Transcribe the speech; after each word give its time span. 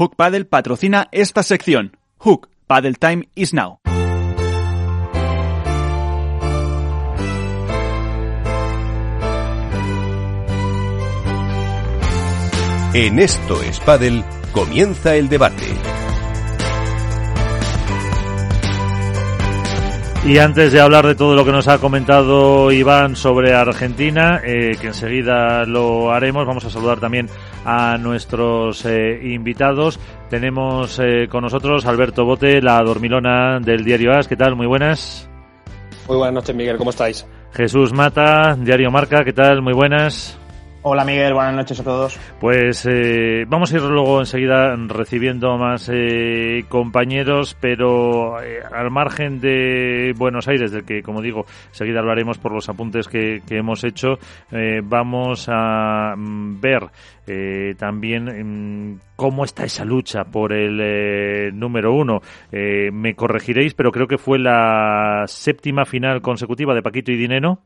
Hook 0.00 0.16
Paddle 0.16 0.46
patrocina 0.46 1.08
esta 1.12 1.42
sección. 1.42 1.98
Hook, 2.16 2.48
Paddle 2.66 2.94
Time 2.94 3.28
is 3.34 3.52
now. 3.52 3.80
En 12.94 13.18
Esto 13.18 13.62
es 13.62 13.78
Paddle 13.80 14.24
comienza 14.52 15.16
el 15.16 15.28
debate. 15.28 15.66
Y 20.24 20.38
antes 20.38 20.72
de 20.72 20.80
hablar 20.80 21.06
de 21.06 21.14
todo 21.14 21.34
lo 21.34 21.44
que 21.44 21.52
nos 21.52 21.68
ha 21.68 21.78
comentado 21.78 22.72
Iván 22.72 23.16
sobre 23.16 23.52
Argentina, 23.52 24.40
eh, 24.42 24.78
que 24.80 24.86
enseguida 24.86 25.66
lo 25.66 26.10
haremos, 26.10 26.46
vamos 26.46 26.64
a 26.64 26.70
saludar 26.70 27.00
también 27.00 27.28
a 27.64 27.98
nuestros 27.98 28.84
eh, 28.86 29.20
invitados. 29.22 29.98
Tenemos 30.28 30.98
eh, 30.98 31.28
con 31.28 31.42
nosotros 31.42 31.86
Alberto 31.86 32.24
Bote, 32.24 32.62
la 32.62 32.82
dormilona 32.82 33.60
del 33.60 33.84
diario 33.84 34.12
AS. 34.12 34.28
¿Qué 34.28 34.36
tal? 34.36 34.56
Muy 34.56 34.66
buenas. 34.66 35.28
Muy 36.08 36.16
buenas 36.16 36.34
noches, 36.34 36.56
Miguel. 36.56 36.76
¿Cómo 36.76 36.90
estáis? 36.90 37.26
Jesús 37.52 37.92
Mata, 37.92 38.56
diario 38.58 38.90
Marca. 38.90 39.24
¿Qué 39.24 39.32
tal? 39.32 39.62
Muy 39.62 39.74
buenas. 39.74 40.39
Hola 40.82 41.04
Miguel, 41.04 41.34
buenas 41.34 41.54
noches 41.54 41.78
a 41.80 41.84
todos. 41.84 42.18
Pues 42.40 42.86
eh, 42.90 43.44
vamos 43.46 43.70
a 43.70 43.76
ir 43.76 43.82
luego 43.82 44.20
enseguida 44.20 44.74
recibiendo 44.88 45.58
más 45.58 45.90
eh, 45.92 46.64
compañeros, 46.70 47.54
pero 47.60 48.42
eh, 48.42 48.62
al 48.72 48.90
margen 48.90 49.42
de 49.42 50.14
Buenos 50.16 50.48
Aires, 50.48 50.72
del 50.72 50.86
que, 50.86 51.02
como 51.02 51.20
digo, 51.20 51.44
enseguida 51.68 52.00
hablaremos 52.00 52.38
por 52.38 52.52
los 52.52 52.66
apuntes 52.70 53.08
que, 53.08 53.42
que 53.46 53.58
hemos 53.58 53.84
hecho, 53.84 54.18
eh, 54.52 54.80
vamos 54.82 55.48
a 55.50 56.14
mm, 56.16 56.60
ver 56.62 56.86
eh, 57.26 57.74
también 57.76 58.94
mm, 58.94 59.00
cómo 59.16 59.44
está 59.44 59.64
esa 59.64 59.84
lucha 59.84 60.24
por 60.24 60.54
el 60.54 60.80
eh, 60.82 61.50
número 61.52 61.92
uno. 61.92 62.22
Me 62.50 63.14
corregiréis, 63.14 63.74
pero 63.74 63.92
creo 63.92 64.06
que 64.06 64.16
fue 64.16 64.38
la 64.38 65.24
séptima 65.26 65.84
final 65.84 66.22
consecutiva 66.22 66.74
de 66.74 66.82
Paquito 66.82 67.12
y 67.12 67.16
Dineno, 67.16 67.60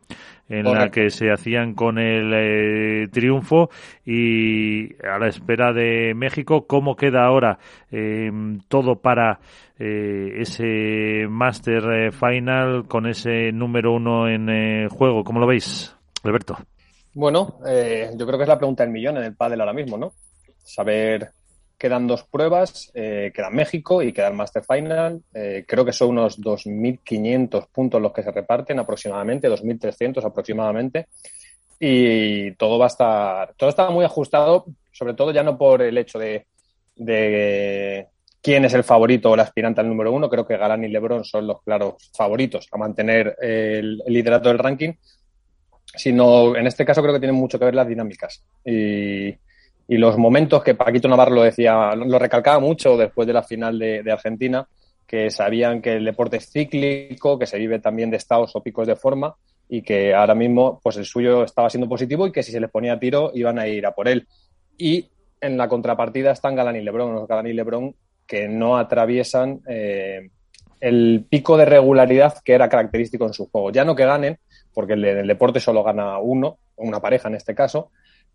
en 0.48 0.64
la 0.64 0.91
que 0.91 1.11
se 1.11 1.33
hacían 1.33 1.75
con 1.75 1.98
el 1.98 2.33
eh, 2.34 3.09
triunfo 3.11 3.70
y 4.05 4.95
a 5.05 5.19
la 5.19 5.28
espera 5.28 5.73
de 5.73 6.14
México, 6.14 6.67
¿cómo 6.67 6.97
queda 6.97 7.25
ahora 7.25 7.59
eh, 7.91 8.31
todo 8.69 8.97
para 8.97 9.41
eh, 9.78 10.41
ese 10.41 11.27
Master 11.28 11.84
eh, 11.92 12.12
Final 12.12 12.86
con 12.86 13.06
ese 13.06 13.53
número 13.53 13.92
uno 13.92 14.28
en 14.28 14.89
juego? 14.89 15.25
¿Cómo 15.25 15.41
lo 15.41 15.47
veis, 15.47 15.97
Alberto? 16.23 16.56
Bueno, 17.14 17.61
eh, 17.64 18.11
yo 18.17 18.27
creo 18.27 18.39
que 18.39 18.42
es 18.42 18.48
la 18.48 18.58
pregunta 18.58 18.83
del 18.83 18.92
millón 18.92 19.17
en 19.19 19.25
el 19.25 19.36
pádel 19.36 19.61
ahora 19.61 19.73
mismo, 19.73 19.97
¿no? 19.97 20.12
Saber, 20.58 21.31
quedan 21.78 22.06
dos 22.06 22.25
pruebas, 22.25 22.91
eh, 22.94 23.33
queda 23.34 23.50
México 23.50 24.03
y 24.03 24.12
queda 24.12 24.28
el 24.28 24.34
Master 24.34 24.62
Final. 24.64 25.22
Eh, 25.33 25.64
creo 25.67 25.84
que 25.84 25.92
son 25.92 26.11
unos 26.11 26.41
2.500 26.41 27.69
puntos 27.70 28.00
los 28.00 28.12
que 28.12 28.22
se 28.22 28.30
reparten 28.30 28.78
aproximadamente, 28.78 29.48
2.300 29.48 30.25
aproximadamente. 30.25 31.08
Y 31.78 32.52
todo 32.52 32.78
va 32.78 32.86
a 32.86 32.89
estar, 32.89 33.55
todo 33.56 33.70
está 33.70 33.91
muy 33.91 34.05
ajustado, 34.05 34.67
sobre 34.92 35.14
todo 35.14 35.33
ya 35.33 35.42
no 35.42 35.58
por 35.58 35.83
el 35.83 35.98
hecho 35.98 36.19
de, 36.19 36.47
de 36.97 38.06
quién 38.41 38.64
es 38.64 38.75
el 38.75 38.84
favorito 38.84 39.30
o 39.30 39.34
el 39.34 39.41
aspirante 39.41 39.80
al 39.80 39.89
número 39.89 40.12
uno. 40.12 40.30
Creo 40.30 40.47
que 40.47 40.56
Galán 40.56 40.84
y 40.84 40.89
Lebron 40.89 41.25
son 41.25 41.47
los 41.47 41.62
claros 41.62 42.11
favoritos 42.17 42.69
a 42.70 42.78
mantener 42.78 43.36
el, 43.41 44.02
el 44.06 44.12
liderato 44.12 44.48
del 44.48 44.58
ranking, 44.58 44.92
sino 45.97 46.56
en 46.56 46.67
este 46.67 46.84
caso 46.84 47.02
creo 47.02 47.14
que 47.14 47.20
tienen 47.20 47.36
mucho 47.36 47.58
que 47.58 47.64
ver 47.64 47.75
las 47.75 47.89
dinámicas 47.89 48.42
y, 48.64 49.34
y 49.86 49.98
los 49.98 50.16
momentos 50.16 50.62
que 50.62 50.74
Paquito 50.74 51.08
Navarro 51.08 51.34
lo 51.34 51.42
decía, 51.42 51.94
lo 51.94 52.18
recalcaba 52.18 52.58
mucho 52.58 52.96
después 52.96 53.27
de 53.27 53.34
la 53.34 53.42
final 53.42 53.78
de, 53.78 54.10
Argentina, 54.10 54.66
que 55.06 55.30
sabían 55.30 55.82
que 55.82 55.94
el 55.94 56.04
deporte 56.04 56.38
es 56.38 56.50
cíclico, 56.50 57.38
que 57.38 57.46
se 57.46 57.58
vive 57.58 57.78
también 57.78 58.10
de 58.10 58.16
estados 58.16 58.56
o 58.56 58.62
picos 58.62 58.86
de 58.86 58.96
forma 58.96 59.34
y 59.68 59.82
que 59.82 60.14
ahora 60.14 60.34
mismo 60.34 60.80
pues 60.83 60.96
el 60.96 61.05
suyo 61.05 61.44
estaba 61.44 61.70
siendo 61.70 61.89
positivo 61.89 62.27
y 62.27 62.33
que 62.33 62.42
si 62.42 62.52
se 62.52 62.61
les 62.61 62.70
ponía 62.70 62.98
tiro 62.98 63.30
iban 63.34 63.58
a 63.58 63.67
ir 63.67 63.84
a 63.86 63.94
por 63.94 64.08
él. 64.08 64.27
Y 64.78 65.11
en 65.40 65.56
la 65.58 65.68
contrapartida 65.68 66.33
están 66.33 66.56
Galán 66.56 66.77
y 66.77 66.80
Lebron, 66.80 67.11
unos 67.11 67.28
Galán 67.28 67.46
y 67.46 67.52
Lebron 67.52 67.94
que 68.27 68.48
no 68.48 68.78
atraviesan 68.78 69.61
eh, 69.68 70.30
el 70.80 71.27
pico 71.28 71.58
de 71.58 71.67
regularidad 71.67 72.39
que 72.42 72.55
era 72.55 72.70
característico 72.70 73.27
en 73.27 73.34
su 73.34 73.50
juego. 73.50 73.70
Ya 73.70 73.84
no 73.84 73.94
que 73.94 74.06
ganen, 74.06 74.39
porque 74.73 74.94
en 74.94 75.05
el 75.05 75.27
deporte 75.27 75.61
solo 75.61 75.83
gana 75.83 76.18
uno, 76.18 76.58
una 76.77 77.00
pareja 77.00 77.28
en 77.28 77.34
este 77.34 77.55
caso, 77.55 77.90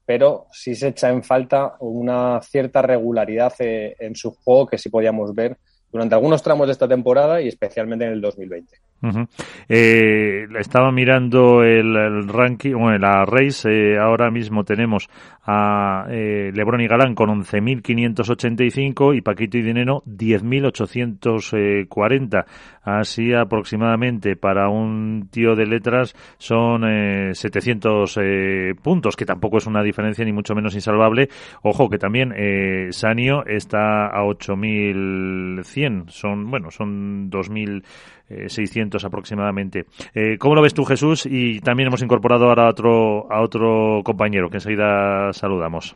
pero 0.05 0.47
sí 0.51 0.75
se 0.75 0.89
echa 0.89 1.09
en 1.09 1.23
falta 1.23 1.75
una 1.79 2.41
cierta 2.41 2.81
regularidad 2.81 3.53
eh, 3.59 3.95
en 3.99 4.15
su 4.15 4.31
juego 4.31 4.67
que 4.67 4.77
sí 4.77 4.89
podíamos 4.89 5.33
ver 5.33 5.57
durante 5.91 6.15
algunos 6.15 6.43
tramos 6.43 6.67
de 6.67 6.73
esta 6.73 6.87
temporada 6.87 7.41
y 7.41 7.47
especialmente 7.47 8.05
en 8.05 8.13
el 8.13 8.21
2020. 8.21 8.88
Ujú. 9.01 9.27
Eh, 9.69 10.45
estaba 10.59 10.91
mirando 10.91 11.63
el, 11.63 12.27
ranking, 12.27 12.73
bueno, 12.73 12.97
la 12.97 13.23
race, 13.25 13.69
eh, 13.69 13.97
ahora 13.97 14.29
mismo 14.29 14.65
tenemos 14.65 15.07
a 15.45 16.05
eh, 16.09 16.51
Lebron 16.53 16.81
y 16.81 16.87
Galán 16.87 17.15
con 17.15 17.29
11.585 17.29 19.15
y 19.15 19.21
Paquito 19.21 19.57
y 19.57 19.61
Dineno 19.61 20.03
10.840. 20.05 22.45
Así 22.83 23.33
aproximadamente 23.33 24.35
para 24.35 24.67
un 24.69 25.29
tío 25.31 25.55
de 25.55 25.65
letras 25.65 26.13
son 26.37 26.83
eh, 26.85 27.33
700 27.33 28.19
eh, 28.21 28.75
puntos, 28.81 29.15
que 29.15 29.25
tampoco 29.25 29.57
es 29.57 29.65
una 29.67 29.81
diferencia 29.81 30.25
ni 30.25 30.33
mucho 30.33 30.55
menos 30.55 30.75
insalvable. 30.75 31.29
Ojo 31.63 31.89
que 31.89 31.97
también 31.97 32.33
eh, 32.35 32.89
Sanio 32.91 33.45
está 33.45 34.07
a 34.07 34.23
8.100, 34.23 36.09
son, 36.09 36.51
bueno, 36.51 36.69
son 36.71 37.31
2.000 37.31 37.83
eh, 38.29 38.49
600 38.49 39.03
aproximadamente. 39.03 39.85
Eh, 40.13 40.37
¿Cómo 40.37 40.55
lo 40.55 40.61
ves 40.61 40.73
tú, 40.73 40.85
Jesús? 40.85 41.25
Y 41.25 41.59
también 41.61 41.87
hemos 41.87 42.01
incorporado 42.01 42.45
ahora 42.45 42.67
a 42.67 42.69
otro, 42.69 43.31
a 43.31 43.41
otro 43.41 44.01
compañero 44.03 44.49
que 44.49 44.57
enseguida 44.57 45.33
saludamos. 45.33 45.95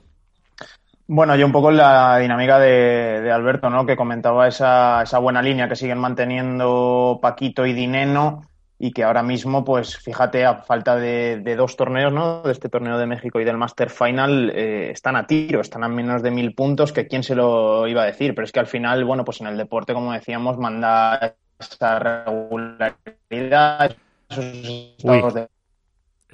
Bueno, 1.07 1.35
yo 1.35 1.45
un 1.45 1.51
poco 1.51 1.69
la 1.69 2.17
dinámica 2.17 2.59
de, 2.59 3.21
de 3.21 3.31
Alberto, 3.31 3.69
¿no? 3.69 3.85
Que 3.85 3.97
comentaba 3.97 4.47
esa, 4.47 5.03
esa 5.03 5.19
buena 5.19 5.41
línea 5.41 5.67
que 5.67 5.75
siguen 5.75 5.99
manteniendo 5.99 7.19
Paquito 7.21 7.65
y 7.65 7.73
Dineno 7.73 8.41
y 8.79 8.91
que 8.91 9.03
ahora 9.03 9.23
mismo, 9.23 9.63
pues 9.63 9.97
fíjate, 9.97 10.45
a 10.45 10.55
falta 10.55 10.95
de, 10.95 11.39
de 11.41 11.55
dos 11.55 11.77
torneos, 11.77 12.11
¿no? 12.11 12.41
De 12.41 12.51
este 12.51 12.67
torneo 12.69 12.97
de 12.97 13.05
México 13.05 13.39
y 13.39 13.45
del 13.45 13.57
Master 13.57 13.89
Final, 13.89 14.49
eh, 14.49 14.91
están 14.91 15.15
a 15.15 15.27
tiro, 15.27 15.61
están 15.61 15.83
a 15.83 15.87
menos 15.87 16.21
de 16.23 16.31
mil 16.31 16.53
puntos, 16.53 16.91
que 16.91 17.07
quién 17.07 17.23
se 17.23 17.35
lo 17.35 17.87
iba 17.87 18.03
a 18.03 18.07
decir. 18.07 18.33
Pero 18.33 18.45
es 18.45 18.51
que 18.51 18.59
al 18.59 18.67
final, 18.67 19.05
bueno, 19.05 19.23
pues 19.23 19.39
en 19.41 19.47
el 19.47 19.57
deporte, 19.57 19.93
como 19.93 20.11
decíamos, 20.11 20.57
manda 20.57 21.35
esa 21.71 21.99
regularidad, 21.99 23.95
esos 24.29 24.45
estados 24.45 25.33
de 25.33 25.47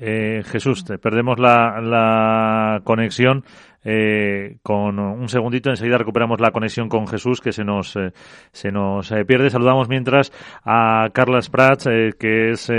Eh, 0.01 0.43
Jesús, 0.45 0.85
te 0.85 0.97
perdemos 0.97 1.39
la, 1.39 1.81
la 1.81 2.81
conexión. 2.83 3.43
Eh, 3.83 4.57
con 4.61 4.99
un 4.99 5.29
segundito, 5.29 5.69
enseguida 5.69 5.97
recuperamos 5.97 6.41
la 6.41 6.51
conexión 6.51 6.89
con 6.89 7.07
Jesús 7.07 7.39
que 7.39 7.53
se 7.53 7.63
nos, 7.63 7.95
eh, 7.95 8.11
se 8.51 8.71
nos 8.71 9.11
eh, 9.11 9.23
pierde. 9.25 9.49
Saludamos 9.49 9.87
mientras 9.87 10.31
a 10.65 11.09
Carlas 11.13 11.49
Prats, 11.49 11.85
que 12.19 12.51
es 12.51 12.71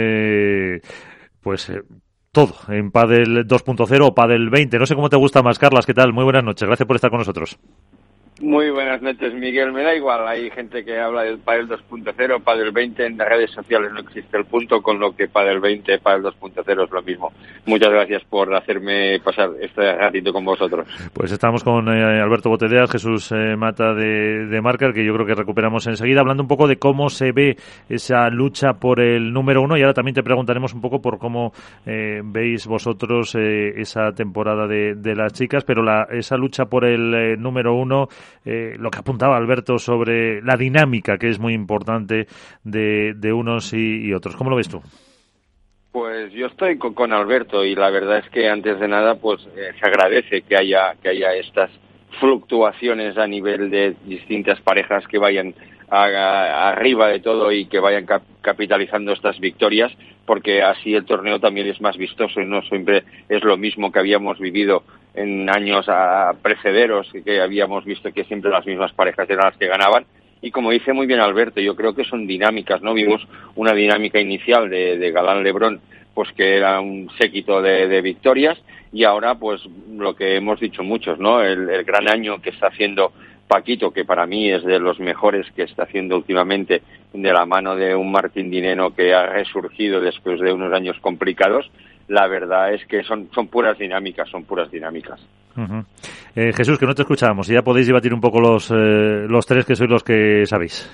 pues 1.40 1.72
todo 2.32 2.54
en 2.68 2.90
Padel 2.90 3.46
2.0 3.46 4.06
o 4.06 4.14
Padel 4.14 4.50
20. 4.50 4.78
No 4.78 4.86
sé 4.86 4.94
cómo 4.94 5.08
te 5.08 5.16
gusta 5.16 5.42
más, 5.42 5.58
Carlas. 5.58 5.86
¿Qué 5.86 5.94
tal? 5.94 6.12
Muy 6.12 6.24
buenas 6.24 6.44
noches. 6.44 6.66
Gracias 6.66 6.86
por 6.86 6.96
estar 6.96 7.10
con 7.10 7.20
nosotros. 7.20 7.58
Muy 8.40 8.70
buenas 8.70 9.02
noches, 9.02 9.34
Miguel. 9.34 9.70
Me 9.72 9.82
da 9.82 9.94
igual, 9.94 10.26
hay 10.26 10.50
gente 10.50 10.82
que 10.84 10.98
habla 10.98 11.24
del 11.24 11.38
Padel 11.38 11.68
2.0, 11.68 12.42
Padel 12.42 12.72
20, 12.72 13.06
en 13.06 13.18
las 13.18 13.28
redes 13.28 13.50
sociales 13.50 13.92
no 13.92 14.00
existe 14.00 14.36
el 14.38 14.46
punto, 14.46 14.80
con 14.80 14.98
lo 14.98 15.14
que 15.14 15.28
Padel 15.28 15.60
20, 15.60 15.98
Padel 15.98 16.22
2.0 16.22 16.84
es 16.84 16.90
lo 16.90 17.02
mismo. 17.02 17.32
Muchas 17.66 17.90
gracias 17.90 18.24
por 18.24 18.54
hacerme 18.54 19.20
pasar 19.20 19.50
este 19.60 19.94
ratito 19.94 20.32
con 20.32 20.44
vosotros. 20.44 20.88
Pues 21.12 21.30
estamos 21.32 21.62
con 21.62 21.88
eh, 21.88 22.20
Alberto 22.20 22.48
Botedeas, 22.48 22.90
Jesús 22.90 23.30
eh, 23.32 23.56
Mata 23.56 23.92
de, 23.92 24.46
de 24.46 24.60
Marcar, 24.62 24.94
que 24.94 25.04
yo 25.04 25.12
creo 25.15 25.26
que 25.26 25.34
recuperamos 25.34 25.86
enseguida, 25.86 26.20
hablando 26.20 26.42
un 26.42 26.48
poco 26.48 26.66
de 26.66 26.76
cómo 26.76 27.10
se 27.10 27.32
ve 27.32 27.56
esa 27.88 28.30
lucha 28.30 28.74
por 28.74 29.00
el 29.00 29.32
número 29.32 29.62
uno 29.62 29.76
y 29.76 29.82
ahora 29.82 29.94
también 29.94 30.15
te 30.15 30.22
preguntaremos 30.22 30.74
un 30.74 30.80
poco 30.80 31.00
por 31.00 31.18
cómo 31.18 31.53
eh, 31.86 32.20
veis 32.24 32.66
vosotros 32.66 33.34
eh, 33.34 33.80
esa 33.80 34.12
temporada 34.12 34.66
de, 34.66 34.94
de, 34.94 35.15
las 35.15 35.32
chicas, 35.32 35.65
pero 35.65 35.82
la, 35.82 36.06
esa 36.10 36.36
lucha 36.36 36.66
por 36.66 36.84
el 36.84 37.15
eh, 37.15 37.36
número 37.36 37.74
uno, 37.74 38.09
eh, 38.44 38.77
lo 38.78 38.91
que 38.91 38.98
apuntaba 38.98 39.36
Alberto 39.36 39.78
sobre 39.78 40.42
la 40.42 40.56
dinámica 40.56 41.18
que 41.18 41.28
es 41.28 41.38
muy 41.38 41.54
importante 41.54 42.27
de, 42.65 43.15
de 43.15 43.32
unos 43.32 43.72
y, 43.72 44.12
otros. 44.12 44.36
¿Cómo 44.36 44.50
lo 44.50 44.56
ves 44.56 44.68
tú? 44.68 44.80
Pues 45.92 46.32
yo 46.32 46.47
estoy 46.47 46.78
con, 46.78 46.94
con 46.94 47.12
Alberto 47.12 47.65
y 47.65 47.74
la 47.74 47.91
verdad 47.91 48.18
es 48.18 48.30
que 48.30 48.48
antes 48.48 48.78
de 48.78 48.88
nada 48.88 49.16
pues 49.16 49.41
eh, 49.56 49.72
se 49.78 49.86
agradece 49.86 50.42
que 50.42 50.56
haya 50.56 50.94
que 51.03 51.09
haya 51.09 51.34
estas 51.34 51.71
fluctuaciones 52.21 53.18
a 53.18 53.27
nivel 53.27 53.71
de 53.71 53.97
distintas 54.04 54.60
parejas 54.60 55.06
que 55.09 55.18
vayan 55.18 55.54
a, 55.88 56.68
arriba 56.68 57.09
de 57.09 57.21
todo 57.21 57.50
y 57.50 57.66
que 57.66 57.80
vayan 57.80 58.06
cap 58.06 58.22
capitalizando 58.41 59.12
estas 59.12 59.38
victorias 59.41 59.92
porque 60.27 60.62
así 60.62 60.94
el 60.94 61.04
torneo 61.04 61.41
también 61.41 61.66
es 61.66 61.80
más 61.80 61.97
vistoso 61.97 62.41
y 62.41 62.47
no 62.47 62.62
siempre 62.62 63.03
es 63.28 63.42
lo 63.42 63.56
mismo 63.56 63.91
que 63.91 63.98
habíamos 63.98 64.38
vivido 64.38 64.84
en 65.15 65.48
años 65.51 65.86
a, 65.89 66.33
precederos 66.42 67.10
que 67.24 67.41
habíamos 67.41 67.84
visto 67.84 68.12
que 68.12 68.24
siempre 68.24 68.51
las 68.51 68.66
mismas 68.66 68.92
parejas 68.92 69.28
eran 69.28 69.47
las 69.47 69.57
que 69.57 69.66
ganaban. 69.66 70.04
Y 70.42 70.51
como 70.51 70.71
dice 70.71 70.92
muy 70.92 71.07
bien 71.07 71.21
Alberto, 71.21 71.60
yo 71.60 71.77
creo 71.77 71.95
que 71.95 72.04
son 72.04 72.27
dinámicas, 72.27 72.80
¿no? 72.83 72.95
Vimos 72.95 73.27
una 73.57 73.74
dinámica 73.74 74.21
inicial 74.21 74.71
de, 74.71 74.97
de 74.97 75.10
Galán 75.10 75.42
Lebrón, 75.42 75.80
pues 76.15 76.33
que 76.33 76.57
era 76.57 76.80
un 76.80 77.10
séquito 77.18 77.60
de, 77.60 77.89
de, 77.89 78.01
victorias, 78.01 78.59
y 78.92 79.04
ahora, 79.04 79.34
pues 79.34 79.60
lo 79.97 80.16
que 80.16 80.36
hemos 80.36 80.59
dicho 80.59 80.83
muchos, 80.83 81.18
¿no? 81.18 81.42
El, 81.42 81.68
el 81.68 81.84
gran 81.84 82.09
año 82.09 82.41
que 82.41 82.51
está 82.51 82.68
haciendo 82.68 83.13
Paquito, 83.51 83.91
que 83.91 84.04
para 84.04 84.27
mí 84.27 84.48
es 84.48 84.65
de 84.65 84.78
los 84.78 85.01
mejores 85.01 85.45
que 85.56 85.65
está 85.65 85.83
haciendo 85.83 86.16
últimamente 86.16 86.83
de 87.13 87.33
la 87.33 87.45
mano 87.47 87.74
de 87.74 87.97
un 87.97 88.13
Martín 88.13 88.48
Dineno 88.48 88.95
que 88.95 89.13
ha 89.13 89.27
resurgido 89.27 90.01
después 90.01 90.41
de 90.41 90.53
unos 90.53 90.72
años 90.72 90.97
complicados, 91.01 91.68
la 92.10 92.27
verdad 92.27 92.74
es 92.74 92.84
que 92.86 93.03
son, 93.04 93.28
son 93.33 93.47
puras 93.47 93.78
dinámicas, 93.78 94.28
son 94.28 94.42
puras 94.45 94.71
dinámicas. 94.71 95.21
Uh 95.57 95.60
-huh. 95.60 95.84
eh, 96.34 96.53
Jesús, 96.53 96.78
que 96.78 96.86
no 96.86 96.95
te 96.95 97.03
escuchábamos, 97.03 97.48
y 97.48 97.54
ya 97.54 97.62
podéis 97.62 97.86
debatir 97.86 98.12
un 98.12 98.21
poco 98.21 98.41
los, 98.41 98.71
eh, 98.71 99.27
los 99.28 99.47
tres 99.47 99.65
que 99.65 99.77
sois 99.77 99.89
los 99.89 100.03
que 100.03 100.45
sabéis. 100.45 100.91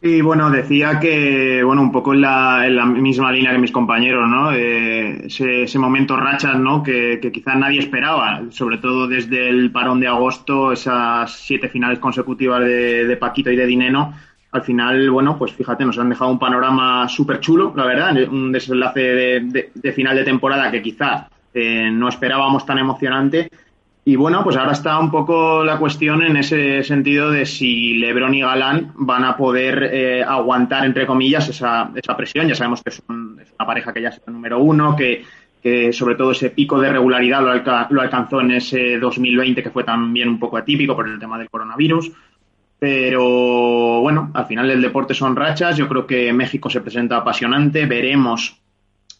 Sí, 0.00 0.20
bueno, 0.20 0.50
decía 0.50 1.00
que, 1.00 1.64
bueno, 1.64 1.82
un 1.82 1.90
poco 1.90 2.14
en 2.14 2.20
la, 2.20 2.64
en 2.64 2.76
la 2.76 2.86
misma 2.86 3.32
línea 3.32 3.50
que 3.50 3.58
mis 3.58 3.72
compañeros, 3.72 4.28
¿no? 4.28 4.52
Eh, 4.52 5.26
ese, 5.26 5.62
ese, 5.62 5.78
momento 5.80 6.16
rachas, 6.16 6.56
¿no? 6.60 6.82
Que, 6.82 7.18
que 7.20 7.32
quizás 7.32 7.58
nadie 7.58 7.80
esperaba, 7.80 8.42
sobre 8.50 8.78
todo 8.78 9.08
desde 9.08 9.48
el 9.48 9.72
parón 9.72 9.98
de 9.98 10.06
agosto, 10.06 10.70
esas 10.70 11.32
siete 11.32 11.68
finales 11.68 11.98
consecutivas 11.98 12.60
de, 12.60 13.04
de 13.04 13.16
Paquito 13.16 13.50
y 13.50 13.56
de 13.56 13.66
Dineno, 13.66 14.12
al 14.56 14.62
final, 14.62 15.10
bueno, 15.10 15.38
pues 15.38 15.52
fíjate, 15.52 15.84
nos 15.84 15.98
han 15.98 16.08
dejado 16.08 16.30
un 16.30 16.38
panorama 16.38 17.08
súper 17.08 17.40
chulo, 17.40 17.72
la 17.76 17.84
verdad, 17.84 18.16
un 18.28 18.50
desenlace 18.50 19.00
de, 19.00 19.92
final 19.92 20.16
de 20.16 20.24
temporada 20.24 20.70
que 20.70 20.82
quizás 20.82 21.26
eh, 21.54 21.90
no 21.90 22.08
esperábamos 22.08 22.66
tan 22.66 22.78
emocionante. 22.78 23.50
Y 24.04 24.14
bueno, 24.14 24.44
pues 24.44 24.56
ahora 24.56 24.72
está 24.72 24.98
un 24.98 25.10
poco 25.10 25.64
la 25.64 25.78
cuestión 25.78 26.22
en 26.22 26.36
ese 26.36 26.84
sentido 26.84 27.30
de 27.30 27.44
si 27.44 27.94
Lebron 27.94 28.34
y 28.34 28.40
Galán 28.40 28.92
van 28.94 29.24
a 29.24 29.36
poder 29.36 29.90
eh, 29.92 30.22
aguantar, 30.22 30.84
entre 30.84 31.06
comillas, 31.06 31.48
esa, 31.48 31.90
esa 31.94 32.16
presión. 32.16 32.46
Ya 32.46 32.54
sabemos 32.54 32.82
que 32.82 32.90
es 32.90 33.02
una 33.08 33.66
pareja 33.66 33.92
que 33.92 34.02
ya 34.02 34.10
es 34.10 34.22
el 34.26 34.32
número 34.32 34.60
uno, 34.60 34.94
que, 34.94 35.24
sobre 35.92 36.14
todo 36.14 36.30
ese 36.30 36.50
pico 36.50 36.78
de 36.78 36.92
regularidad 36.92 37.42
lo, 37.42 37.86
lo 37.90 38.00
alcanzó 38.00 38.40
en 38.40 38.52
ese 38.52 38.98
2020, 38.98 39.64
que 39.64 39.70
fue 39.70 39.82
también 39.82 40.28
un 40.28 40.38
poco 40.38 40.56
atípico 40.56 40.94
por 40.94 41.08
el 41.08 41.18
tema 41.18 41.36
del 41.36 41.50
coronavirus. 41.50 42.12
Pero 42.78 44.00
bueno, 44.00 44.30
al 44.34 44.46
final 44.46 44.70
el 44.70 44.82
deporte 44.82 45.14
son 45.14 45.34
rachas. 45.34 45.76
Yo 45.76 45.88
creo 45.88 46.06
que 46.06 46.32
México 46.32 46.68
se 46.68 46.80
presenta 46.82 47.16
apasionante. 47.16 47.86
Veremos 47.86 48.60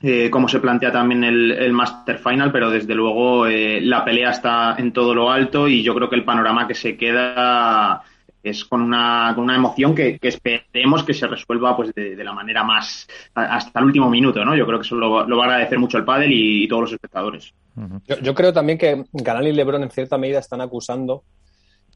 eh, 0.02 0.28
cómo 0.30 0.46
se 0.46 0.60
plantea 0.60 0.92
también 0.92 1.24
el, 1.24 1.52
el 1.52 1.72
Master 1.72 2.18
Final, 2.18 2.52
pero 2.52 2.70
desde 2.70 2.94
luego 2.94 3.46
eh, 3.46 3.80
la 3.80 4.04
pelea 4.04 4.30
está 4.30 4.76
en 4.78 4.92
todo 4.92 5.14
lo 5.14 5.30
alto 5.30 5.68
y 5.68 5.82
yo 5.82 5.94
creo 5.94 6.10
que 6.10 6.16
el 6.16 6.24
panorama 6.24 6.68
que 6.68 6.74
se 6.74 6.96
queda 6.98 8.02
es 8.42 8.64
con 8.64 8.82
una, 8.82 9.32
con 9.34 9.44
una 9.44 9.56
emoción 9.56 9.94
que, 9.94 10.18
que 10.18 10.28
esperemos 10.28 11.02
que 11.02 11.14
se 11.14 11.26
resuelva 11.26 11.74
pues 11.76 11.92
de, 11.94 12.14
de, 12.14 12.24
la 12.24 12.32
manera 12.32 12.62
más 12.62 13.08
hasta 13.34 13.80
el 13.80 13.86
último 13.86 14.08
minuto, 14.08 14.44
¿no? 14.44 14.54
Yo 14.54 14.66
creo 14.66 14.78
que 14.78 14.86
eso 14.86 14.94
lo, 14.94 15.26
lo 15.26 15.36
va 15.36 15.44
a 15.44 15.48
agradecer 15.48 15.78
mucho 15.78 15.98
el 15.98 16.04
pádel 16.04 16.30
y, 16.30 16.64
y 16.64 16.68
todos 16.68 16.82
los 16.82 16.92
espectadores. 16.92 17.52
Uh 17.74 17.80
-huh. 17.80 18.02
yo, 18.06 18.18
yo, 18.20 18.34
creo 18.34 18.52
también 18.52 18.78
que 18.78 19.04
Galán 19.12 19.46
y 19.46 19.52
LeBron 19.52 19.82
en 19.82 19.90
cierta 19.90 20.16
medida 20.18 20.38
están 20.38 20.60
acusando. 20.60 21.24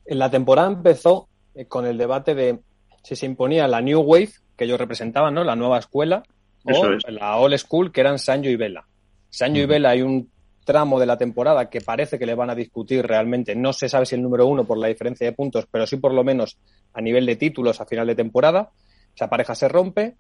En 0.05 0.19
la 0.19 0.31
temporada 0.31 0.69
empezó 0.69 1.29
con 1.69 1.87
el 1.87 1.99
debate 1.99 2.35
de 2.35 2.61
si 3.03 3.17
se 3.17 3.27
imponía 3.27 3.67
la 3.69 3.81
New 3.81 4.01
Wave 4.01 4.31
que 4.57 4.65
ellos 4.65 4.79
representaban, 4.79 5.35
¿no? 5.35 5.43
La 5.43 5.57
nueva 5.57 5.79
escuela 5.79 6.23
o 6.65 6.91
es. 6.91 7.03
la 7.09 7.37
Old 7.39 7.57
School, 7.57 7.93
que 7.93 8.03
eran 8.03 8.19
Sancho 8.19 8.51
y 8.51 8.57
Vela. 8.57 8.87
Sancho 9.31 9.61
y 9.61 9.67
Vela 9.67 9.91
hay 9.91 10.03
un 10.03 10.31
tramo 10.65 11.01
de 11.01 11.07
la 11.07 11.17
temporada 11.17 11.71
que 11.71 11.81
parece 11.81 12.19
que 12.19 12.27
le 12.27 12.35
van 12.35 12.51
a 12.51 12.55
discutir 12.55 13.07
realmente. 13.07 13.55
No 13.57 13.73
se 13.73 13.89
sabe 13.89 14.07
si 14.07 14.17
el 14.17 14.23
número 14.23 14.47
uno 14.47 14.65
por 14.65 14.79
la 14.79 14.89
diferencia 14.89 15.27
de 15.27 15.33
puntos, 15.33 15.67
pero 15.71 15.87
sí 15.87 15.97
por 15.97 16.13
lo 16.13 16.25
menos 16.25 16.59
a 16.93 17.01
nivel 17.01 17.27
de 17.27 17.37
títulos 17.37 17.81
a 17.81 17.87
final 17.87 18.07
de 18.07 18.15
temporada. 18.15 18.71
Esa 19.15 19.31
pareja 19.31 19.55
se 19.55 19.69
rompe. 19.69 20.17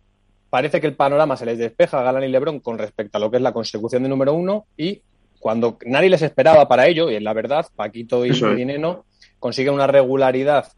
Parece 0.48 0.80
que 0.80 0.86
el 0.86 0.96
panorama 0.96 1.36
se 1.36 1.46
les 1.46 1.58
despeja 1.58 2.00
a 2.00 2.02
Galán 2.02 2.24
y 2.24 2.28
Lebron 2.28 2.60
con 2.60 2.78
respecto 2.78 3.18
a 3.18 3.20
lo 3.20 3.30
que 3.30 3.36
es 3.36 3.42
la 3.42 3.52
consecución 3.52 4.02
de 4.02 4.08
número 4.08 4.32
uno 4.34 4.64
y 4.76 5.02
cuando 5.38 5.78
nadie 5.86 6.10
les 6.10 6.22
esperaba 6.22 6.68
para 6.68 6.86
ello, 6.86 7.10
y 7.10 7.14
en 7.14 7.24
la 7.24 7.32
verdad, 7.32 7.66
Paquito 7.74 8.26
y 8.26 8.30
Dineno 8.30 9.06
consiguen 9.38 9.72
una 9.72 9.86
regularidad 9.86 10.70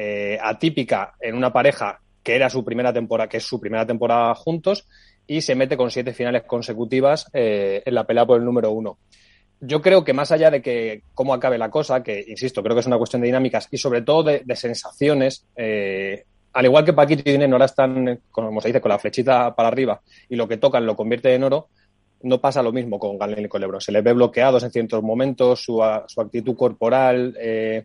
eh, 0.00 0.38
atípica 0.40 1.14
en 1.20 1.34
una 1.34 1.52
pareja 1.52 1.98
que 2.22 2.36
era 2.36 2.48
su 2.48 2.64
primera 2.64 2.92
temporada, 2.92 3.28
que 3.28 3.38
es 3.38 3.42
su 3.42 3.58
primera 3.58 3.84
temporada 3.84 4.32
juntos, 4.36 4.86
y 5.26 5.40
se 5.40 5.56
mete 5.56 5.76
con 5.76 5.90
siete 5.90 6.12
finales 6.12 6.44
consecutivas 6.44 7.28
eh, 7.32 7.82
en 7.84 7.94
la 7.96 8.04
pelea 8.04 8.24
por 8.24 8.38
el 8.38 8.44
número 8.44 8.70
uno. 8.70 8.98
Yo 9.60 9.82
creo 9.82 10.04
que 10.04 10.12
más 10.12 10.30
allá 10.30 10.52
de 10.52 10.62
que 10.62 11.02
cómo 11.14 11.34
acabe 11.34 11.58
la 11.58 11.68
cosa, 11.68 12.00
que 12.04 12.24
insisto, 12.28 12.62
creo 12.62 12.76
que 12.76 12.80
es 12.80 12.86
una 12.86 12.96
cuestión 12.96 13.22
de 13.22 13.26
dinámicas 13.26 13.66
y 13.72 13.78
sobre 13.78 14.02
todo 14.02 14.22
de, 14.22 14.44
sensaciones, 14.54 15.44
eh, 15.56 16.22
al 16.52 16.64
igual 16.64 16.84
que 16.84 16.92
Paquito 16.92 17.22
y 17.28 17.32
Dinero 17.32 17.54
ahora 17.54 17.64
están, 17.64 18.20
como 18.30 18.60
se 18.60 18.68
dice, 18.68 18.80
con 18.80 18.90
la 18.90 19.00
flechita 19.00 19.52
para 19.56 19.66
arriba 19.66 20.00
y 20.28 20.36
lo 20.36 20.46
que 20.46 20.58
tocan 20.58 20.86
lo 20.86 20.94
convierte 20.94 21.34
en 21.34 21.42
oro, 21.42 21.70
no 22.22 22.40
pasa 22.40 22.62
lo 22.62 22.70
mismo 22.70 23.00
con 23.00 23.18
Galen 23.18 23.46
y 23.46 23.48
con 23.48 23.60
Lebron. 23.60 23.80
Se 23.80 23.90
les 23.90 24.04
ve 24.04 24.12
bloqueados 24.12 24.62
en 24.62 24.70
ciertos 24.70 25.02
momentos, 25.02 25.60
su, 25.60 25.82
su 26.06 26.20
actitud 26.20 26.54
corporal, 26.54 27.36
eh, 27.40 27.84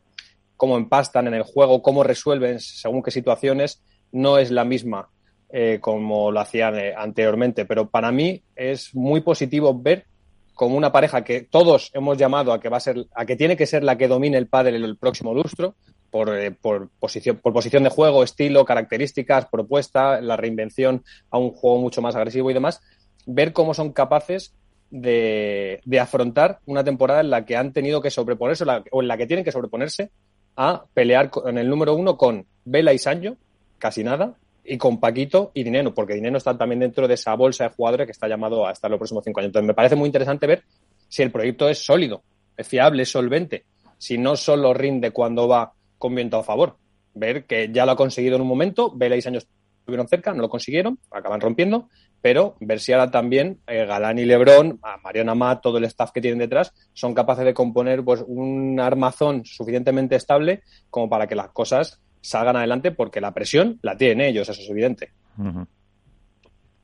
cómo 0.57 0.77
empastan 0.77 1.27
en 1.27 1.33
el 1.33 1.43
juego, 1.43 1.81
cómo 1.81 2.03
resuelven 2.03 2.59
según 2.59 3.03
qué 3.03 3.11
situaciones 3.11 3.81
no 4.11 4.37
es 4.37 4.51
la 4.51 4.63
misma 4.63 5.09
eh, 5.49 5.79
como 5.81 6.31
lo 6.31 6.39
hacían 6.39 6.75
anteriormente, 6.97 7.65
pero 7.65 7.89
para 7.89 8.11
mí 8.11 8.41
es 8.55 8.95
muy 8.95 9.21
positivo 9.21 9.79
ver 9.79 10.05
como 10.53 10.77
una 10.77 10.91
pareja 10.91 11.23
que 11.23 11.41
todos 11.41 11.91
hemos 11.93 12.17
llamado 12.17 12.53
a 12.53 12.59
que 12.59 12.69
va 12.69 12.77
a 12.77 12.79
ser, 12.79 13.05
a 13.15 13.25
que 13.25 13.35
tiene 13.35 13.57
que 13.57 13.65
ser 13.65 13.83
la 13.83 13.97
que 13.97 14.07
domine 14.07 14.37
el 14.37 14.47
pádel 14.47 14.83
el 14.83 14.97
próximo 14.97 15.33
lustro, 15.33 15.75
por, 16.09 16.37
eh, 16.37 16.51
por, 16.51 16.89
posición, 16.99 17.37
por 17.37 17.53
posición 17.53 17.83
de 17.83 17.89
juego, 17.89 18.23
estilo, 18.23 18.65
características, 18.65 19.47
propuesta, 19.47 20.21
la 20.21 20.37
reinvención 20.37 21.03
a 21.31 21.39
un 21.39 21.51
juego 21.51 21.79
mucho 21.79 22.01
más 22.01 22.15
agresivo 22.15 22.51
y 22.51 22.53
demás, 22.53 22.81
ver 23.25 23.51
cómo 23.51 23.73
son 23.73 23.93
capaces 23.93 24.53
de, 24.91 25.81
de 25.85 25.99
afrontar 25.99 26.59
una 26.67 26.83
temporada 26.83 27.21
en 27.21 27.31
la 27.31 27.45
que 27.45 27.57
han 27.57 27.73
tenido 27.73 27.99
que 27.99 28.11
sobreponerse 28.11 28.63
o 28.91 29.01
en 29.01 29.07
la 29.07 29.17
que 29.17 29.25
tienen 29.25 29.43
que 29.43 29.51
sobreponerse 29.51 30.11
a 30.55 30.85
pelear 30.93 31.31
en 31.45 31.57
el 31.57 31.69
número 31.69 31.95
uno 31.95 32.17
con 32.17 32.45
Vela 32.65 32.93
y 32.93 32.97
Sancho, 32.97 33.37
casi 33.77 34.03
nada, 34.03 34.35
y 34.63 34.77
con 34.77 34.99
Paquito 34.99 35.51
y 35.53 35.63
Dineno, 35.63 35.93
porque 35.93 36.13
Dineno 36.13 36.37
está 36.37 36.57
también 36.57 36.79
dentro 36.79 37.07
de 37.07 37.15
esa 37.15 37.35
bolsa 37.35 37.65
de 37.65 37.69
jugadores 37.71 38.07
que 38.07 38.11
está 38.11 38.27
llamado 38.27 38.65
a 38.65 38.71
estar 38.71 38.89
los 38.89 38.97
próximos 38.97 39.23
cinco 39.23 39.39
años. 39.39 39.49
Entonces 39.49 39.67
me 39.67 39.73
parece 39.73 39.95
muy 39.95 40.07
interesante 40.07 40.47
ver 40.47 40.63
si 41.07 41.21
el 41.21 41.31
proyecto 41.31 41.67
es 41.67 41.79
sólido, 41.83 42.23
es 42.55 42.67
fiable, 42.67 43.03
es 43.03 43.11
solvente, 43.11 43.65
si 43.97 44.17
no 44.17 44.35
solo 44.35 44.73
rinde 44.73 45.11
cuando 45.11 45.47
va 45.47 45.73
con 45.97 46.15
viento 46.15 46.37
a 46.37 46.43
favor. 46.43 46.77
Ver 47.13 47.45
que 47.45 47.69
ya 47.71 47.85
lo 47.85 47.91
ha 47.91 47.95
conseguido 47.95 48.35
en 48.35 48.41
un 48.41 48.47
momento, 48.47 48.91
Vela 48.95 49.17
y 49.17 49.21
años 49.27 49.47
estuvieron 49.79 50.07
cerca, 50.07 50.33
no 50.33 50.41
lo 50.41 50.49
consiguieron, 50.49 50.97
acaban 51.11 51.41
rompiendo, 51.41 51.89
pero 52.23 52.55
ver 52.61 52.79
si 52.79 52.93
ahora 52.93 53.11
también 53.11 53.59
eh, 53.67 53.85
Galán 53.85 54.17
y 54.17 54.23
Lebrón, 54.23 54.79
Mariana 55.03 55.35
Matt, 55.35 55.61
todo 55.61 55.77
el 55.77 55.83
staff 55.83 56.11
que 56.13 56.21
tienen 56.21 56.39
detrás, 56.39 56.73
son 56.93 57.13
capaces 57.13 57.43
de 57.43 57.53
componer 57.53 58.01
pues 58.01 58.23
un 58.25 58.79
armazón 58.79 59.43
suficientemente 59.43 60.15
estable 60.15 60.61
como 60.89 61.09
para 61.09 61.27
que 61.27 61.35
las 61.35 61.49
cosas 61.49 62.01
salgan 62.21 62.55
adelante 62.55 62.91
porque 62.91 63.19
la 63.19 63.33
presión 63.33 63.77
la 63.81 63.97
tienen 63.97 64.21
ellos, 64.21 64.47
eso 64.47 64.61
es 64.61 64.69
evidente. 64.69 65.09
Uh 65.37 65.43
-huh. 65.43 65.67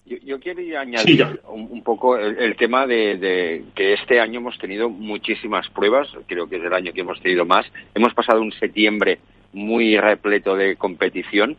yo, 0.06 0.18
yo, 0.26 0.40
quiero 0.42 0.60
añadir 0.78 1.26
sí, 1.26 1.40
un, 1.48 1.70
un, 1.72 1.84
poco 1.84 2.18
el, 2.18 2.38
el 2.38 2.58
tema 2.58 2.86
de, 2.86 3.16
de, 3.16 3.64
que 3.74 3.94
este 3.94 4.20
año 4.20 4.42
hemos 4.42 4.60
tenido 4.60 4.90
muchísimas 4.90 5.70
pruebas, 5.70 6.10
creo 6.28 6.50
que 6.50 6.58
es 6.58 6.64
el 6.66 6.74
año 6.74 6.92
que 6.92 7.00
hemos 7.00 7.22
tenido 7.22 7.46
más. 7.46 7.66
Hemos 7.96 8.14
pasado 8.14 8.42
un 8.42 8.52
septiembre 8.52 9.20
muy 9.54 9.98
repleto 9.98 10.58
de 10.58 10.76
competición 10.76 11.56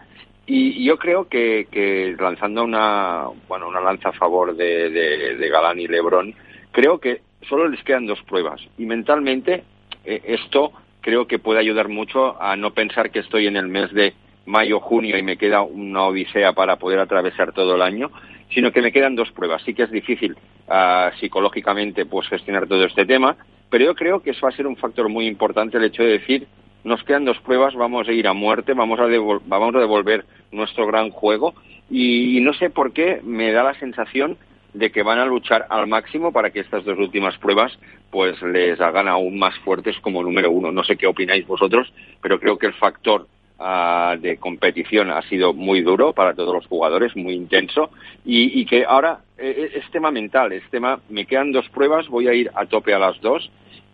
y 0.47 0.85
yo 0.85 0.99
creo 0.99 1.29
que, 1.29 1.69
que 1.71 2.17
lanzando 2.19 2.65
una, 2.65 3.27
bueno, 3.49 3.69
una 3.69 3.81
lanza 3.81 4.09
a 4.09 4.13
favor 4.13 4.57
de, 4.57 4.91
de, 4.91 5.49
Galán 5.49 5.79
y 5.79 5.87
Lebrón, 5.87 6.35
creo 6.73 6.99
que 6.99 7.23
solo 7.49 7.69
les 7.69 7.83
quedan 7.85 8.07
dos 8.07 8.21
pruebas 8.23 8.61
y 8.77 8.87
mentalmente 8.87 9.65
eh, 10.05 10.23
esto 10.25 10.73
creo 11.01 11.27
que 11.27 11.39
puede 11.39 11.61
ayudar 11.61 11.89
mucho 11.89 12.41
a 12.41 12.57
no 12.57 12.73
pensar 12.73 13.11
que 13.11 13.21
estoy 13.21 13.47
en 13.47 13.57
el 13.57 13.69
mes 13.69 13.93
de 13.93 14.15
mayo, 14.47 14.81
junio 14.81 15.17
y 15.17 15.23
me 15.23 15.37
queda 15.37 15.63
una 15.63 16.05
odisea 16.05 16.53
para 16.53 16.77
poder 16.77 16.99
atravesar 16.99 17.53
todo 17.53 17.77
el 17.77 17.83
año, 17.83 18.11
sino 18.53 18.73
que 18.73 18.83
me 18.83 18.93
quedan 18.93 19.15
dos 19.15 19.31
pruebas. 19.33 19.63
Sí 19.65 19.75
que 19.75 19.85
es 19.85 19.91
difícil 19.91 20.37
uh, 20.69 21.17
psicológicamente 21.19 22.07
pues 22.07 22.29
gestionar 22.29 22.67
todo 22.67 22.85
este 22.85 23.07
tema, 23.07 23.37
pero 23.71 23.85
yo 23.85 23.95
creo 23.95 24.21
que 24.21 24.31
eso 24.31 24.43
va 24.43 24.51
a 24.51 24.57
ser 24.57 24.67
un 24.67 24.77
factor 24.77 25.09
muy 25.09 25.27
importante 25.27 25.79
el 25.79 25.85
hecho 25.85 26.03
de 26.03 26.19
decir 26.19 26.47
nos 26.85 27.03
quedan 27.05 27.25
dos 27.25 27.39
pruebas, 27.41 27.75
vamos 27.75 28.09
a 28.09 28.13
ir 28.13 28.27
a 28.27 28.33
muerte, 28.33 28.75
vamos 28.75 28.99
a, 29.01 29.07
vamos 29.47 29.75
a 29.75 29.79
devolver 29.79 30.25
nuestro 30.53 30.87
gran 30.87 31.11
juego 31.11 31.55
y, 31.91 32.39
y 32.39 32.41
no 32.41 32.53
sé 32.55 32.71
por 32.71 32.93
qué 32.93 33.21
me 33.23 33.53
da 33.53 33.63
la 33.63 33.75
sensación 33.75 34.37
de 34.73 34.93
que 34.93 35.03
van 35.03 35.19
a 35.19 35.25
luchar 35.25 35.67
al 35.69 35.87
máximo 35.87 36.33
para 36.33 36.51
que 36.51 36.61
estas 36.61 36.85
dos 36.85 36.99
últimas 36.99 37.37
pruebas 37.39 37.77
pues 38.11 38.41
les 38.43 38.81
hagan 38.81 39.09
aún 39.09 39.39
más 39.39 39.57
fuertes 39.61 39.97
como 40.01 40.23
número 40.23 40.51
uno. 40.51 40.73
No 40.73 40.85
sé 40.85 40.97
qué 40.97 41.07
opináis 41.07 41.47
vosotros, 41.47 41.93
pero 42.21 42.39
creo 42.39 42.59
que 42.59 42.67
el 42.67 42.75
factor 42.75 43.27
uh, 43.59 44.19
de 44.21 44.37
competición 44.39 45.11
ha 45.11 45.23
sido 45.23 45.53
muy 45.53 45.83
duro 45.83 46.13
para 46.13 46.35
todos 46.35 46.55
los 46.55 46.67
jugadores, 46.67 47.17
muy 47.17 47.35
intenso, 47.35 47.91
y, 48.25 48.61
y 48.61 48.65
que 48.65 48.85
ahora 48.85 49.21
eh, 49.39 49.73
es 49.75 49.91
tema 49.91 50.11
mental, 50.11 50.53
es 50.53 50.69
tema, 50.71 51.01
me 51.09 51.27
quedan 51.27 51.53
dos 51.53 51.69
pruebas, 51.71 52.09
voy 52.09 52.29
a 52.29 52.35
ir 52.35 52.51
a 52.55 52.67
tope 52.67 52.95
a 52.95 52.99
las 52.99 53.21
dos, 53.21 53.51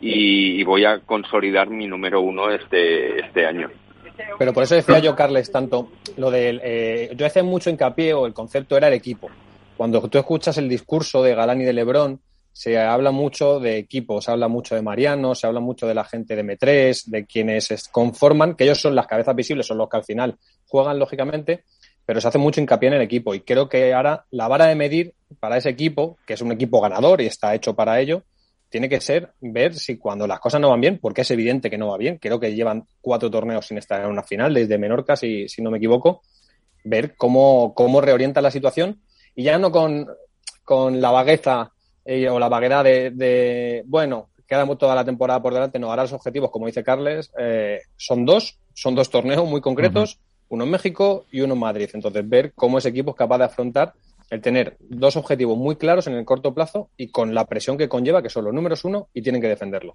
y, 0.06 0.64
voy 0.64 0.84
a 0.84 1.00
consolidar 1.00 1.68
mi 1.68 1.86
número 1.86 2.20
uno 2.20 2.50
este, 2.50 3.20
este 3.20 3.46
año. 3.46 3.70
Pero 4.38 4.52
por 4.52 4.62
eso 4.62 4.74
decía 4.74 4.98
yo, 4.98 5.14
Carles, 5.14 5.50
tanto 5.50 5.90
lo 6.16 6.30
del. 6.30 6.60
Eh, 6.62 7.12
yo 7.16 7.26
hacía 7.26 7.42
mucho 7.42 7.70
hincapié, 7.70 8.14
o 8.14 8.26
el 8.26 8.32
concepto 8.32 8.76
era 8.76 8.88
el 8.88 8.94
equipo. 8.94 9.28
Cuando 9.76 10.00
tú 10.08 10.18
escuchas 10.18 10.56
el 10.58 10.68
discurso 10.68 11.22
de 11.22 11.34
Galán 11.34 11.60
y 11.60 11.64
de 11.64 11.72
Lebrón, 11.72 12.20
se 12.52 12.78
habla 12.78 13.10
mucho 13.10 13.60
de 13.60 13.76
equipo, 13.76 14.22
se 14.22 14.30
habla 14.30 14.48
mucho 14.48 14.74
de 14.74 14.80
Mariano, 14.80 15.34
se 15.34 15.46
habla 15.46 15.60
mucho 15.60 15.86
de 15.86 15.94
la 15.94 16.04
gente 16.04 16.34
de 16.34 16.42
M3, 16.42 17.04
de 17.04 17.26
quienes 17.26 17.88
conforman, 17.92 18.54
que 18.54 18.64
ellos 18.64 18.80
son 18.80 18.94
las 18.94 19.06
cabezas 19.06 19.36
visibles, 19.36 19.66
son 19.66 19.76
los 19.76 19.90
que 19.90 19.98
al 19.98 20.04
final 20.04 20.38
juegan, 20.66 20.98
lógicamente, 20.98 21.64
pero 22.06 22.18
se 22.18 22.28
hace 22.28 22.38
mucho 22.38 22.62
hincapié 22.62 22.88
en 22.88 22.94
el 22.94 23.02
equipo. 23.02 23.34
Y 23.34 23.40
creo 23.40 23.68
que 23.68 23.92
ahora 23.92 24.24
la 24.30 24.48
vara 24.48 24.66
de 24.66 24.74
medir 24.74 25.12
para 25.38 25.58
ese 25.58 25.68
equipo, 25.68 26.16
que 26.26 26.32
es 26.32 26.40
un 26.40 26.50
equipo 26.50 26.80
ganador 26.80 27.20
y 27.20 27.26
está 27.26 27.54
hecho 27.54 27.74
para 27.74 28.00
ello, 28.00 28.22
tiene 28.76 28.90
que 28.90 29.00
ser 29.00 29.32
ver 29.40 29.72
si 29.72 29.96
cuando 29.96 30.26
las 30.26 30.38
cosas 30.38 30.60
no 30.60 30.68
van 30.68 30.82
bien, 30.82 30.98
porque 31.00 31.22
es 31.22 31.30
evidente 31.30 31.70
que 31.70 31.78
no 31.78 31.88
va 31.88 31.96
bien, 31.96 32.18
creo 32.18 32.38
que 32.38 32.54
llevan 32.54 32.86
cuatro 33.00 33.30
torneos 33.30 33.66
sin 33.66 33.78
estar 33.78 34.02
en 34.02 34.10
una 34.10 34.22
final, 34.22 34.52
desde 34.52 34.76
Menorca, 34.76 35.16
si, 35.16 35.48
si 35.48 35.62
no 35.62 35.70
me 35.70 35.78
equivoco, 35.78 36.20
ver 36.84 37.16
cómo, 37.16 37.72
cómo 37.74 38.02
reorienta 38.02 38.42
la 38.42 38.50
situación. 38.50 39.00
Y 39.34 39.44
ya 39.44 39.58
no 39.58 39.72
con, 39.72 40.06
con 40.62 41.00
la 41.00 41.10
vagueza 41.10 41.72
eh, 42.04 42.28
o 42.28 42.38
la 42.38 42.50
vaguedad 42.50 42.84
de, 42.84 43.82
bueno, 43.86 44.28
queda 44.46 44.66
toda 44.76 44.94
la 44.94 45.06
temporada 45.06 45.40
por 45.40 45.54
delante, 45.54 45.78
no, 45.78 45.88
ahora 45.88 46.02
los 46.02 46.12
objetivos, 46.12 46.50
como 46.50 46.66
dice 46.66 46.84
Carles, 46.84 47.32
eh, 47.38 47.80
son 47.96 48.26
dos, 48.26 48.58
son 48.74 48.94
dos 48.94 49.08
torneos 49.08 49.48
muy 49.48 49.62
concretos, 49.62 50.20
uno 50.50 50.64
en 50.64 50.70
México 50.70 51.24
y 51.32 51.40
uno 51.40 51.54
en 51.54 51.60
Madrid. 51.60 51.88
Entonces, 51.94 52.28
ver 52.28 52.52
cómo 52.54 52.76
ese 52.76 52.90
equipo 52.90 53.12
es 53.12 53.16
capaz 53.16 53.38
de 53.38 53.44
afrontar 53.44 53.94
el 54.30 54.40
tener 54.40 54.76
dos 54.80 55.16
objetivos 55.16 55.56
muy 55.56 55.76
claros 55.76 56.06
en 56.06 56.14
el 56.14 56.24
corto 56.24 56.54
plazo 56.54 56.90
y 56.96 57.08
con 57.08 57.34
la 57.34 57.46
presión 57.46 57.78
que 57.78 57.88
conlleva, 57.88 58.22
que 58.22 58.30
son 58.30 58.44
los 58.44 58.54
números 58.54 58.84
uno 58.84 59.08
y 59.14 59.22
tienen 59.22 59.40
que 59.40 59.48
defenderlo. 59.48 59.94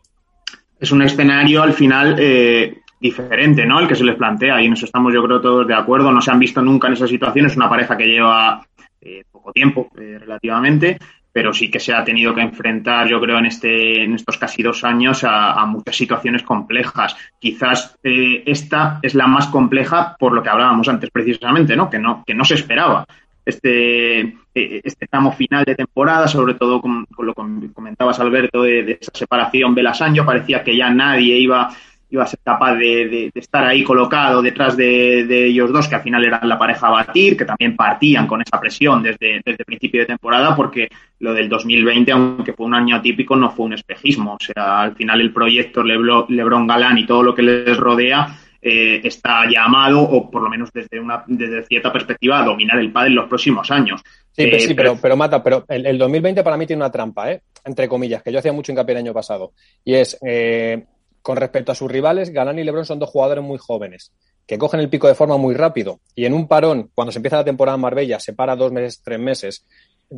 Es 0.80 0.92
un 0.92 1.02
escenario 1.02 1.62
al 1.62 1.74
final 1.74 2.16
eh, 2.18 2.80
diferente, 3.00 3.66
¿no? 3.66 3.80
El 3.80 3.88
que 3.88 3.96
se 3.96 4.04
les 4.04 4.16
plantea 4.16 4.62
y 4.62 4.66
en 4.66 4.74
eso 4.74 4.86
estamos 4.86 5.14
yo 5.14 5.24
creo 5.24 5.42
todos 5.42 5.68
de 5.68 5.76
acuerdo. 5.76 6.12
No 6.12 6.22
se 6.22 6.32
han 6.32 6.40
visto 6.40 6.62
nunca 6.62 6.88
en 6.88 6.94
esa 6.94 7.08
situación. 7.08 7.46
Es 7.46 7.56
una 7.56 7.70
pareja 7.70 7.96
que 7.96 8.08
lleva 8.08 8.66
eh, 9.00 9.24
poco 9.32 9.52
tiempo 9.52 9.90
eh, 9.96 10.18
relativamente, 10.18 10.98
pero 11.32 11.54
sí 11.54 11.70
que 11.70 11.80
se 11.80 11.94
ha 11.94 12.04
tenido 12.04 12.34
que 12.34 12.42
enfrentar, 12.42 13.08
yo 13.08 13.22
creo, 13.22 13.38
en, 13.38 13.46
este, 13.46 14.04
en 14.04 14.16
estos 14.16 14.40
casi 14.40 14.64
dos 14.64 14.84
años 14.84 15.24
a, 15.24 15.64
muchas 15.68 15.96
situaciones 15.96 16.42
complejas. 16.42 17.16
Quizás 17.40 17.98
esta 18.04 19.00
es 19.04 19.14
la 19.14 19.28
más 19.28 19.48
compleja 19.48 20.16
por 20.18 20.34
lo 20.34 20.42
que 20.42 20.50
hablábamos 20.50 20.90
antes 20.90 21.12
precisamente, 21.12 21.76
¿no? 21.76 21.92
Que 21.92 22.00
no, 22.00 22.24
que 22.26 22.34
no 22.34 22.44
se 22.44 22.56
esperaba 22.56 23.06
este, 23.46 24.20
eh, 24.20 24.82
este 24.84 25.08
tramo 25.08 25.32
final 25.32 25.64
de 25.66 25.76
temporada, 25.76 26.28
sobre 26.28 26.54
todo 26.56 26.82
con, 26.82 27.08
lo 27.20 27.34
que 27.34 27.74
comentabas, 27.74 28.20
Alberto, 28.20 28.64
de, 28.64 28.98
esa 29.00 29.12
separación 29.14 29.74
Belasanjo, 29.74 30.26
parecía 30.26 30.64
que 30.64 30.76
ya 30.76 30.90
nadie 30.90 31.38
iba, 31.38 31.70
iba 32.10 32.24
a 32.24 32.28
ser 32.28 32.40
capaz 32.44 32.76
de, 32.76 33.32
estar 33.34 33.64
ahí 33.66 33.84
colocado 33.84 34.42
detrás 34.42 34.78
de, 34.78 35.48
ellos 35.48 35.72
dos, 35.72 35.88
que 35.88 35.96
al 35.96 36.02
final 36.02 36.24
eran 36.24 36.48
la 36.48 36.60
pareja 36.60 36.88
a 36.88 36.92
batir, 36.92 37.36
que 37.36 37.46
también 37.46 37.76
partían 37.76 38.28
con 38.28 38.42
esa 38.42 38.60
presión 38.60 39.02
desde, 39.02 39.42
desde 39.44 39.66
principio 39.66 40.02
de 40.02 40.08
temporada, 40.08 40.56
porque 40.56 40.90
lo 41.20 41.34
del 41.34 41.50
2020, 41.50 42.12
aunque 42.12 42.54
fue 42.54 42.66
un 42.66 42.76
año 42.76 42.96
atípico, 42.96 43.36
no 43.36 43.52
fue 43.52 43.66
un 43.66 43.74
espejismo. 43.74 44.34
O 44.34 44.44
sea, 44.44 44.82
al 44.82 44.96
final 44.96 45.22
el 45.22 45.34
proyecto 45.34 45.84
Lebron 45.84 46.68
Galán 46.68 46.98
y 46.98 47.06
todo 47.06 47.24
lo 47.24 47.34
que 47.34 47.44
les 47.44 47.78
rodea 47.78 48.28
eh, 48.62 49.02
está 49.04 49.46
llamado, 49.50 50.02
o 50.02 50.30
por 50.30 50.42
lo 50.42 50.50
menos 50.50 50.72
desde 50.72 51.00
una 51.00 51.24
desde 51.28 51.66
cierta 51.66 51.92
perspectiva, 51.92 52.40
a 52.40 52.46
dominar 52.46 52.80
el 52.80 52.92
pádel 52.92 53.14
en 53.14 53.16
los 53.16 53.28
próximos 53.30 53.72
años. 53.72 54.02
Sí, 54.34 54.44
eh, 54.44 54.60
sí 54.60 54.74
pero, 54.74 54.98
pero, 55.02 55.18
Mata, 55.18 55.44
pero 55.44 55.66
el, 55.68 55.98
2020 55.98 56.44
para 56.44 56.58
mí 56.58 56.66
tiene 56.66 56.82
una 56.82 56.92
trampa, 56.92 57.32
¿eh? 57.32 57.42
entre 57.66 57.88
comillas, 57.88 58.24
que 58.24 58.32
yo 58.32 58.40
hacía 58.40 58.54
mucho 58.54 58.72
hincapié 58.72 58.94
el 58.94 59.00
año 59.00 59.14
pasado. 59.14 59.54
Y 59.84 59.96
es, 59.96 60.18
eh, 60.26 60.86
con 61.22 61.38
respecto 61.38 61.72
a 61.72 61.76
sus 61.76 61.92
rivales, 61.92 62.30
Galán 62.30 62.60
y 62.60 62.64
Lebron 62.64 62.86
son 62.86 63.00
dos 63.00 63.10
jugadores 63.10 63.44
muy 63.44 63.58
jóvenes, 63.58 64.12
que 64.48 64.58
cogen 64.58 64.80
el 64.80 64.90
pico 64.90 65.08
de 65.08 65.16
forma 65.16 65.38
muy 65.38 65.54
rápido. 65.54 66.00
Y 66.16 66.26
en 66.26 66.34
un 66.34 66.48
parón, 66.48 66.92
cuando 66.94 67.12
se 67.12 67.20
empieza 67.20 67.38
la 67.38 67.46
temporada 67.46 67.76
en 67.76 67.82
Marbella, 67.82 68.20
se 68.20 68.34
para 68.34 68.56
dos 68.56 68.72
meses, 68.72 69.02
tres 69.04 69.20
meses, 69.20 69.66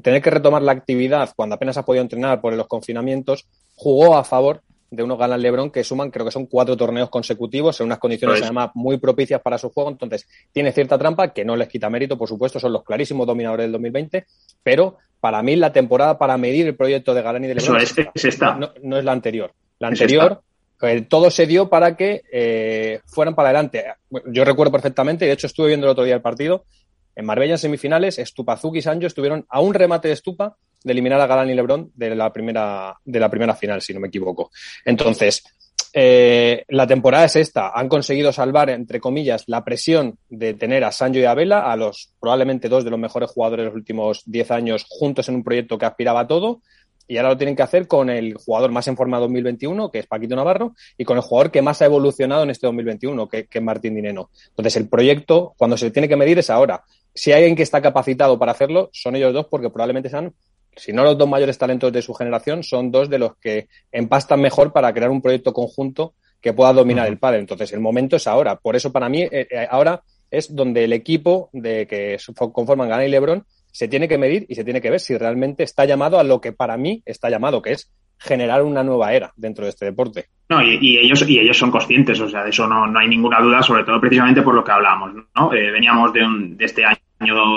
tener 0.01 0.21
que 0.21 0.29
retomar 0.29 0.61
la 0.61 0.71
actividad 0.71 1.31
cuando 1.35 1.55
apenas 1.55 1.77
ha 1.77 1.85
podido 1.85 2.03
entrenar 2.03 2.41
por 2.41 2.53
los 2.53 2.67
confinamientos, 2.67 3.47
jugó 3.75 4.15
a 4.15 4.23
favor 4.23 4.61
de 4.95 5.01
unos 5.01 5.17
Galán 5.17 5.41
Lebron 5.41 5.71
que 5.71 5.83
suman, 5.83 6.11
creo 6.11 6.25
que 6.25 6.31
son 6.31 6.45
cuatro 6.45 6.77
torneos 6.77 7.09
consecutivos 7.09 7.79
en 7.79 7.87
unas 7.87 7.97
condiciones 7.97 8.41
además 8.43 8.69
muy 8.75 8.97
propicias 8.97 9.41
para 9.41 9.57
su 9.57 9.69
juego. 9.69 9.89
Entonces, 9.89 10.27
tiene 10.51 10.71
cierta 10.71 10.97
trampa 10.97 11.33
que 11.33 11.43
no 11.43 11.55
les 11.55 11.67
quita 11.67 11.89
mérito, 11.89 12.17
por 12.17 12.27
supuesto, 12.27 12.59
son 12.59 12.73
los 12.73 12.83
clarísimos 12.83 13.25
dominadores 13.25 13.65
del 13.65 13.71
2020, 13.71 14.25
pero 14.61 14.97
para 15.19 15.41
mí 15.41 15.55
la 15.55 15.73
temporada 15.73 16.17
para 16.17 16.37
medir 16.37 16.67
el 16.67 16.75
proyecto 16.75 17.13
de 17.13 17.21
Galán 17.23 17.43
y 17.43 17.47
de 17.47 17.55
Lebron 17.55 17.81
es, 17.81 18.25
esta. 18.25 18.55
No, 18.55 18.97
es 18.97 19.03
la 19.03 19.11
anterior. 19.11 19.51
La 19.79 19.87
anterior, 19.87 20.43
eh, 20.81 21.01
todo 21.01 21.31
se 21.31 21.47
dio 21.47 21.69
para 21.69 21.95
que 21.95 22.21
eh, 22.31 22.99
fueran 23.07 23.33
para 23.33 23.49
adelante. 23.49 23.83
Yo 24.27 24.45
recuerdo 24.45 24.71
perfectamente, 24.71 25.25
de 25.25 25.31
hecho 25.31 25.47
estuve 25.47 25.69
viendo 25.69 25.87
el 25.87 25.91
otro 25.91 26.03
día 26.03 26.15
el 26.15 26.21
partido, 26.21 26.65
en 27.15 27.25
Marbella 27.25 27.53
en 27.53 27.59
semifinales, 27.59 28.19
Estupazuki 28.19 28.79
y 28.79 28.81
Sancho 28.81 29.07
estuvieron 29.07 29.45
a 29.49 29.61
un 29.61 29.73
remate 29.73 30.07
de 30.07 30.15
Estupa 30.15 30.55
de 30.83 30.91
eliminar 30.91 31.21
a 31.21 31.27
Galán 31.27 31.49
y 31.49 31.53
Lebron 31.53 31.91
de 31.95 32.15
la 32.15 32.31
primera, 32.33 32.97
de 33.03 33.19
la 33.19 33.29
primera 33.29 33.55
final, 33.55 33.81
si 33.81 33.93
no 33.93 33.99
me 33.99 34.09
equivoco. 34.09 34.51
Entonces, 34.83 35.43
eh, 35.95 36.65
la 36.69 36.87
temporada 36.87 37.25
es 37.25 37.35
esta. 37.35 37.71
Han 37.73 37.87
conseguido 37.87 38.33
salvar, 38.33 38.71
entre 38.71 38.99
comillas, 38.99 39.43
la 39.47 39.63
presión 39.63 40.17
de 40.29 40.55
tener 40.55 40.83
a 40.83 40.91
Sancho 40.91 41.19
y 41.19 41.25
a 41.25 41.35
Vela, 41.35 41.71
a 41.71 41.75
los 41.75 42.09
probablemente 42.19 42.67
dos 42.67 42.83
de 42.83 42.89
los 42.89 42.99
mejores 42.99 43.29
jugadores 43.29 43.63
de 43.63 43.67
los 43.67 43.75
últimos 43.75 44.23
diez 44.25 44.49
años, 44.49 44.85
juntos 44.89 45.29
en 45.29 45.35
un 45.35 45.43
proyecto 45.43 45.77
que 45.77 45.85
aspiraba 45.85 46.21
a 46.21 46.27
todo. 46.27 46.61
Y 47.07 47.17
ahora 47.17 47.29
lo 47.29 47.37
tienen 47.37 47.55
que 47.55 47.63
hacer 47.63 47.87
con 47.87 48.09
el 48.09 48.35
jugador 48.35 48.71
más 48.71 48.87
en 48.87 48.95
forma 48.95 49.19
2021, 49.19 49.91
que 49.91 49.99
es 49.99 50.07
Paquito 50.07 50.35
Navarro, 50.35 50.73
y 50.97 51.03
con 51.03 51.17
el 51.17 51.23
jugador 51.23 51.51
que 51.51 51.61
más 51.61 51.81
ha 51.81 51.85
evolucionado 51.85 52.43
en 52.43 52.49
este 52.49 52.67
2021, 52.67 53.27
que, 53.27 53.45
que 53.45 53.57
es 53.59 53.63
Martín 53.63 53.95
Dineno. 53.95 54.29
Entonces, 54.49 54.75
el 54.77 54.87
proyecto, 54.87 55.53
cuando 55.57 55.77
se 55.77 55.91
tiene 55.91 56.07
que 56.07 56.15
medir, 56.15 56.39
es 56.39 56.49
ahora. 56.49 56.83
Si 57.13 57.31
hay 57.31 57.39
alguien 57.39 57.55
que 57.55 57.63
está 57.63 57.81
capacitado 57.81 58.39
para 58.39 58.53
hacerlo, 58.53 58.89
son 58.93 59.15
ellos 59.15 59.33
dos, 59.33 59.47
porque 59.49 59.69
probablemente 59.69 60.09
sean 60.09 60.33
si 60.75 60.93
no 60.93 61.03
los 61.03 61.17
dos 61.17 61.29
mayores 61.29 61.57
talentos 61.57 61.91
de 61.91 62.01
su 62.01 62.13
generación, 62.13 62.63
son 62.63 62.91
dos 62.91 63.09
de 63.09 63.19
los 63.19 63.37
que 63.37 63.67
empastan 63.91 64.41
mejor 64.41 64.73
para 64.73 64.93
crear 64.93 65.11
un 65.11 65.21
proyecto 65.21 65.53
conjunto 65.53 66.13
que 66.41 66.53
pueda 66.53 66.73
dominar 66.73 67.07
el 67.07 67.19
padre. 67.19 67.39
Entonces, 67.39 67.71
el 67.73 67.79
momento 67.79 68.15
es 68.15 68.27
ahora. 68.27 68.57
Por 68.57 68.75
eso, 68.75 68.91
para 68.91 69.07
mí, 69.09 69.21
eh, 69.21 69.47
eh, 69.49 69.67
ahora 69.69 70.03
es 70.29 70.53
donde 70.53 70.83
el 70.83 70.93
equipo 70.93 71.49
de 71.53 71.87
que 71.87 72.17
conforman 72.51 72.89
Gana 72.89 73.05
y 73.05 73.09
Lebron 73.09 73.45
se 73.73 73.87
tiene 73.87 74.07
que 74.07 74.19
medir 74.19 74.45
y 74.47 74.55
se 74.55 74.63
tiene 74.63 74.79
que 74.79 74.91
ver 74.91 74.99
si 74.99 75.17
realmente 75.17 75.63
está 75.63 75.83
llamado 75.85 76.19
a 76.19 76.23
lo 76.23 76.39
que 76.39 76.53
para 76.53 76.77
mí 76.77 77.01
está 77.05 77.29
llamado, 77.29 77.61
que 77.61 77.71
es 77.71 77.91
generar 78.19 78.61
una 78.61 78.83
nueva 78.83 79.13
era 79.13 79.33
dentro 79.35 79.65
de 79.65 79.71
este 79.71 79.85
deporte. 79.85 80.27
No, 80.49 80.61
y, 80.61 80.97
ellos 80.97 81.27
y 81.27 81.39
ellos 81.39 81.57
son 81.57 81.71
conscientes, 81.71 82.19
o 82.21 82.29
sea, 82.29 82.43
de 82.43 82.51
eso 82.51 82.67
no, 82.67 82.85
no 82.85 82.99
hay 82.99 83.09
ninguna 83.09 83.41
duda, 83.41 83.63
sobre 83.63 83.83
todo 83.83 83.99
precisamente 83.99 84.43
por 84.43 84.53
lo 84.53 84.63
que 84.63 84.71
hablamos, 84.71 85.11
¿no? 85.35 85.53
Eh, 85.53 85.71
veníamos 85.71 86.13
de, 86.13 86.23
un, 86.23 86.55
de 86.55 86.65
este 86.65 86.85
año 86.85 86.99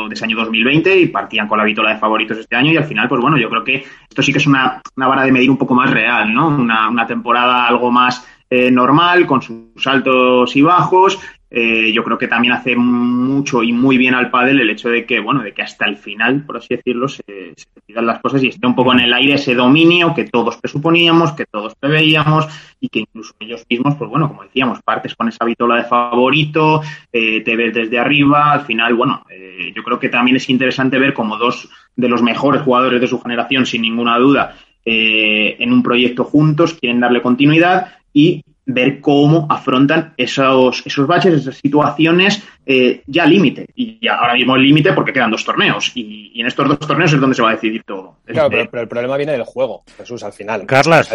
de 0.09 0.15
ese 0.15 0.25
año 0.25 0.37
2020 0.37 0.97
y 0.97 1.09
partían 1.09 1.49
con 1.49 1.59
la 1.59 1.65
vitola 1.65 1.93
de 1.93 1.99
favoritos 1.99 2.39
este 2.39 2.55
año 2.55 2.73
y 2.73 2.77
al 2.77 2.85
final, 2.85 3.09
pues 3.09 3.21
bueno, 3.21 3.37
yo 3.37 3.51
creo 3.51 3.65
que 3.65 3.85
esto 4.09 4.23
sí 4.23 4.33
que 4.33 4.39
es 4.39 4.47
una, 4.47 4.81
una 4.97 5.09
vara 5.09 5.25
de 5.25 5.33
medir 5.33 5.51
un 5.51 5.59
poco 5.59 5.75
más 5.75 5.91
real, 5.91 6.33
¿no? 6.33 6.49
Una, 6.49 6.89
una 6.89 7.07
temporada 7.07 7.67
algo 7.67 7.91
más 7.91 8.25
eh, 8.49 8.71
normal, 8.71 9.27
con 9.27 9.43
sus 9.43 9.87
altos 9.87 10.55
y 10.55 10.63
bajos, 10.63 11.19
eh, 11.49 11.93
yo 11.93 12.03
creo 12.03 12.19
que 12.19 12.27
también 12.27 12.55
hace 12.55 12.75
mucho 12.75 13.63
y 13.63 13.73
muy 13.73 13.97
bien 13.99 14.15
al 14.15 14.31
pádel 14.31 14.61
el 14.61 14.71
hecho 14.71 14.89
de 14.89 15.07
que, 15.07 15.21
bueno, 15.21 15.43
de 15.43 15.53
que 15.55 15.63
hasta 15.63 15.85
el 15.87 15.97
final, 15.97 16.45
por 16.45 16.57
así 16.57 16.75
decirlo, 16.75 17.07
se, 17.07 17.23
se 17.55 18.03
las 18.03 18.19
cosas 18.21 18.43
y 18.43 18.49
esté 18.49 18.67
un 18.67 18.75
poco 18.75 18.93
en 18.93 19.01
el 19.01 19.13
aire 19.13 19.35
ese 19.35 19.55
dominio 19.55 20.13
que 20.13 20.25
todos 20.25 20.57
presuponíamos, 20.57 21.33
que 21.33 21.47
todos 21.47 21.75
preveíamos 21.77 22.49
y 22.81 22.89
que 22.89 23.01
incluso 23.01 23.33
ellos 23.39 23.65
mismos, 23.71 23.95
pues 23.95 24.11
bueno, 24.11 24.29
como 24.29 24.43
decíamos, 24.43 24.83
partes 24.83 25.15
con 25.15 25.29
esa 25.29 25.45
vitola 25.45 25.77
de 25.77 25.85
favorito, 25.85 26.83
eh, 27.13 27.41
te 27.43 27.55
ves 27.55 27.73
desde 27.73 27.99
arriba, 27.99 28.53
al 28.53 28.63
final, 28.63 28.95
bueno, 28.95 29.25
eh, 29.31 29.73
yo 29.75 29.85
creo 29.85 30.01
que 30.01 30.09
también 30.09 30.37
es 30.37 30.51
interesante 30.51 30.99
ver 30.99 31.15
como 31.15 31.37
dos 31.37 31.69
de 31.95 32.09
los 32.09 32.23
mejores 32.23 32.63
jugadores 32.63 33.01
de 33.01 33.07
su 33.07 33.21
generación, 33.21 33.67
sin 33.67 33.83
ninguna 33.83 34.19
duda, 34.19 34.57
en 34.89 35.73
un 35.73 35.83
proyecto 35.83 36.23
juntos, 36.23 36.75
quieren 36.75 37.01
darle 37.01 37.21
continuidad 37.21 37.95
y 38.13 38.45
ver 38.67 39.01
cómo 39.01 39.47
afrontan 39.49 40.13
esos, 40.17 40.83
esos 40.85 41.07
baches, 41.07 41.35
esas 41.35 41.57
situaciones 41.57 42.43
eh, 42.67 43.03
ya 43.07 43.25
límite. 43.25 43.69
Y 43.75 43.99
ya 44.05 44.17
ahora 44.17 44.35
mismo 44.35 44.57
el 44.57 44.63
límite 44.63 44.93
porque 44.93 45.13
quedan 45.13 45.31
dos 45.31 45.45
torneos. 45.45 45.93
Y, 45.95 46.39
en 46.41 46.47
estos 46.47 46.69
dos 46.69 46.79
torneos 46.81 47.13
es 47.13 47.21
donde 47.21 47.37
se 47.37 47.43
va 47.43 47.51
a 47.51 47.53
decidir 47.53 47.85
todo. 47.85 48.17
Claro, 48.27 48.51
pero, 48.51 48.83
el 48.83 48.89
problema 48.89 49.17
viene 49.17 49.33
del 49.33 49.45
juego, 49.45 49.85
Jesús, 49.97 50.23
al 50.25 50.33
final. 50.33 50.67
Carlas, 50.67 51.11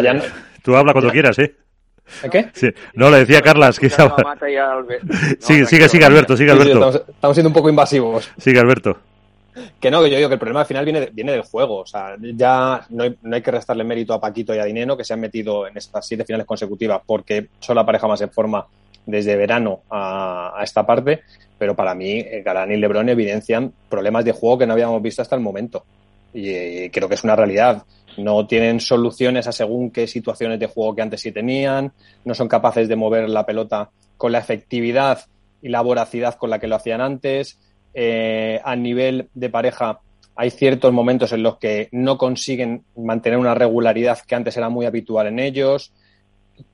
tú 0.62 0.74
habla 0.74 0.92
cuando 0.92 1.10
quieras, 1.10 1.38
¿eh? 1.38 1.54
¿Qué? 2.30 2.48
Sí. 2.52 2.68
No, 2.94 3.10
le 3.10 3.18
decía 3.18 3.40
Carlas 3.40 3.78
que 3.78 3.86
estaba... 3.86 4.16
sigue, 5.38 5.66
sigue, 5.66 5.88
sigue, 5.88 6.04
Alberto, 6.04 6.36
sigue, 6.36 6.50
Alberto. 6.50 7.06
estamos 7.08 7.36
siendo 7.36 7.48
un 7.48 7.54
poco 7.54 7.68
invasivos. 7.68 8.30
Sigue, 8.36 8.58
Alberto. 8.58 8.98
Que 9.80 9.90
no, 9.90 10.02
que 10.02 10.10
yo 10.10 10.16
digo 10.16 10.28
que 10.28 10.34
el 10.34 10.40
problema 10.40 10.60
al 10.60 10.66
final 10.66 10.84
viene, 10.84 11.10
viene 11.12 11.32
del 11.32 11.42
juego. 11.42 11.80
O 11.80 11.86
sea, 11.86 12.16
ya 12.20 12.86
no 12.90 13.04
hay, 13.04 13.16
no 13.22 13.36
hay, 13.36 13.42
que 13.42 13.50
restarle 13.50 13.84
mérito 13.84 14.14
a 14.14 14.20
Paquito 14.20 14.54
y 14.54 14.58
a 14.58 14.64
Dineno, 14.64 14.96
que 14.96 15.04
se 15.04 15.12
han 15.12 15.20
metido 15.20 15.66
en 15.66 15.76
estas 15.76 16.06
siete 16.06 16.24
finales 16.24 16.46
consecutivas, 16.46 17.02
porque 17.04 17.48
son 17.60 17.76
la 17.76 17.84
pareja 17.84 18.06
más 18.06 18.20
en 18.20 18.30
forma 18.30 18.66
desde 19.04 19.36
verano 19.36 19.80
a, 19.90 20.60
esta 20.62 20.86
parte. 20.86 21.22
Pero 21.58 21.76
para 21.76 21.94
mí, 21.94 22.18
eh, 22.18 22.42
Galán 22.44 22.72
y 22.72 22.76
Lebron 22.76 23.08
evidencian 23.08 23.72
problemas 23.88 24.24
de 24.24 24.32
juego 24.32 24.58
que 24.58 24.66
no 24.66 24.72
habíamos 24.72 25.02
visto 25.02 25.22
hasta 25.22 25.36
el 25.36 25.42
momento. 25.42 25.84
y 26.34 26.88
creo 26.90 27.08
que 27.08 27.14
es 27.14 27.24
una 27.24 27.36
realidad. 27.36 27.84
No 28.16 28.46
tienen 28.46 28.80
soluciones 28.80 29.46
a 29.46 29.52
según 29.52 29.90
qué 29.90 30.06
situaciones 30.06 30.58
de 30.60 30.66
juego 30.66 30.94
que 30.94 31.02
antes 31.02 31.20
sí 31.20 31.32
tenían, 31.32 31.92
no 32.24 32.34
son 32.34 32.48
capaces 32.48 32.88
de 32.88 32.96
mover 32.96 33.28
la 33.28 33.46
pelota 33.46 33.90
con 34.16 34.32
la 34.32 34.38
efectividad 34.38 35.20
y 35.62 35.68
la 35.68 35.80
voracidad 35.80 36.34
con 36.34 36.50
la 36.50 36.58
que 36.58 36.66
lo 36.66 36.76
hacían 36.76 37.00
antes. 37.00 37.58
Eh, 37.94 38.60
a 38.64 38.74
nivel 38.76 39.28
de 39.34 39.50
pareja 39.50 40.00
hay 40.34 40.50
ciertos 40.50 40.92
momentos 40.92 41.32
en 41.32 41.42
los 41.42 41.58
que 41.58 41.88
no 41.92 42.16
consiguen 42.16 42.84
mantener 42.96 43.38
una 43.38 43.54
regularidad 43.54 44.18
que 44.26 44.34
antes 44.34 44.56
era 44.56 44.68
muy 44.68 44.86
habitual 44.86 45.26
en 45.26 45.38
ellos. 45.38 45.92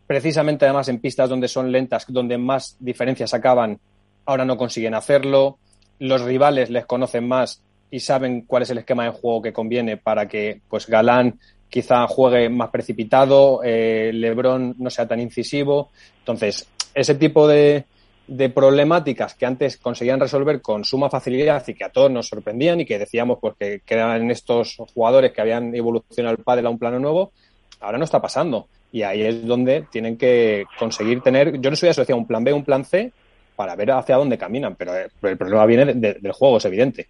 Precisamente 0.06 0.64
además 0.64 0.88
en 0.88 1.00
pistas 1.00 1.28
donde 1.28 1.48
son 1.48 1.72
lentas, 1.72 2.06
donde 2.08 2.38
más 2.38 2.76
diferencias 2.78 3.34
acaban, 3.34 3.78
ahora 4.26 4.44
no 4.44 4.56
consiguen 4.56 4.94
hacerlo. 4.94 5.58
Los 5.98 6.22
rivales 6.22 6.70
les 6.70 6.86
conocen 6.86 7.26
más 7.26 7.62
y 7.90 8.00
saben 8.00 8.42
cuál 8.42 8.62
es 8.62 8.70
el 8.70 8.78
esquema 8.78 9.04
de 9.04 9.10
juego 9.10 9.42
que 9.42 9.52
conviene 9.52 9.96
para 9.96 10.28
que 10.28 10.60
pues 10.68 10.86
Galán 10.86 11.38
quizá 11.68 12.06
juegue 12.06 12.48
más 12.48 12.70
precipitado, 12.70 13.60
eh, 13.62 14.10
Lebron 14.14 14.76
no 14.78 14.90
sea 14.90 15.06
tan 15.06 15.20
incisivo. 15.20 15.90
Entonces, 16.20 16.68
ese 16.94 17.14
tipo 17.16 17.46
de, 17.46 17.84
de 18.28 18.50
problemáticas 18.50 19.34
que 19.34 19.46
antes 19.46 19.78
conseguían 19.78 20.20
resolver 20.20 20.60
con 20.60 20.84
suma 20.84 21.08
facilidad 21.08 21.66
y 21.66 21.74
que 21.74 21.84
a 21.84 21.88
todos 21.88 22.10
nos 22.10 22.28
sorprendían 22.28 22.80
y 22.80 22.84
que 22.84 22.98
decíamos 22.98 23.38
pues, 23.40 23.54
que, 23.56 23.80
eran 23.88 24.30
estos 24.30 24.76
jugadores 24.94 25.32
que 25.32 25.40
habían 25.40 25.74
evolucionado 25.74 26.36
el 26.36 26.44
pádel 26.44 26.66
a 26.66 26.70
un 26.70 26.78
plano 26.78 26.98
nuevo, 26.98 27.32
ahora 27.80 27.98
no 27.98 28.04
está 28.04 28.20
pasando. 28.20 28.68
Y 28.92 29.02
ahí 29.02 29.22
es 29.22 29.46
donde 29.46 29.86
tienen 29.90 30.16
que 30.18 30.66
conseguir 30.78 31.22
tener, 31.22 31.58
yo 31.60 31.70
no 31.70 31.76
soy 31.76 31.88
decía 31.88 32.14
un 32.14 32.26
plan 32.26 32.44
B, 32.44 32.52
un 32.52 32.64
plan 32.64 32.84
C, 32.84 33.12
para 33.56 33.74
ver 33.74 33.90
hacia 33.92 34.16
dónde 34.16 34.38
caminan, 34.38 34.76
pero, 34.76 34.94
eh, 34.94 35.08
el 35.22 35.36
problema 35.36 35.66
viene 35.66 35.94
del 35.94 36.32
juego, 36.32 36.58
es 36.58 36.64
evidente. 36.66 37.06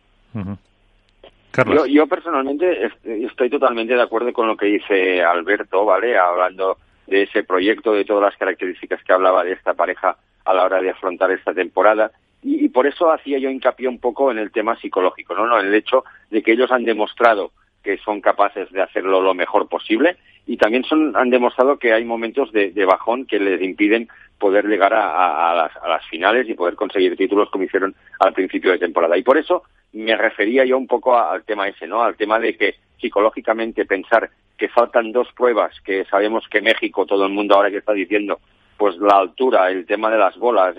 Yo, 1.67 1.87
yo 1.87 2.07
personalmente 2.07 2.91
estoy 3.05 3.51
totalmente 3.51 3.95
de 3.95 4.03
acuerdo 4.03 4.33
con 4.33 4.47
lo 4.47 4.57
que 4.57 4.67
dice 4.67 5.23
Alberto, 5.23 5.85
¿vale? 5.85 6.17
Hablando 6.17 6.79
de 7.09 7.23
ese 7.25 7.43
proyecto, 7.43 7.93
de 7.93 8.05
todas 8.05 8.23
las 8.23 8.37
características 8.37 9.03
que 9.03 9.13
hablaba 9.13 9.43
de 9.43 9.53
esta 9.53 9.75
pareja 9.75 10.17
a 10.49 10.55
la 10.55 10.65
hora 10.65 10.81
de 10.81 10.91
afrontar 10.91 11.31
esta 11.31 11.53
temporada. 11.53 12.11
Y, 12.43 12.69
por 12.69 12.87
eso 12.87 13.13
hacía 13.13 13.39
yo 13.39 13.51
hincapié 13.51 13.89
un 13.89 13.99
poco 13.99 14.31
en 14.31 14.39
el 14.39 14.53
tema 14.53 14.77
psicológico, 14.77 15.35
¿no? 15.35 15.47
¿no? 15.47 15.61
En 15.61 15.67
el 15.67 15.75
hecho 15.75 16.05
de 16.31 16.43
que 16.43 16.53
ellos 16.53 16.71
han 16.71 16.85
demostrado 16.85 17.53
que 17.83 17.99
son 17.99 18.21
capaces 18.21 18.71
de 18.71 18.83
hacerlo 18.83 19.21
lo 19.21 19.35
mejor 19.35 19.69
posible 19.69 20.17
y 20.47 20.57
también 20.57 20.85
son, 20.85 21.17
han 21.17 21.31
demostrado 21.31 21.79
que 21.79 21.93
hay 21.93 22.05
momentos 22.05 22.53
de, 22.53 22.73
bajón 22.85 23.27
que 23.27 23.39
les 23.39 23.61
impiden 23.63 24.09
poder 24.39 24.67
llegar 24.67 24.95
a, 24.95 25.55
las, 25.55 25.77
a, 25.77 25.89
las, 25.89 26.07
finales 26.07 26.49
y 26.49 26.55
poder 26.55 26.75
conseguir 26.75 27.17
títulos 27.17 27.51
como 27.51 27.65
hicieron 27.65 27.95
al 28.21 28.33
principio 28.33 28.73
de 28.73 28.79
temporada. 28.79 29.17
Y 29.17 29.23
por 29.23 29.37
eso 29.37 29.65
me 29.93 30.17
refería 30.17 30.65
yo 30.65 30.79
un 30.79 30.87
poco 30.87 31.19
al 31.19 31.45
tema 31.45 31.69
ese, 31.69 31.87
¿no? 31.87 32.03
Al 32.03 32.17
tema 32.17 32.39
de 32.39 32.57
que 32.57 32.77
psicológicamente 33.01 33.85
pensar 33.85 34.31
que 34.57 34.69
faltan 34.69 35.13
dos 35.13 35.29
pruebas, 35.33 35.81
que 35.83 36.05
sabemos 36.07 36.47
que 36.49 36.61
México, 36.61 37.07
todo 37.07 37.27
el 37.27 37.33
mundo 37.33 37.55
ahora 37.55 37.71
que 37.71 37.79
está 37.79 37.93
diciendo, 37.93 38.41
pues 38.79 38.97
la 38.99 39.19
altura, 39.19 39.69
el 39.71 39.85
tema 39.85 40.09
de 40.09 40.17
las 40.17 40.39
bolas, 40.39 40.75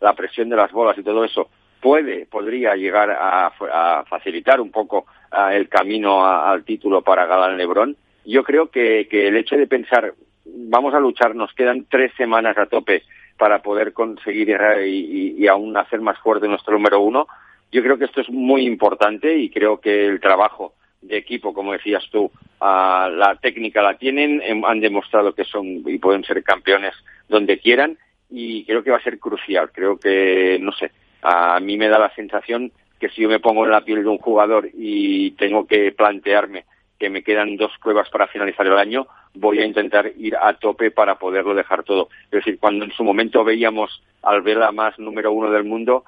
la 0.00 0.14
presión 0.14 0.48
de 0.48 0.56
las 0.56 0.70
bolas 0.70 0.96
y 0.96 1.02
todo 1.02 1.24
eso, 1.24 1.50
puede, 1.80 2.24
podría 2.26 2.76
llegar 2.76 3.10
a, 3.10 3.52
facilitar 4.08 4.60
un 4.60 4.70
poco 4.70 5.06
el 5.50 5.68
camino 5.68 6.24
al 6.24 6.64
título 6.64 7.02
para 7.02 7.26
Galán 7.26 7.58
Lebrón. 7.58 7.96
Yo 8.24 8.44
creo 8.44 8.70
que, 8.70 9.08
el 9.10 9.36
hecho 9.36 9.56
de 9.56 9.66
pensar, 9.66 10.14
vamos 10.44 10.94
a 10.94 11.00
luchar, 11.00 11.34
nos 11.34 11.52
quedan 11.52 11.86
tres 11.90 12.12
semanas 12.16 12.56
a 12.56 12.66
tope 12.66 13.02
para 13.36 13.60
poder 13.60 13.92
conseguir 13.92 14.56
y, 14.86 15.34
y 15.36 15.48
aún 15.48 15.76
hacer 15.76 16.00
más 16.00 16.18
fuerte 16.20 16.46
nuestro 16.46 16.74
número 16.74 17.00
uno, 17.00 17.26
yo 17.72 17.82
creo 17.82 17.98
que 17.98 18.04
esto 18.04 18.20
es 18.20 18.30
muy 18.30 18.66
importante 18.66 19.36
y 19.36 19.50
creo 19.50 19.80
que 19.80 20.06
el 20.06 20.20
trabajo 20.20 20.74
de 21.02 21.18
equipo, 21.18 21.52
como 21.52 21.72
decías 21.72 22.04
tú, 22.10 22.30
la 22.60 23.38
técnica 23.40 23.82
la 23.82 23.98
tienen, 23.98 24.40
em, 24.42 24.64
han 24.64 24.80
demostrado 24.80 25.34
que 25.34 25.44
son 25.44 25.82
y 25.86 25.98
pueden 25.98 26.24
ser 26.24 26.42
campeones 26.42 26.94
donde 27.28 27.58
quieran 27.58 27.98
y 28.30 28.64
creo 28.64 28.82
que 28.82 28.90
va 28.90 28.98
a 28.98 29.02
ser 29.02 29.18
crucial. 29.18 29.70
Creo 29.72 29.98
que, 29.98 30.58
no 30.60 30.72
sé, 30.72 30.90
a 31.22 31.60
mí 31.60 31.76
me 31.76 31.88
da 31.88 31.98
la 31.98 32.14
sensación 32.14 32.72
que 32.98 33.08
si 33.08 33.22
yo 33.22 33.28
me 33.28 33.40
pongo 33.40 33.64
en 33.64 33.72
la 33.72 33.84
piel 33.84 34.02
de 34.02 34.08
un 34.08 34.18
jugador 34.18 34.68
y 34.72 35.32
tengo 35.32 35.66
que 35.66 35.92
plantearme 35.92 36.64
que 36.98 37.10
me 37.10 37.24
quedan 37.24 37.56
dos 37.56 37.72
pruebas 37.82 38.08
para 38.10 38.28
finalizar 38.28 38.64
el 38.64 38.78
año, 38.78 39.08
voy 39.34 39.58
a 39.58 39.66
intentar 39.66 40.12
ir 40.16 40.36
a 40.36 40.52
tope 40.54 40.92
para 40.92 41.18
poderlo 41.18 41.52
dejar 41.52 41.82
todo. 41.82 42.08
Es 42.26 42.30
decir, 42.30 42.58
cuando 42.60 42.84
en 42.84 42.92
su 42.92 43.02
momento 43.02 43.42
veíamos 43.42 44.02
al 44.22 44.42
Vela 44.42 44.70
más 44.70 44.96
número 45.00 45.32
uno 45.32 45.50
del 45.50 45.64
mundo, 45.64 46.04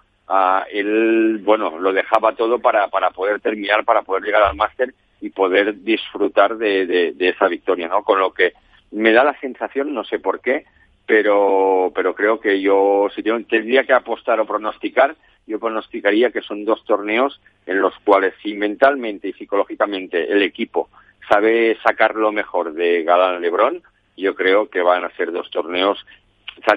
él, 0.71 1.41
bueno, 1.45 1.79
lo 1.79 1.93
dejaba 1.93 2.35
todo 2.35 2.59
para, 2.59 2.89
para 2.89 3.11
poder 3.11 3.41
terminar, 3.41 3.85
para 3.85 4.03
poder 4.03 4.25
llegar 4.25 4.43
al 4.43 4.57
máster 4.57 4.95
y 5.21 5.31
poder 5.31 5.83
disfrutar 5.83 6.57
de, 6.57 6.87
de, 7.15 7.29
esa 7.29 7.49
victoria, 7.49 7.89
¿no? 7.89 8.03
Con 8.03 8.19
lo 8.19 8.33
que 8.33 8.53
me 8.91 9.13
da 9.13 9.25
la 9.25 9.39
sensación, 9.41 9.95
no 9.95 10.05
sé 10.05 10.19
por 10.19 10.41
qué, 10.41 10.65
pero, 11.07 11.93
pero 11.95 12.15
creo 12.15 12.41
que 12.41 12.61
yo, 12.61 13.09
si 13.15 13.23
tendría 13.23 13.85
que 13.85 13.93
apostar 13.93 14.41
o 14.41 14.47
pronosticar, 14.47 15.17
yo 15.47 15.59
pronosticaría 15.59 16.31
que 16.31 16.41
son 16.41 16.65
dos 16.65 16.85
torneos 16.85 17.41
en 17.67 17.81
los 17.81 17.95
cuales 18.01 18.35
si 18.43 18.55
mentalmente 18.55 19.29
y 19.29 19.33
psicológicamente 19.35 20.31
el 20.33 20.43
equipo 20.43 20.89
sabe 21.29 21.77
sacar 21.83 22.15
lo 22.15 22.33
mejor 22.33 22.73
de 22.75 23.03
Galán 23.03 23.43
Lebrón, 23.43 23.83
yo 24.17 24.35
creo 24.35 24.69
que 24.69 24.83
van 24.83 25.05
a 25.05 25.11
ser 25.17 25.33
dos 25.33 25.51
torneos, 25.51 26.05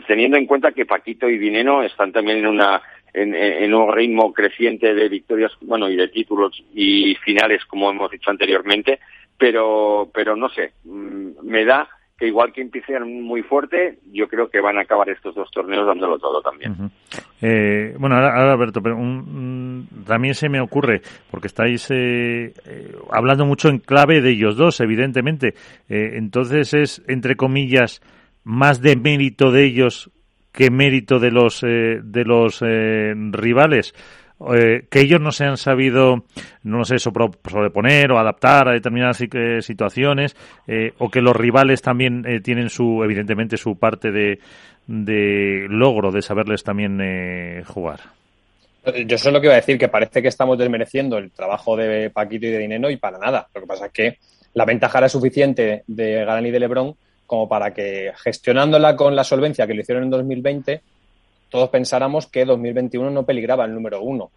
teniendo 0.07 0.37
en 0.37 0.45
cuenta 0.45 0.71
que 0.71 0.85
Paquito 0.85 1.29
y 1.29 1.37
Dineno 1.37 1.83
están 1.83 2.11
también 2.11 2.39
en 2.39 2.47
una 2.47 2.81
en, 3.13 3.73
un 3.73 3.91
ritmo 3.91 4.31
creciente 4.31 4.93
de 4.93 5.09
victorias, 5.09 5.51
bueno, 5.61 5.89
y 5.89 5.95
de 5.95 6.07
títulos 6.09 6.63
y 6.73 7.15
finales, 7.15 7.65
como 7.65 7.89
hemos 7.89 8.11
dicho 8.11 8.29
anteriormente, 8.29 8.99
pero, 9.37 10.09
pero 10.13 10.35
no 10.35 10.49
sé, 10.49 10.73
mm, 10.83 11.43
me 11.43 11.65
da 11.65 11.87
que 12.17 12.27
igual 12.27 12.51
que 12.51 12.61
empiecen 12.61 13.21
muy 13.21 13.43
fuerte, 13.43 13.99
yo 14.11 14.27
creo 14.27 14.49
que 14.49 14.59
van 14.59 14.77
a 14.77 14.81
acabar 14.81 15.07
estos 15.09 15.35
dos 15.35 15.51
torneos 15.51 15.85
dándolo 15.85 16.17
todo 16.17 16.41
también. 16.41 16.75
eh, 17.41 17.95
bueno, 17.99 18.15
ahora, 18.15 18.53
Alberto, 18.53 18.81
pero 18.81 18.97
también 20.05 20.33
se 20.33 20.49
me 20.49 20.59
ocurre, 20.59 21.01
porque 21.29 21.45
estáis 21.45 21.91
eh, 21.91 22.53
eh, 22.65 22.95
hablando 23.11 23.45
mucho 23.45 23.69
en 23.69 23.77
clave 23.77 24.21
de 24.21 24.31
ellos 24.31 24.57
dos, 24.57 24.79
evidentemente, 24.79 25.53
eh, 25.89 26.13
entonces 26.15 26.73
es, 26.73 27.03
entre 27.07 27.35
comillas, 27.35 28.01
más 28.47 28.81
de 28.81 28.95
mérito 28.95 29.51
de 29.51 29.65
ellos 29.65 30.09
qué 30.53 30.71
mérito 30.71 31.19
de 31.19 31.31
los 31.31 31.61
eh, 31.63 31.99
de 32.01 32.23
los 32.23 32.61
eh, 32.61 33.13
rivales 33.31 33.93
eh, 34.53 34.85
que 34.89 35.01
ellos 35.01 35.19
no 35.19 35.31
se 35.31 35.45
han 35.45 35.57
sabido, 35.57 36.23
no 36.63 36.85
sé, 36.85 36.99
sobreponer 36.99 38.11
o 38.11 38.19
adaptar 38.19 38.69
a 38.69 38.73
determinadas 38.73 39.17
situaciones, 39.61 40.35
o 40.99 41.09
que 41.09 41.21
los 41.21 41.35
rivales 41.35 41.81
también 41.81 42.23
tienen 42.43 42.69
su, 42.69 43.03
evidentemente, 43.03 43.57
su 43.57 43.79
parte 43.79 44.11
de, 44.11 44.37
de 44.85 45.65
logro 45.67 46.11
de 46.11 46.21
saberles 46.21 46.63
también 46.63 47.63
jugar. 47.65 48.01
Yo 49.07 49.17
solo 49.17 49.41
que 49.41 49.47
iba 49.47 49.53
a 49.55 49.59
decir 49.59 49.79
que 49.79 49.87
parece 49.87 50.21
que 50.21 50.27
estamos 50.27 50.55
desmereciendo 50.59 51.17
el 51.17 51.31
trabajo 51.31 51.75
de 51.75 52.11
Paquito 52.11 52.45
y 52.45 52.51
de 52.51 52.59
Dineno 52.59 52.91
y 52.91 52.97
para 52.97 53.17
nada. 53.17 53.47
Lo 53.55 53.61
que 53.61 53.67
pasa 53.67 53.87
es 53.87 53.91
que 53.91 54.17
la 54.53 54.65
ventaja 54.65 54.99
era 54.99 55.09
suficiente 55.09 55.83
de 55.87 56.25
Galán 56.25 56.45
y 56.45 56.51
de 56.51 56.59
Lebrón 56.59 56.95
como 57.27 57.47
para 57.47 57.73
que 57.73 58.13
gestionándola 58.23 58.95
con 58.95 59.15
la 59.15 59.23
solvencia 59.23 59.67
que 59.67 59.73
lo 59.73 59.81
hicieron 59.81 60.05
en 60.05 60.09
2020, 60.09 60.81
todos 61.49 61.69
pensáramos 61.69 62.27
que 62.27 62.45
2021 62.45 63.11
no 63.11 63.23
peligraba 63.23 63.65
el 63.65 63.73
número 63.73 64.01
uno. 64.01 64.31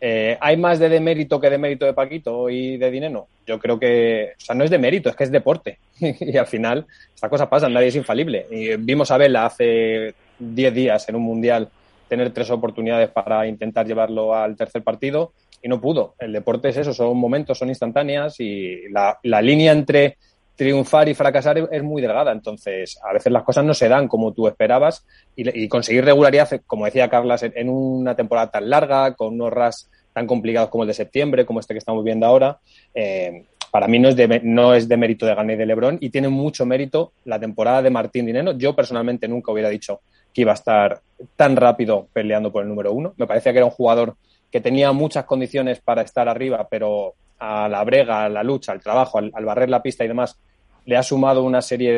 Eh, 0.00 0.38
¿Hay 0.40 0.56
más 0.56 0.78
de 0.78 0.88
demérito 0.88 1.38
que 1.38 1.50
de 1.50 1.58
mérito 1.58 1.84
de 1.84 1.92
Paquito 1.92 2.48
y 2.48 2.78
de 2.78 2.90
Dineno? 2.90 3.28
Yo 3.46 3.58
creo 3.58 3.78
que, 3.78 4.32
o 4.36 4.40
sea, 4.40 4.54
no 4.54 4.64
es 4.64 4.70
de 4.70 4.78
mérito, 4.78 5.10
es 5.10 5.16
que 5.16 5.24
es 5.24 5.30
deporte. 5.30 5.78
y 6.00 6.36
al 6.36 6.46
final, 6.46 6.86
esta 7.14 7.28
cosa 7.28 7.48
pasa, 7.48 7.68
nadie 7.68 7.88
es 7.88 7.96
infalible. 7.96 8.46
Y 8.50 8.76
vimos 8.76 9.10
a 9.10 9.18
Vela 9.18 9.44
hace 9.44 10.14
10 10.38 10.74
días 10.74 11.08
en 11.08 11.16
un 11.16 11.22
mundial 11.22 11.68
tener 12.08 12.32
tres 12.32 12.50
oportunidades 12.50 13.10
para 13.10 13.46
intentar 13.46 13.86
llevarlo 13.86 14.34
al 14.34 14.56
tercer 14.56 14.82
partido 14.82 15.32
y 15.62 15.68
no 15.68 15.80
pudo. 15.80 16.14
El 16.18 16.32
deporte 16.32 16.70
es 16.70 16.78
eso, 16.78 16.94
son 16.94 17.16
momentos, 17.18 17.58
son 17.58 17.68
instantáneas 17.68 18.40
y 18.40 18.88
la 18.88 19.42
línea 19.42 19.72
entre 19.72 20.16
triunfar 20.60 21.08
y 21.08 21.14
fracasar 21.14 21.56
es 21.72 21.82
muy 21.82 22.02
delgada. 22.02 22.32
Entonces, 22.32 23.00
a 23.02 23.14
veces 23.14 23.32
las 23.32 23.44
cosas 23.44 23.64
no 23.64 23.72
se 23.72 23.88
dan 23.88 24.08
como 24.08 24.34
tú 24.34 24.46
esperabas 24.46 25.06
y, 25.34 25.66
conseguir 25.68 26.04
regularidad, 26.04 26.60
como 26.66 26.84
decía 26.84 27.08
Carlas, 27.08 27.42
en, 27.42 27.70
una 27.70 28.14
temporada 28.14 28.50
tan 28.50 28.68
larga, 28.68 29.14
con 29.14 29.32
unos 29.32 29.54
RAS 29.54 29.90
tan 30.12 30.26
complicados 30.26 30.68
como 30.68 30.84
el 30.84 30.88
de 30.88 30.92
septiembre, 30.92 31.46
como 31.46 31.60
este 31.60 31.72
que 31.72 31.78
estamos 31.78 32.04
viendo 32.04 32.26
ahora, 32.26 32.58
eh, 32.92 33.46
para 33.70 33.88
mí 33.88 33.98
no 33.98 34.10
es, 34.10 34.16
de, 34.16 34.42
no 34.44 34.74
es 34.74 34.86
de 34.86 34.98
mérito 34.98 35.24
de 35.24 35.34
Gané 35.34 35.56
de 35.56 35.64
Lebron 35.64 35.96
y 35.98 36.10
tiene 36.10 36.28
mucho 36.28 36.66
mérito 36.66 37.14
la 37.24 37.40
temporada 37.40 37.80
de 37.80 37.88
Martín 37.88 38.26
Dineno. 38.26 38.52
Yo 38.52 38.76
personalmente 38.76 39.28
nunca 39.28 39.52
hubiera 39.52 39.70
dicho 39.70 40.02
que 40.34 40.42
iba 40.42 40.50
a 40.52 40.56
estar 40.56 41.00
tan 41.36 41.56
rápido 41.56 42.06
peleando 42.12 42.52
por 42.52 42.64
el 42.64 42.68
número 42.68 42.92
uno. 42.92 43.14
Me 43.16 43.26
parecía 43.26 43.52
que 43.52 43.58
era 43.60 43.66
un 43.66 43.72
jugador 43.72 44.16
que 44.50 44.60
tenía 44.60 44.92
muchas 44.92 45.24
condiciones 45.24 45.80
para 45.80 46.02
estar 46.02 46.28
arriba, 46.28 46.68
pero 46.70 47.14
a 47.38 47.66
la 47.66 47.82
brega, 47.82 48.26
a 48.26 48.28
la 48.28 48.42
lucha, 48.42 48.72
al 48.72 48.82
trabajo, 48.82 49.16
al 49.16 49.44
barrer 49.46 49.70
la 49.70 49.82
pista 49.82 50.04
y 50.04 50.08
demás, 50.08 50.38
le 50.84 50.96
ha 50.96 51.02
sumado 51.02 51.42
una 51.42 51.62
serie 51.62 51.92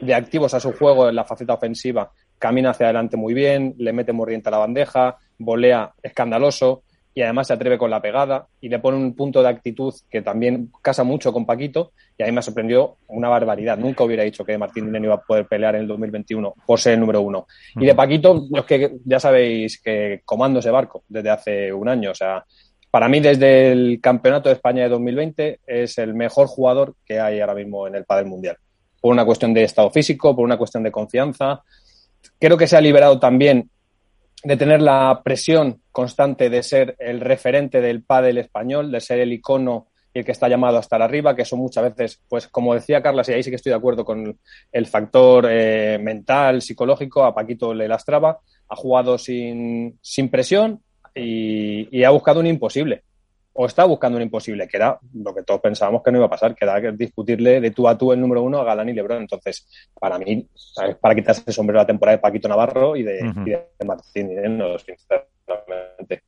de, 0.00 0.14
activos 0.14 0.54
a 0.54 0.60
su 0.60 0.72
juego 0.72 1.08
en 1.08 1.14
la 1.14 1.24
faceta 1.24 1.54
ofensiva. 1.54 2.10
Camina 2.38 2.70
hacia 2.70 2.86
adelante 2.86 3.16
muy 3.16 3.34
bien, 3.34 3.74
le 3.78 3.92
mete 3.92 4.12
mordiente 4.12 4.48
a 4.48 4.52
la 4.52 4.58
bandeja, 4.58 5.18
volea 5.38 5.92
escandaloso 6.02 6.82
y 7.12 7.22
además 7.22 7.48
se 7.48 7.52
atreve 7.52 7.76
con 7.76 7.90
la 7.90 8.00
pegada 8.00 8.46
y 8.60 8.68
le 8.68 8.78
pone 8.78 8.96
un 8.96 9.14
punto 9.14 9.42
de 9.42 9.48
actitud 9.48 9.92
que 10.08 10.22
también 10.22 10.70
casa 10.80 11.02
mucho 11.02 11.32
con 11.32 11.44
Paquito 11.44 11.92
y 12.16 12.22
a 12.22 12.26
mí 12.26 12.32
me 12.32 12.40
sorprendió 12.40 12.98
una 13.08 13.28
barbaridad. 13.28 13.76
Nunca 13.76 14.04
hubiera 14.04 14.22
dicho 14.22 14.44
que 14.44 14.56
Martín 14.56 14.86
Dineno 14.86 15.06
iba 15.06 15.14
a 15.16 15.20
poder 15.20 15.46
pelear 15.46 15.74
en 15.74 15.82
el 15.82 15.88
2021 15.88 16.54
por 16.64 16.78
ser 16.78 16.94
el 16.94 17.00
número 17.00 17.20
uno. 17.20 17.46
Y 17.76 17.84
de 17.84 17.94
Paquito, 17.94 18.46
es 18.54 18.64
que 18.64 18.96
ya 19.04 19.18
sabéis 19.18 19.80
que 19.82 20.22
comando 20.24 20.60
ese 20.60 20.70
barco 20.70 21.02
desde 21.08 21.30
hace 21.30 21.72
un 21.72 21.88
año. 21.88 22.12
O 22.12 22.14
sea, 22.14 22.44
para 22.90 23.08
mí 23.08 23.20
desde 23.20 23.70
el 23.70 24.00
Campeonato 24.00 24.48
de 24.48 24.56
España 24.56 24.82
de 24.82 24.88
2020 24.88 25.60
es 25.66 25.98
el 25.98 26.14
mejor 26.14 26.48
jugador 26.48 26.96
que 27.04 27.20
hay 27.20 27.40
ahora 27.40 27.54
mismo 27.54 27.86
en 27.86 27.94
el 27.94 28.04
Padel 28.04 28.26
Mundial. 28.26 28.56
Por 29.00 29.12
una 29.12 29.24
cuestión 29.24 29.54
de 29.54 29.62
estado 29.62 29.90
físico, 29.90 30.34
por 30.34 30.44
una 30.44 30.58
cuestión 30.58 30.82
de 30.82 30.90
confianza. 30.90 31.62
Creo 32.38 32.56
que 32.56 32.66
se 32.66 32.76
ha 32.76 32.80
liberado 32.80 33.18
también 33.20 33.70
de 34.42 34.56
tener 34.56 34.82
la 34.82 35.20
presión 35.22 35.82
constante 35.92 36.50
de 36.50 36.62
ser 36.62 36.96
el 36.98 37.20
referente 37.20 37.80
del 37.80 38.02
pádel 38.02 38.38
español, 38.38 38.90
de 38.90 39.00
ser 39.00 39.20
el 39.20 39.32
icono 39.32 39.86
y 40.12 40.18
el 40.18 40.24
que 40.24 40.32
está 40.32 40.48
llamado 40.48 40.78
a 40.78 40.80
estar 40.80 41.00
arriba, 41.00 41.36
que 41.36 41.42
eso 41.42 41.56
muchas 41.56 41.94
veces, 41.94 42.20
pues 42.28 42.48
como 42.48 42.74
decía 42.74 43.02
Carla, 43.02 43.22
y 43.28 43.32
ahí 43.32 43.42
sí 43.44 43.50
que 43.50 43.56
estoy 43.56 43.70
de 43.70 43.76
acuerdo 43.76 44.04
con 44.04 44.36
el 44.72 44.86
factor 44.86 45.46
eh, 45.48 45.98
mental, 46.00 46.62
psicológico, 46.62 47.22
a 47.22 47.34
Paquito 47.34 47.72
le 47.72 47.86
lastraba, 47.86 48.40
ha 48.68 48.76
jugado 48.76 49.18
sin, 49.18 49.98
sin 50.02 50.28
presión 50.28 50.80
y, 51.14 51.88
y 51.96 52.04
ha 52.04 52.10
buscado 52.10 52.40
un 52.40 52.46
imposible. 52.46 53.02
O 53.52 53.66
está 53.66 53.84
buscando 53.84 54.16
un 54.16 54.22
imposible, 54.22 54.68
que 54.68 54.76
era 54.76 54.98
lo 55.12 55.34
que 55.34 55.42
todos 55.42 55.60
pensábamos 55.60 56.02
que 56.02 56.12
no 56.12 56.18
iba 56.18 56.26
a 56.26 56.30
pasar, 56.30 56.54
que 56.54 56.64
era 56.64 56.80
discutirle 56.92 57.60
de 57.60 57.72
tú 57.72 57.88
a 57.88 57.98
tú 57.98 58.12
el 58.12 58.20
número 58.20 58.42
uno 58.42 58.58
a 58.58 58.64
Galán 58.64 58.88
y 58.88 58.92
Lebron. 58.92 59.22
Entonces, 59.22 59.66
para 59.98 60.18
mí, 60.18 60.46
es 60.54 60.96
para 60.96 61.14
quitarse 61.14 61.42
el 61.46 61.52
sombrero 61.52 61.80
la 61.80 61.86
temporada 61.86 62.16
de 62.16 62.22
Paquito 62.22 62.48
Navarro 62.48 62.96
y 62.96 63.02
de, 63.02 63.18
y 63.18 63.50
de 63.50 63.66
Martín 63.84 64.56
no, 64.56 64.78
sinceramente 64.78 66.22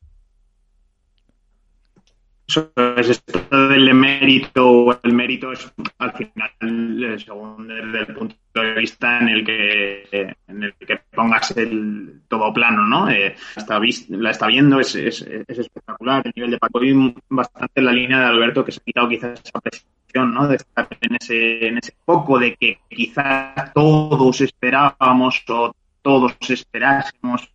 es 2.97 3.09
esto 3.09 3.69
del 3.69 3.95
mérito, 3.95 5.01
el 5.03 5.13
mérito 5.13 5.53
es 5.53 5.73
al 5.99 6.13
final, 6.13 7.19
según 7.19 7.69
desde 7.69 7.99
el 8.01 8.15
punto 8.15 8.37
de 8.55 8.75
vista 8.75 9.19
en 9.21 9.29
el 9.29 9.45
que 9.45 10.37
en 10.49 10.63
el 10.63 10.75
que 10.75 11.01
pongas 11.15 11.51
el 11.57 12.23
todo 12.29 12.53
plano, 12.53 12.87
¿no? 12.87 13.11
Eh, 13.11 13.35
está 13.57 13.81
la 14.09 14.31
está 14.31 14.47
viendo, 14.47 14.81
es, 14.81 14.95
es, 14.95 15.23
es, 15.23 15.59
espectacular 15.59 16.23
el 16.25 16.33
nivel 16.35 16.51
de 16.53 16.59
Paco 16.59 16.83
y 16.85 17.15
bastante 17.29 17.81
en 17.81 17.85
la 17.85 17.93
línea 17.93 18.21
de 18.21 18.27
Alberto 18.27 18.65
que 18.65 18.73
se 18.73 18.81
ha 18.81 18.85
quitado 18.85 19.09
quizás 19.09 19.41
esa 19.45 19.61
presión, 19.61 20.35
¿no? 20.35 20.49
De 20.49 20.57
estar 20.57 20.89
en 21.01 21.17
ese, 21.17 21.67
en 21.67 21.79
ese 21.79 21.95
foco 22.05 22.39
de 22.39 22.55
que 22.57 22.79
quizás 22.89 23.73
todos 23.73 24.41
esperábamos 24.41 25.43
o 25.49 25.75
todos 26.03 26.37
esperásemos 26.49 27.51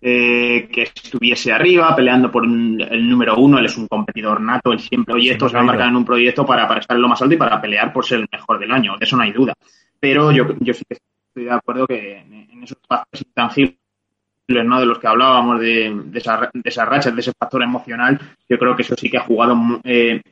eh, 0.00 0.68
que 0.72 0.82
estuviese 0.82 1.52
arriba, 1.52 1.94
peleando 1.96 2.30
por 2.30 2.44
el 2.44 3.08
número 3.08 3.36
uno. 3.36 3.58
Él 3.58 3.66
es 3.66 3.76
un 3.76 3.88
competidor 3.88 4.40
nato, 4.40 4.72
él 4.72 4.78
siempre, 4.78 5.14
oye, 5.14 5.32
esto 5.32 5.48
se 5.48 5.56
va 5.56 5.62
a 5.62 5.64
marcar 5.64 5.88
en 5.88 5.96
un 5.96 6.04
proyecto 6.04 6.46
para, 6.46 6.68
para 6.68 6.80
estar 6.80 6.96
en 6.96 7.02
lo 7.02 7.08
más 7.08 7.20
alto 7.20 7.34
y 7.34 7.38
para 7.38 7.60
pelear 7.60 7.92
por 7.92 8.04
ser 8.04 8.20
el 8.20 8.28
mejor 8.30 8.58
del 8.58 8.70
año, 8.70 8.96
de 8.96 9.04
eso 9.04 9.16
no 9.16 9.22
hay 9.24 9.32
duda. 9.32 9.54
Pero 9.98 10.30
yo, 10.30 10.46
yo 10.60 10.72
sí 10.72 10.84
que 10.88 10.98
estoy 11.28 11.44
de 11.44 11.50
acuerdo 11.50 11.86
que 11.86 12.18
en, 12.18 12.62
esos 12.62 12.78
pasos 12.86 13.22
intangibles 13.26 13.76
¿no? 14.64 14.80
de 14.80 14.86
los 14.86 14.98
que 14.98 15.06
hablábamos, 15.06 15.60
de, 15.60 15.92
de, 16.04 16.18
esa, 16.18 16.48
de 16.52 16.68
esas 16.68 16.88
rachas, 16.88 17.14
de 17.14 17.20
ese 17.20 17.32
factor 17.38 17.62
emocional, 17.62 18.20
yo 18.48 18.58
creo 18.58 18.76
que 18.76 18.82
eso 18.82 18.94
sí 18.96 19.10
que 19.10 19.18
ha 19.18 19.22
jugado 19.22 19.56
eh, 19.84 20.22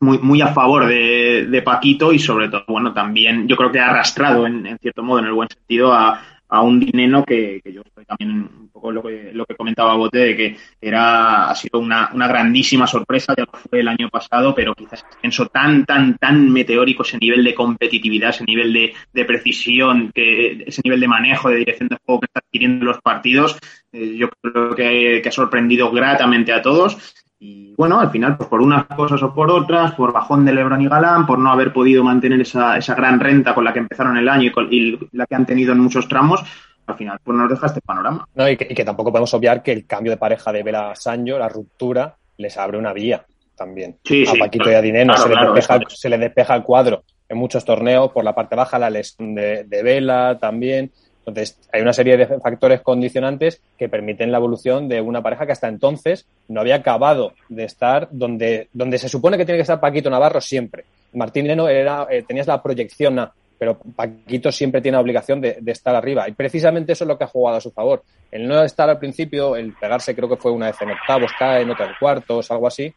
muy, 0.00 0.18
muy 0.18 0.42
a 0.42 0.48
favor 0.48 0.86
de, 0.86 1.46
de, 1.48 1.62
Paquito 1.62 2.12
y 2.12 2.18
sobre 2.18 2.48
todo, 2.48 2.64
bueno, 2.68 2.92
también 2.92 3.48
yo 3.48 3.56
creo 3.56 3.72
que 3.72 3.80
ha 3.80 3.90
arrastrado 3.90 4.46
en, 4.46 4.66
en 4.66 4.78
cierto 4.78 5.02
modo, 5.02 5.20
en 5.20 5.26
el 5.26 5.32
buen 5.32 5.48
sentido, 5.48 5.92
a, 5.92 6.20
a 6.54 6.62
un 6.62 6.78
dinero 6.78 7.24
que, 7.24 7.60
yo 7.64 7.82
también 8.06 8.30
un 8.30 8.68
poco 8.72 8.92
lo 8.92 9.02
que, 9.02 9.32
lo 9.32 9.44
que 9.44 9.56
comentaba 9.56 9.96
Bote, 9.96 10.18
de 10.18 10.36
que 10.36 10.56
era, 10.80 11.50
ha 11.50 11.54
sido 11.56 11.80
una, 11.80 12.10
grandísima 12.14 12.86
sorpresa, 12.86 13.34
ya 13.36 13.44
fue 13.46 13.80
el 13.80 13.88
año 13.88 14.08
pasado, 14.08 14.54
pero 14.54 14.72
quizás 14.72 15.04
ascenso 15.04 15.46
tan, 15.46 15.84
tan, 15.84 16.16
tan 16.16 16.48
meteórico, 16.52 17.02
ese 17.02 17.18
nivel 17.18 17.42
de 17.42 17.56
competitividad, 17.56 18.30
ese 18.30 18.44
nivel 18.44 18.72
de, 18.72 19.24
precisión, 19.24 20.12
que, 20.14 20.62
ese 20.64 20.80
nivel 20.84 21.00
de 21.00 21.08
manejo, 21.08 21.50
de 21.50 21.56
dirección 21.56 21.88
de 21.88 21.98
juego 22.04 22.20
que 22.20 22.26
está 22.26 22.38
adquiriendo 22.38 22.84
los 22.84 23.00
partidos, 23.00 23.58
eh, 23.92 24.14
yo 24.16 24.28
creo 24.40 24.76
que 24.76 25.22
ha 25.26 25.32
sorprendido 25.32 25.90
gratamente 25.90 26.52
a 26.52 26.62
todos 26.62 27.23
y 27.46 27.74
bueno, 27.76 28.00
al 28.00 28.10
final, 28.10 28.38
pues 28.38 28.48
por 28.48 28.62
unas 28.62 28.86
cosas 28.86 29.22
o 29.22 29.34
por 29.34 29.50
otras, 29.50 29.92
por 29.92 30.14
bajón 30.14 30.46
de 30.46 30.54
Lebron 30.54 30.80
y 30.80 30.88
Galán, 30.88 31.26
por 31.26 31.38
no 31.38 31.52
haber 31.52 31.74
podido 31.74 32.02
mantener 32.02 32.40
esa, 32.40 32.78
esa 32.78 32.94
gran 32.94 33.20
renta 33.20 33.54
con 33.54 33.64
la 33.64 33.72
que 33.74 33.80
empezaron 33.80 34.16
el 34.16 34.30
año 34.30 34.50
y, 34.70 34.98
la 35.12 35.26
que 35.26 35.34
han 35.34 35.44
tenido 35.44 35.72
en 35.72 35.80
muchos 35.80 36.08
tramos, 36.08 36.42
al 36.86 36.96
final 36.96 37.18
pues 37.22 37.36
nos 37.36 37.50
deja 37.50 37.66
este 37.66 37.82
panorama. 37.82 38.26
No, 38.34 38.48
y 38.48 38.56
que, 38.56 38.82
tampoco 38.82 39.12
podemos 39.12 39.34
obviar 39.34 39.62
que 39.62 39.72
el 39.72 39.86
cambio 39.86 40.12
de 40.12 40.16
pareja 40.16 40.52
de 40.52 40.62
Vela 40.62 40.94
Sancho, 40.94 41.38
la 41.38 41.50
ruptura, 41.50 42.16
les 42.38 42.56
abre 42.56 42.78
una 42.78 42.94
vía 42.94 43.26
también. 43.54 43.98
a 44.26 44.38
Paquito 44.38 44.70
y 44.70 44.74
a 44.74 44.80
Dineno 44.80 45.14
se, 45.14 46.08
le 46.08 46.16
despeja, 46.16 46.54
el 46.54 46.62
cuadro 46.62 47.04
en 47.28 47.36
muchos 47.36 47.62
torneos, 47.62 48.10
por 48.10 48.24
la 48.24 48.34
parte 48.34 48.56
baja 48.56 48.78
la 48.78 48.88
lesión 48.88 49.34
de, 49.34 49.64
de 49.64 49.82
Vela 49.82 50.38
también. 50.40 50.92
Entonces, 51.26 51.58
hay 51.72 51.80
una 51.80 51.92
serie 51.92 52.16
de 52.18 52.26
factores 52.26 52.82
condicionantes 52.82 53.60
que 53.78 53.88
permiten 53.88 54.30
la 54.30 54.38
evolución 54.38 54.88
de 54.88 55.00
una 55.00 55.22
pareja 55.22 55.46
que 55.46 55.52
hasta 55.52 55.68
entonces 55.68 56.26
no 56.48 56.60
había 56.60 56.76
acabado 56.76 57.32
de 57.48 57.64
estar 57.64 58.08
donde, 58.10 58.68
donde 58.72 58.98
se 58.98 59.08
supone 59.08 59.38
que 59.38 59.46
tiene 59.46 59.58
que 59.58 59.62
estar 59.62 59.80
Paquito 59.80 60.10
Navarro 60.10 60.40
siempre. 60.40 60.84
Martín 61.14 61.46
Leno 61.46 61.68
era, 61.68 62.06
eh, 62.10 62.24
tenías 62.26 62.46
la 62.46 62.62
proyección 62.62 63.18
A, 63.18 63.32
pero 63.58 63.78
Paquito 63.78 64.52
siempre 64.52 64.82
tiene 64.82 64.96
la 64.96 65.02
obligación 65.02 65.40
de, 65.40 65.62
estar 65.66 65.94
arriba. 65.94 66.28
Y 66.28 66.32
precisamente 66.32 66.92
eso 66.92 67.04
es 67.04 67.08
lo 67.08 67.16
que 67.16 67.24
ha 67.24 67.28
jugado 67.28 67.56
a 67.56 67.60
su 67.60 67.70
favor. 67.70 68.02
El 68.30 68.46
no 68.46 68.62
estar 68.62 68.90
al 68.90 68.98
principio, 68.98 69.56
el 69.56 69.72
pegarse 69.72 70.14
creo 70.14 70.28
que 70.28 70.36
fue 70.36 70.52
una 70.52 70.66
vez 70.66 70.76
en 70.82 70.90
octavos, 70.90 71.32
cae 71.38 71.62
en 71.62 71.70
otra 71.70 71.86
en 71.86 71.92
cuartos, 71.98 72.50
algo 72.50 72.66
así, 72.66 72.92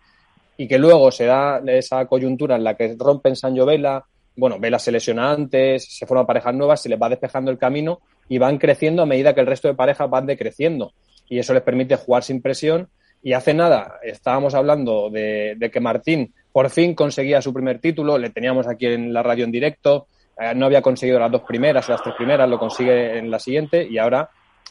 y 0.57 0.67
que 0.67 0.77
luego 0.77 1.11
se 1.11 1.25
da 1.25 1.61
esa 1.67 2.05
coyuntura 2.07 2.57
en 2.57 2.63
la 2.65 2.75
que 2.75 2.95
rompen 2.99 3.35
San 3.35 3.53
Vela, 3.53 4.03
bueno, 4.35 4.59
Vela 4.59 4.77
se 4.77 4.91
lesiona 4.91 5.31
antes, 5.31 5.85
se 5.85 6.05
forman 6.05 6.25
parejas 6.25 6.53
nuevas, 6.53 6.81
se 6.81 6.89
les 6.89 7.01
va 7.01 7.09
despejando 7.09 7.49
el 7.49 7.57
camino 7.57 8.01
y 8.29 8.37
van 8.37 8.57
creciendo 8.57 9.01
a 9.01 9.05
medida 9.05 9.33
que 9.33 9.41
el 9.41 9.47
resto 9.47 9.67
de 9.67 9.73
parejas 9.73 10.09
van 10.09 10.25
decreciendo. 10.25 10.93
Y 11.29 11.39
eso 11.39 11.53
les 11.53 11.63
permite 11.63 11.95
jugar 11.95 12.23
sin 12.23 12.41
presión. 12.41 12.89
Y 13.23 13.33
hace 13.33 13.53
nada 13.53 13.99
estábamos 14.03 14.53
hablando 14.53 15.09
de, 15.09 15.57
que 15.71 15.79
Martín 15.79 16.33
por 16.51 16.69
fin 16.69 16.93
conseguía 16.93 17.41
su 17.41 17.53
primer 17.53 17.79
título, 17.79 18.17
le 18.17 18.29
teníamos 18.29 18.67
aquí 18.67 18.85
en 18.87 19.13
la 19.13 19.23
radio 19.23 19.45
en 19.45 19.51
directo, 19.51 20.07
eh, 20.39 20.53
no 20.55 20.65
había 20.65 20.81
conseguido 20.81 21.19
las 21.19 21.31
dos 21.31 21.41
primeras 21.41 21.89
las 21.89 22.01
tres 22.01 22.15
primeras, 22.15 22.49
lo 22.49 22.59
consigue 22.59 23.17
en 23.17 23.29
la 23.29 23.39
siguiente 23.39 23.87
y 23.87 23.97
ahora 23.97 24.29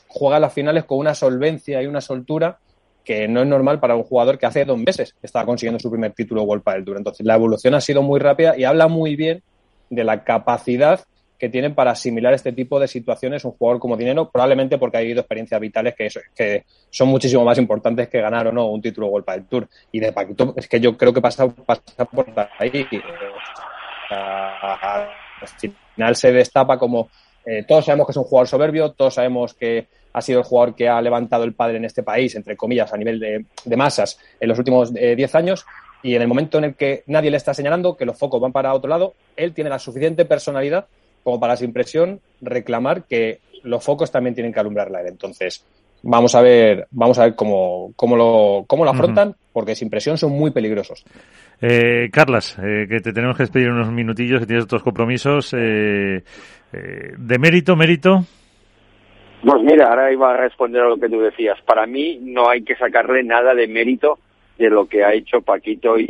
juega 0.09 0.39
las 0.39 0.53
finales 0.53 0.85
con 0.85 0.99
una 0.99 1.15
solvencia 1.15 1.83
y 1.83 1.87
una 1.87 2.01
soltura 2.01 2.59
que 3.05 3.29
no 3.29 3.41
es 3.41 3.47
normal 3.47 3.79
para 3.79 3.95
un 3.95 4.03
jugador 4.03 4.37
que 4.37 4.47
hace 4.47 4.65
dos 4.65 4.79
meses 4.79 5.15
estaba 5.23 5.47
consiguiendo 5.47 5.79
su 5.79 5.91
primer 5.91 6.13
título 6.13 6.43
World 6.43 6.65
del 6.65 6.85
Tour. 6.85 6.97
Entonces, 6.97 7.25
la 7.25 7.37
evolución 7.37 7.75
ha 7.75 7.81
sido 7.81 8.03
muy 8.03 8.19
rápida 8.19 8.59
y 8.59 8.65
habla 8.65 8.89
muy 8.89 9.15
bien 9.15 9.43
de 9.91 10.03
la 10.03 10.25
capacidad 10.25 11.01
que 11.39 11.49
tienen 11.49 11.75
para 11.75 11.93
asimilar 11.93 12.35
este 12.35 12.53
tipo 12.53 12.81
de 12.81 12.89
situaciones 12.89 13.45
un 13.45 13.53
jugador 13.53 13.81
como 13.81 13.97
Dinero, 13.97 14.31
probablemente 14.31 14.79
porque 14.79 14.99
ha 14.99 15.01
vivido 15.01 15.21
experiencias 15.21 15.61
vitales 15.61 15.95
que, 15.95 16.09
que 16.35 16.65
son 16.91 17.09
muchísimo 17.09 17.45
más 17.45 17.59
importantes 17.59 18.09
que 18.09 18.21
ganar 18.21 18.47
o 18.49 18.53
no 18.53 18.67
un 18.69 18.81
título 18.81 19.09
Golpa 19.09 19.33
del 19.33 19.47
Tour. 19.47 19.69
Y 19.93 20.01
de 20.01 20.13
Paquito, 20.13 20.55
es 20.57 20.69
que 20.69 20.81
yo 20.81 20.97
creo 20.97 21.13
que 21.13 21.21
pasa, 21.21 21.49
pasa 21.49 22.05
por 22.05 22.27
ahí. 22.59 22.87
Al 24.11 25.49
final 25.95 26.17
se 26.17 26.33
destapa 26.33 26.79
como 26.79 27.09
eh, 27.47 27.63
todos 27.63 27.85
sabemos 27.85 28.07
que 28.07 28.11
es 28.11 28.17
un 28.17 28.25
jugador 28.25 28.49
soberbio, 28.49 28.91
todos 28.91 29.15
sabemos 29.15 29.55
que 29.55 29.87
ha 30.13 30.21
sido 30.21 30.41
el 30.41 30.45
jugador 30.45 30.75
que 30.75 30.89
ha 30.89 31.01
levantado 31.01 31.45
el 31.45 31.55
padre 31.55 31.77
en 31.77 31.85
este 31.85 32.03
país, 32.03 32.35
entre 32.35 32.57
comillas, 32.57 32.93
a 32.93 32.97
nivel 32.97 33.21
de, 33.21 33.45
de 33.65 33.77
masas 33.77 34.19
en 34.41 34.49
los 34.49 34.59
últimos 34.59 34.93
10 34.93 35.19
eh, 35.19 35.39
años. 35.39 35.65
Y 36.03 36.15
en 36.15 36.23
el 36.23 36.29
momento 36.29 36.59
en 36.59 36.65
el 36.65 36.75
que 36.75 37.05
nadie 37.07 37.31
le 37.31 37.37
está 37.37 37.55
señalando 37.55 37.97
que 37.97 38.05
los 38.05 38.19
focos 38.19 38.41
van 38.41 38.53
para 38.53 38.75
otro 38.75 38.89
lado, 38.89 39.15
él 39.37 39.53
tiene 39.53 39.71
la 39.71 39.79
suficiente 39.79 40.25
personalidad 40.25 40.87
como 41.27 41.41
para 41.41 41.57
sin 41.57 41.73
presión 41.73 42.21
reclamar 42.41 43.03
que 43.03 43.41
los 43.65 43.83
focos 43.83 44.13
también 44.13 44.37
tienen 44.37 44.53
que 44.53 44.61
alumbrarla 44.61 45.01
él. 45.01 45.09
Entonces, 45.09 45.67
vamos 46.05 46.37
a 46.37 46.41
ver, 46.41 46.87
vamos 46.93 47.19
a 47.19 47.25
ver 47.25 47.35
cómo, 47.35 47.91
cómo 47.97 48.17
lo, 48.17 48.65
cómo 48.69 48.85
lo 48.85 48.93
afrontan, 48.93 49.35
porque 49.53 49.75
sin 49.75 49.91
presión 49.91 50.19
son 50.19 50.31
muy 50.31 50.53
peligrosos. 50.53 51.05
Eh, 51.61 52.11
Carlas, 52.13 52.57
eh, 52.63 52.87
que 52.89 53.01
te 53.01 53.13
tenemos 53.13 53.37
que 53.37 53.43
despedir 53.43 53.71
unos 53.71 53.91
minutillos, 53.91 54.39
que 54.39 54.47
tienes 54.47 54.67
otros 54.67 54.85
compromisos. 54.85 55.53
Eh, 55.53 56.23
eh, 56.73 57.13
¿De 57.19 57.39
mérito, 57.41 57.75
mérito? 57.75 58.21
Pues 59.43 59.63
mira, 59.65 59.89
ahora 59.89 60.13
iba 60.13 60.33
a 60.33 60.37
responder 60.37 60.83
a 60.83 60.89
lo 60.91 60.97
que 60.97 61.09
tú 61.09 61.19
decías. 61.19 61.61
Para 61.63 61.89
mí 61.89 62.21
no 62.23 62.49
hay 62.49 62.63
que 62.63 62.77
sacarle 62.77 63.25
nada 63.25 63.53
de 63.53 63.67
mérito 63.67 64.21
de 64.59 64.71
lo 64.71 64.87
que 64.87 65.03
ha 65.03 65.13
hecho 65.13 65.43
Paquito 65.43 65.99
y 65.99 66.07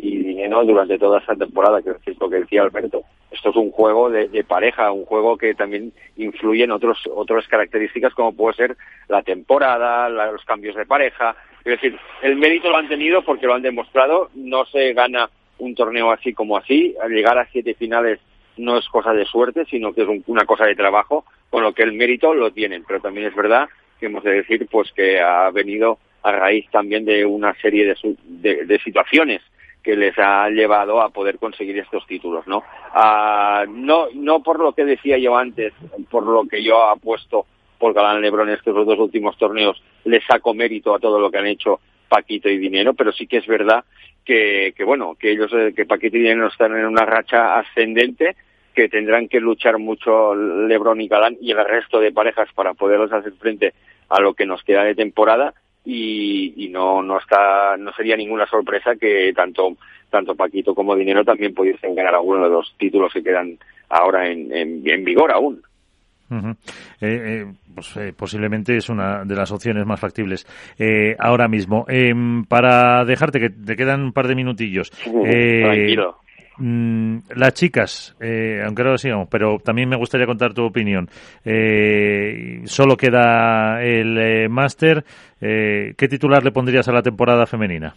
Dineno 0.47 0.65
durante 0.65 0.99
toda 0.99 1.19
esta 1.19 1.35
temporada, 1.35 1.83
que 1.83 1.91
es 2.11 2.21
lo 2.21 2.31
que 2.31 2.41
decía 2.41 2.63
Alberto. 2.63 3.03
Esto 3.31 3.51
es 3.51 3.57
un 3.57 3.71
juego 3.71 4.09
de, 4.11 4.45
pareja, 4.45 4.93
un 4.93 5.05
juego 5.05 5.37
que 5.37 5.55
también 5.55 5.93
influye 6.17 6.65
en 6.65 6.71
otros, 6.71 6.99
otras 7.15 7.47
características 7.49 8.15
como 8.15 8.33
puede 8.33 8.57
ser 8.57 8.77
la 9.09 9.23
temporada, 9.23 10.09
los 10.09 10.45
cambios 10.45 10.77
de 10.77 10.87
pareja. 10.87 11.37
Es 11.65 11.81
decir, 11.81 11.99
el 12.23 12.37
mérito 12.37 12.71
lo 12.71 12.77
han 12.77 12.89
tenido 12.89 13.23
porque 13.23 13.47
lo 13.47 13.55
han 13.55 13.63
demostrado. 13.63 14.31
No 14.35 14.65
se 14.67 14.93
gana 14.93 15.29
un 15.59 15.75
torneo 15.75 16.11
así 16.11 16.33
como 16.33 16.57
así. 16.57 16.95
Al 17.03 17.11
llegar 17.11 17.37
a 17.39 17.49
siete 17.51 17.75
finales 17.75 18.21
no 18.57 18.79
es 18.79 18.89
cosa 18.89 19.13
de 19.13 19.27
suerte, 19.27 19.65
sino 19.67 19.93
que 19.93 20.03
es 20.03 20.09
una 20.27 20.47
cosa 20.47 20.65
de 20.65 20.77
trabajo, 20.77 21.25
con 21.51 21.63
lo 21.63 21.73
que 21.73 21.83
el 21.83 21.93
mérito 21.93 22.33
lo 22.33 22.53
tienen. 22.53 22.85
Pero 22.87 23.01
también 23.01 23.27
es 23.27 23.35
verdad 23.35 23.69
que 23.99 24.07
hemos 24.07 24.23
de 24.23 24.35
decir 24.35 24.67
pues 24.71 24.93
que 24.93 25.21
ha 25.21 25.51
venido 25.51 25.99
a 26.23 26.33
raíz 26.33 26.69
también 26.71 27.05
de 27.05 27.25
una 27.25 27.55
serie 27.55 27.87
de, 27.87 28.65
de, 28.65 28.79
situaciones 28.81 29.43
que 29.87 29.95
les 29.95 30.19
ha 30.19 30.51
llevado 30.51 31.01
a 31.01 31.11
poder 31.11 31.39
conseguir 31.39 31.79
estos 31.79 32.05
títulos, 32.09 32.45
¿no? 32.49 32.65
Ah, 32.93 33.65
no, 33.69 34.09
no 34.15 34.43
por 34.43 34.59
lo 34.59 34.73
que 34.73 34.85
decía 34.85 35.17
yo 35.17 35.37
antes, 35.37 35.73
por 36.11 36.27
lo 36.27 36.43
que 36.49 36.61
yo 36.61 36.83
apuesto 36.89 37.47
por 37.79 37.95
Galán 37.95 38.21
Lebron 38.21 38.49
estos 38.49 38.75
dos 38.85 38.99
últimos 38.99 39.39
torneos, 39.39 39.81
les 40.05 40.25
saco 40.25 40.55
mérito 40.55 40.93
a 40.93 40.99
todo 40.99 41.21
lo 41.21 41.31
que 41.31 41.39
han 41.39 41.47
hecho 41.47 41.79
Paquito 42.09 42.49
y 42.49 42.59
Dinero, 42.59 42.95
pero 42.95 43.13
sí 43.13 43.29
que 43.29 43.37
es 43.37 43.47
verdad 43.47 43.85
que, 44.25 44.75
que 44.77 44.83
bueno, 44.83 45.15
que 45.15 45.31
ellos, 45.31 45.53
eh, 45.53 45.73
que 45.77 45.87
Paquito 45.87 46.17
y 46.17 46.23
Dinero 46.23 46.49
están 46.49 46.77
en 46.77 46.85
una 46.85 47.05
racha 47.05 47.57
ascendente, 47.57 48.35
que 48.75 48.89
tendrán 48.89 49.29
que 49.29 49.39
luchar 49.39 49.79
mucho 49.79 50.35
Lebron 50.35 51.01
y 51.01 51.07
Galán 51.07 51.37
y 51.41 51.53
el 51.53 51.65
resto 51.65 52.01
de 52.01 52.11
parejas 52.11 52.49
para 52.57 52.75
poderlos 52.75 53.13
hacer 53.13 53.35
frente 53.35 53.73
a 54.09 54.21
lo 54.21 54.35
que 54.35 54.47
nos 54.47 54.65
queda 54.65 54.83
de 54.83 54.97
temporada 54.97 55.55
y, 55.87 56.69
no 56.71 57.03
no 57.03 57.19
está 57.19 57.77
no 57.79 57.93
sería 57.93 58.17
ninguna 58.17 58.47
sorpresa 58.47 58.97
que 58.97 59.33
tanto 59.35 59.77
tanto 60.11 60.35
Paquito 60.35 60.75
como 60.75 60.97
Dinero 60.97 61.25
también 61.25 61.55
pudiesen 61.55 61.95
ganar 61.95 62.15
alguno 62.15 62.45
de 62.45 62.51
los 62.51 62.75
títulos 62.77 63.13
que 63.13 63.23
quedan 63.23 63.59
ahora 63.89 64.29
en, 64.29 64.53
en, 64.53 65.05
vigor 65.05 65.33
aún. 65.33 65.63
Eh, 66.31 66.55
eh, 67.01 67.47
pues, 67.75 67.97
eh, 67.97 68.13
posiblemente 68.17 68.77
es 68.77 68.89
una 68.89 69.25
de 69.25 69.37
las 69.37 69.53
opciones 69.53 69.87
más 69.87 70.01
factibles 70.01 70.47
ahora 71.19 71.49
mismo. 71.49 71.87
Em, 71.89 72.45
para 72.45 73.05
dejarte, 73.05 73.41
que 73.41 73.51
te 73.51 73.77
quedan 73.77 74.03
un 74.03 74.13
par 74.13 74.27
de 74.27 74.35
minutillos. 74.35 74.91
Tranquilo. 74.91 76.19
Mm, 76.59 77.19
las 77.35 77.53
chicas, 77.53 78.17
eh, 78.21 78.63
aunque 78.65 78.83
ahora 78.83 78.99
sigamos, 78.99 79.29
pero 79.31 79.59
también 79.59 79.89
me 79.89 79.97
gustaría 79.97 80.27
contar 80.27 80.55
tu 80.55 80.65
opinión. 80.65 81.09
Eh, 81.45 82.63
solo 82.65 82.97
queda 82.97 83.83
el 83.83 84.17
eh, 84.19 84.49
máster. 84.49 85.05
¿Qué 85.39 86.09
titular 86.09 86.43
le 86.43 86.51
pondrías 86.51 86.89
a 86.89 86.93
la 86.93 87.03
temporada 87.03 87.47
femenina? 87.47 87.95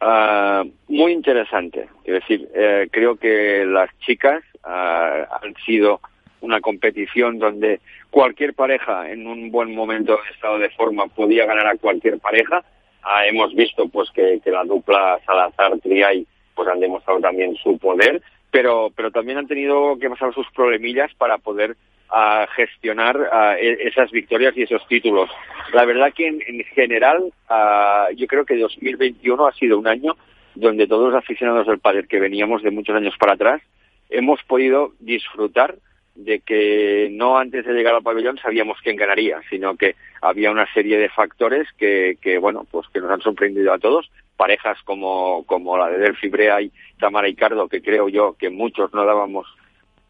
Ah, 0.00 0.64
muy 0.88 1.12
interesante. 1.12 1.88
Es 2.04 2.14
decir, 2.14 2.48
creo 2.90 3.16
que 3.16 3.64
las 3.64 3.88
chicas 4.00 4.42
ah, 4.64 5.38
han 5.40 5.54
sido 5.64 6.00
una 6.40 6.60
competición 6.60 7.38
donde 7.38 7.80
cualquier 8.10 8.54
pareja 8.54 9.10
en 9.10 9.26
un 9.26 9.50
buen 9.50 9.74
momento 9.74 10.12
de 10.12 10.30
estado 10.34 10.58
de 10.58 10.70
forma 10.70 11.06
podía 11.06 11.46
ganar 11.46 11.68
a 11.68 11.76
cualquier 11.76 12.18
pareja. 12.18 12.64
Ah, 13.02 13.24
hemos 13.26 13.54
visto 13.54 13.88
pues 13.88 14.10
que, 14.10 14.40
que 14.42 14.50
la 14.50 14.64
dupla 14.64 15.20
Salazar-Triay 15.24 16.26
pues 16.58 16.68
han 16.68 16.80
demostrado 16.80 17.20
también 17.20 17.54
su 17.54 17.78
poder, 17.78 18.20
pero, 18.50 18.90
pero 18.96 19.12
también 19.12 19.38
han 19.38 19.46
tenido 19.46 19.96
que 19.96 20.10
pasar 20.10 20.34
sus 20.34 20.50
problemillas 20.50 21.14
para 21.14 21.38
poder 21.38 21.76
uh, 22.10 22.50
gestionar 22.56 23.16
uh, 23.16 23.54
esas 23.60 24.10
victorias 24.10 24.56
y 24.56 24.62
esos 24.62 24.84
títulos. 24.88 25.30
La 25.72 25.84
verdad 25.84 26.12
que 26.12 26.26
en, 26.26 26.42
en 26.44 26.64
general 26.64 27.32
uh, 27.48 28.12
yo 28.16 28.26
creo 28.26 28.44
que 28.44 28.56
2021 28.56 29.46
ha 29.46 29.52
sido 29.52 29.78
un 29.78 29.86
año 29.86 30.16
donde 30.56 30.88
todos 30.88 31.12
los 31.12 31.22
aficionados 31.22 31.68
del 31.68 31.78
pádel 31.78 32.08
que 32.08 32.18
veníamos 32.18 32.64
de 32.64 32.72
muchos 32.72 32.96
años 32.96 33.14
para 33.16 33.34
atrás 33.34 33.62
hemos 34.10 34.42
podido 34.42 34.94
disfrutar 34.98 35.76
de 36.16 36.40
que 36.40 37.08
no 37.12 37.38
antes 37.38 37.64
de 37.64 37.72
llegar 37.72 37.94
al 37.94 38.02
pabellón 38.02 38.38
sabíamos 38.38 38.78
quién 38.82 38.96
ganaría, 38.96 39.40
sino 39.48 39.76
que 39.76 39.94
había 40.20 40.50
una 40.50 40.66
serie 40.74 40.98
de 40.98 41.08
factores 41.08 41.68
que 41.78 42.38
bueno, 42.40 42.66
pues 42.68 42.88
que 42.88 43.00
nos 43.00 43.12
han 43.12 43.20
sorprendido 43.20 43.72
a 43.72 43.78
todos 43.78 44.10
parejas 44.38 44.78
como, 44.84 45.42
como 45.44 45.76
la 45.76 45.90
de 45.90 45.98
Delphi 45.98 46.28
Brea 46.28 46.62
y 46.62 46.70
Tamara 46.98 47.28
Icardo, 47.28 47.68
que 47.68 47.82
creo 47.82 48.08
yo 48.08 48.36
que 48.38 48.48
muchos 48.48 48.94
no 48.94 49.04
dábamos, 49.04 49.46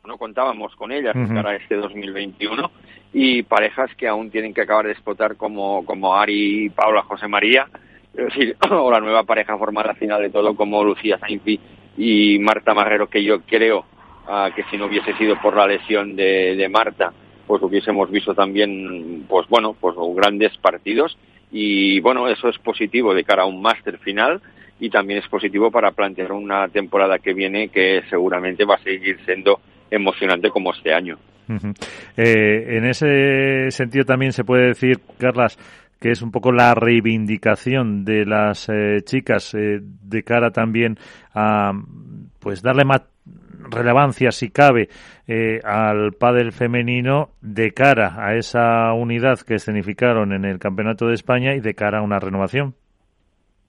no 0.04 0.18
contábamos 0.18 0.76
con 0.76 0.92
ellas 0.92 1.16
para 1.34 1.56
este 1.56 1.76
2021, 1.76 2.70
y 3.14 3.42
parejas 3.42 3.90
que 3.96 4.06
aún 4.06 4.30
tienen 4.30 4.52
que 4.52 4.60
acabar 4.60 4.84
de 4.84 4.92
explotar 4.92 5.36
como, 5.36 5.84
como 5.86 6.14
Ari 6.14 6.66
y 6.66 6.68
Paula 6.68 7.02
José 7.02 7.26
María, 7.26 7.68
es 8.14 8.26
decir, 8.26 8.56
o 8.70 8.90
la 8.90 9.00
nueva 9.00 9.24
pareja 9.24 9.56
formada 9.56 9.90
al 9.90 9.96
final 9.96 10.20
de 10.20 10.30
todo 10.30 10.54
como 10.54 10.84
Lucía 10.84 11.18
Sainfi 11.18 11.58
y 11.96 12.38
Marta 12.38 12.74
Marrero, 12.74 13.08
que 13.08 13.24
yo 13.24 13.40
creo 13.40 13.86
uh, 14.28 14.54
que 14.54 14.62
si 14.70 14.76
no 14.76 14.86
hubiese 14.86 15.14
sido 15.14 15.40
por 15.40 15.56
la 15.56 15.66
lesión 15.66 16.14
de, 16.14 16.54
de 16.54 16.68
Marta, 16.68 17.14
pues 17.46 17.62
hubiésemos 17.62 18.10
visto 18.10 18.34
también, 18.34 19.24
pues 19.26 19.48
bueno, 19.48 19.74
pues 19.80 19.96
grandes 20.14 20.56
partidos 20.58 21.16
y 21.50 22.00
bueno, 22.00 22.28
eso 22.28 22.48
es 22.48 22.58
positivo 22.58 23.14
de 23.14 23.24
cara 23.24 23.42
a 23.42 23.46
un 23.46 23.62
máster 23.62 23.98
final 23.98 24.40
y 24.80 24.90
también 24.90 25.20
es 25.20 25.28
positivo 25.28 25.70
para 25.70 25.90
plantear 25.92 26.32
una 26.32 26.68
temporada 26.68 27.18
que 27.18 27.34
viene 27.34 27.68
que 27.68 28.02
seguramente 28.08 28.64
va 28.64 28.76
a 28.76 28.82
seguir 28.82 29.18
siendo 29.24 29.61
emocionante 29.90 30.50
como 30.50 30.72
este 30.72 30.92
año. 30.92 31.18
eh, 32.16 32.76
en 32.76 32.84
ese 32.84 33.70
sentido 33.70 34.04
también 34.04 34.32
se 34.32 34.44
puede 34.44 34.68
decir, 34.68 35.00
Carlas, 35.18 35.58
que 36.00 36.11
es 36.11 36.22
un 36.22 36.30
poco 36.30 36.52
la 36.52 36.74
reivindicación 36.74 38.04
de 38.04 38.24
las 38.24 38.68
eh, 38.68 39.00
chicas 39.04 39.54
eh, 39.54 39.80
de 39.80 40.22
cara 40.22 40.50
también 40.50 40.96
a 41.34 41.72
pues 42.38 42.62
darle 42.62 42.84
más 42.84 43.02
relevancia, 43.58 44.30
si 44.32 44.50
cabe, 44.50 44.88
eh, 45.26 45.60
al 45.64 46.12
pádel 46.12 46.52
femenino 46.52 47.30
de 47.40 47.72
cara 47.72 48.14
a 48.18 48.36
esa 48.36 48.92
unidad 48.92 49.40
que 49.40 49.54
escenificaron 49.54 50.32
en 50.32 50.44
el 50.44 50.58
Campeonato 50.58 51.06
de 51.06 51.14
España 51.14 51.54
y 51.54 51.60
de 51.60 51.74
cara 51.74 51.98
a 51.98 52.02
una 52.02 52.20
renovación. 52.20 52.74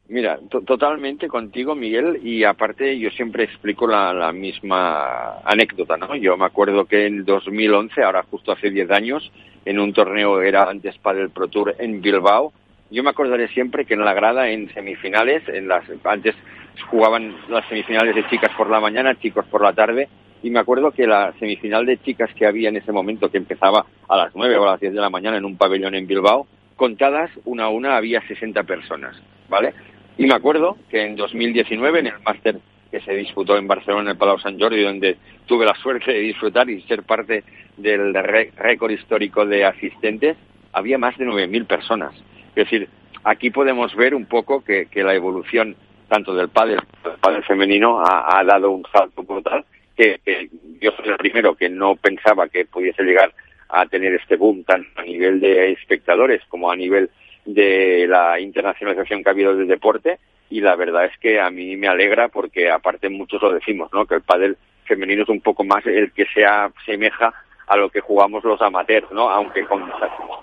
Mira, 0.08 0.40
totalmente 0.50 1.28
contigo, 1.28 1.76
Miguel, 1.76 2.20
y 2.24 2.44
aparte 2.44 2.98
yo 2.98 3.12
siempre 3.12 3.44
explico 3.44 3.86
la, 3.86 4.12
la, 4.12 4.32
misma 4.32 5.40
anécdota, 5.46 5.98
¿no? 5.98 6.16
Yo 6.16 6.36
me 6.36 6.46
acuerdo 6.46 6.86
que 6.86 7.06
en 7.06 7.26
2011, 7.26 8.02
ahora 8.02 8.24
justo 8.24 8.52
hace 8.52 8.72
10 8.72 8.90
años, 8.90 9.32
en 9.66 9.80
un 9.80 9.94
torneo 9.94 10.42
era 10.42 10.64
antes 10.64 10.98
para 10.98 11.22
el 11.22 11.30
Pro 11.30 11.48
Tour 11.48 11.76
en 11.78 12.02
Bilbao, 12.02 12.52
yo 12.92 13.04
me 13.04 13.12
acordaré 13.12 13.48
siempre 13.50 13.86
que 13.86 13.94
en 13.94 14.04
la 14.04 14.14
grada, 14.14 14.50
en 14.50 14.74
semifinales, 14.74 15.48
en 15.48 15.68
las 15.68 15.84
antes 16.04 16.36
jugaban 16.84 17.36
las 17.50 17.68
semifinales 17.68 18.16
de 18.16 18.28
chicas 18.30 18.52
por 18.56 18.70
la 18.70 18.80
mañana, 18.80 19.20
chicos 19.20 19.46
por 19.46 19.64
la 19.64 19.74
tarde, 19.74 20.10
y 20.42 20.50
me 20.50 20.60
acuerdo 20.60 20.92
que 20.92 21.06
la 21.06 21.34
semifinal 21.40 21.86
de 21.86 21.98
chicas 21.98 22.30
que 22.34 22.46
había 22.46 22.70
en 22.70 22.78
ese 22.78 22.92
momento, 22.92 23.30
que 23.30 23.38
empezaba 23.38 23.86
a 24.08 24.18
las 24.18 24.36
nueve 24.36 24.58
o 24.58 24.64
a 24.64 24.72
las 24.72 24.80
diez 24.80 24.94
de 24.94 25.02
la 25.02 25.10
mañana 25.10 25.38
en 25.38 25.46
un 25.46 25.58
pabellón 25.58 25.96
en 25.96 26.08
Bilbao, 26.08 26.48
contadas 26.76 27.30
una 27.44 27.66
a 27.66 27.70
una 27.70 27.98
había 27.98 28.22
60 28.22 28.64
personas, 28.64 29.22
¿vale? 29.50 29.74
Y 30.18 30.26
me 30.26 30.34
acuerdo 30.34 30.78
que 30.90 31.04
en 31.04 31.16
2019, 31.16 32.00
en 32.00 32.08
el 32.08 32.20
máster 32.26 32.60
que 32.90 33.02
se 33.02 33.14
disputó 33.14 33.58
en 33.58 33.68
Barcelona, 33.68 34.04
en 34.04 34.08
el 34.10 34.18
Palau 34.18 34.40
Sant 34.40 34.60
Jordi, 34.60 34.82
donde 34.82 35.18
tuve 35.46 35.66
la 35.66 35.76
suerte 35.76 36.12
de 36.12 36.20
disfrutar 36.20 36.70
y 36.70 36.82
ser 36.84 37.04
parte 37.04 37.44
del 37.78 38.14
récord 38.14 38.92
histórico 38.92 39.46
de 39.46 39.66
asistentes, 39.66 40.38
había 40.72 40.98
más 40.98 41.18
de 41.18 41.26
9.000 41.26 41.66
personas. 41.68 42.14
Es 42.50 42.56
decir, 42.56 42.90
aquí 43.24 43.50
podemos 43.50 43.94
ver 43.96 44.16
un 44.16 44.26
poco 44.26 44.64
que 44.64 44.88
la 44.96 45.14
evolución 45.14 45.76
tanto 46.10 46.34
del 46.34 46.50
pádel, 46.50 46.82
del 47.04 47.14
pádel 47.22 47.44
femenino, 47.44 48.02
ha, 48.02 48.38
ha, 48.38 48.44
dado 48.44 48.72
un 48.72 48.84
salto 48.92 49.24
brutal 49.24 49.64
que, 49.96 50.20
que, 50.26 50.50
yo 50.82 50.92
soy 50.92 51.10
el 51.10 51.18
primero 51.18 51.56
que 51.56 51.70
no 51.70 51.96
pensaba 51.96 52.50
que 52.50 52.66
pudiese 52.66 53.04
llegar 53.04 53.34
a 53.70 53.86
tener 53.86 54.14
este 54.16 54.36
boom 54.36 54.64
tanto 54.64 54.90
a 55.00 55.04
nivel 55.04 55.40
de 55.40 55.72
espectadores 55.72 56.42
como 56.50 56.72
a 56.72 56.76
nivel 56.76 57.10
de 57.46 58.06
la 58.08 58.40
internacionalización 58.40 59.24
que 59.24 59.30
ha 59.30 59.34
habido 59.34 59.56
del 59.56 59.68
deporte 59.68 60.20
y 60.50 60.62
la 60.62 60.76
verdad 60.76 61.06
es 61.06 61.18
que 61.20 61.40
a 61.40 61.50
mí 61.50 61.78
me 61.78 61.88
alegra 61.88 62.28
porque 62.30 62.70
aparte 62.72 63.10
muchos 63.10 63.42
lo 63.42 63.54
decimos, 63.54 63.90
¿no? 63.94 64.06
Que 64.06 64.16
el 64.16 64.22
pádel 64.22 64.58
femenino 64.86 65.24
es 65.24 65.30
un 65.30 65.42
poco 65.42 65.64
más 65.64 65.86
el 65.86 66.12
que 66.12 66.26
se 66.34 66.44
asemeja 66.46 67.34
a 67.68 67.78
lo 67.78 67.90
que 67.90 68.02
jugamos 68.02 68.44
los 68.44 68.60
amateurs, 68.62 69.12
¿no? 69.12 69.30
Aunque 69.30 69.64
con, 69.66 69.90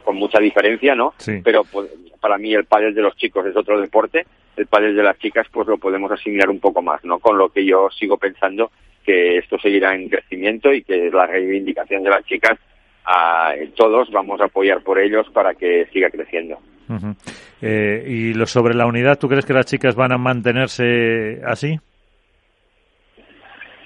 con 0.04 0.16
mucha 0.16 0.38
diferencia, 0.38 0.94
¿no? 0.94 1.14
Sí. 1.18 1.40
Pero 1.42 1.64
pues, 1.64 1.90
para 2.20 2.38
mí 2.38 2.54
el 2.54 2.64
pádel 2.64 2.94
de 2.94 3.02
los 3.02 3.16
chicos 3.16 3.44
es 3.46 3.56
otro 3.56 3.80
deporte, 3.80 4.26
el 4.56 4.66
pádel 4.66 4.96
de 4.96 5.02
las 5.02 5.18
chicas 5.18 5.46
pues 5.50 5.66
lo 5.68 5.78
podemos 5.78 6.10
asimilar 6.10 6.50
un 6.50 6.60
poco 6.60 6.82
más, 6.82 7.04
¿no? 7.04 7.18
Con 7.18 7.38
lo 7.38 7.48
que 7.50 7.64
yo 7.64 7.88
sigo 7.90 8.16
pensando 8.16 8.70
que 9.04 9.38
esto 9.38 9.58
seguirá 9.58 9.94
en 9.94 10.08
crecimiento 10.08 10.72
y 10.72 10.82
que 10.82 11.10
la 11.10 11.26
reivindicación 11.26 12.02
de 12.02 12.10
las 12.10 12.24
chicas 12.24 12.58
a 13.04 13.54
todos 13.76 14.10
vamos 14.10 14.40
a 14.40 14.46
apoyar 14.46 14.82
por 14.82 14.98
ellos 14.98 15.28
para 15.32 15.54
que 15.54 15.86
siga 15.92 16.10
creciendo. 16.10 16.58
Uh 16.88 16.94
-huh. 16.94 17.16
eh, 17.62 18.04
y 18.06 18.34
lo 18.34 18.46
sobre 18.46 18.74
la 18.74 18.86
unidad, 18.86 19.18
¿tú 19.18 19.28
crees 19.28 19.46
que 19.46 19.52
las 19.52 19.66
chicas 19.66 19.94
van 19.94 20.12
a 20.12 20.18
mantenerse 20.18 21.40
así? 21.44 21.78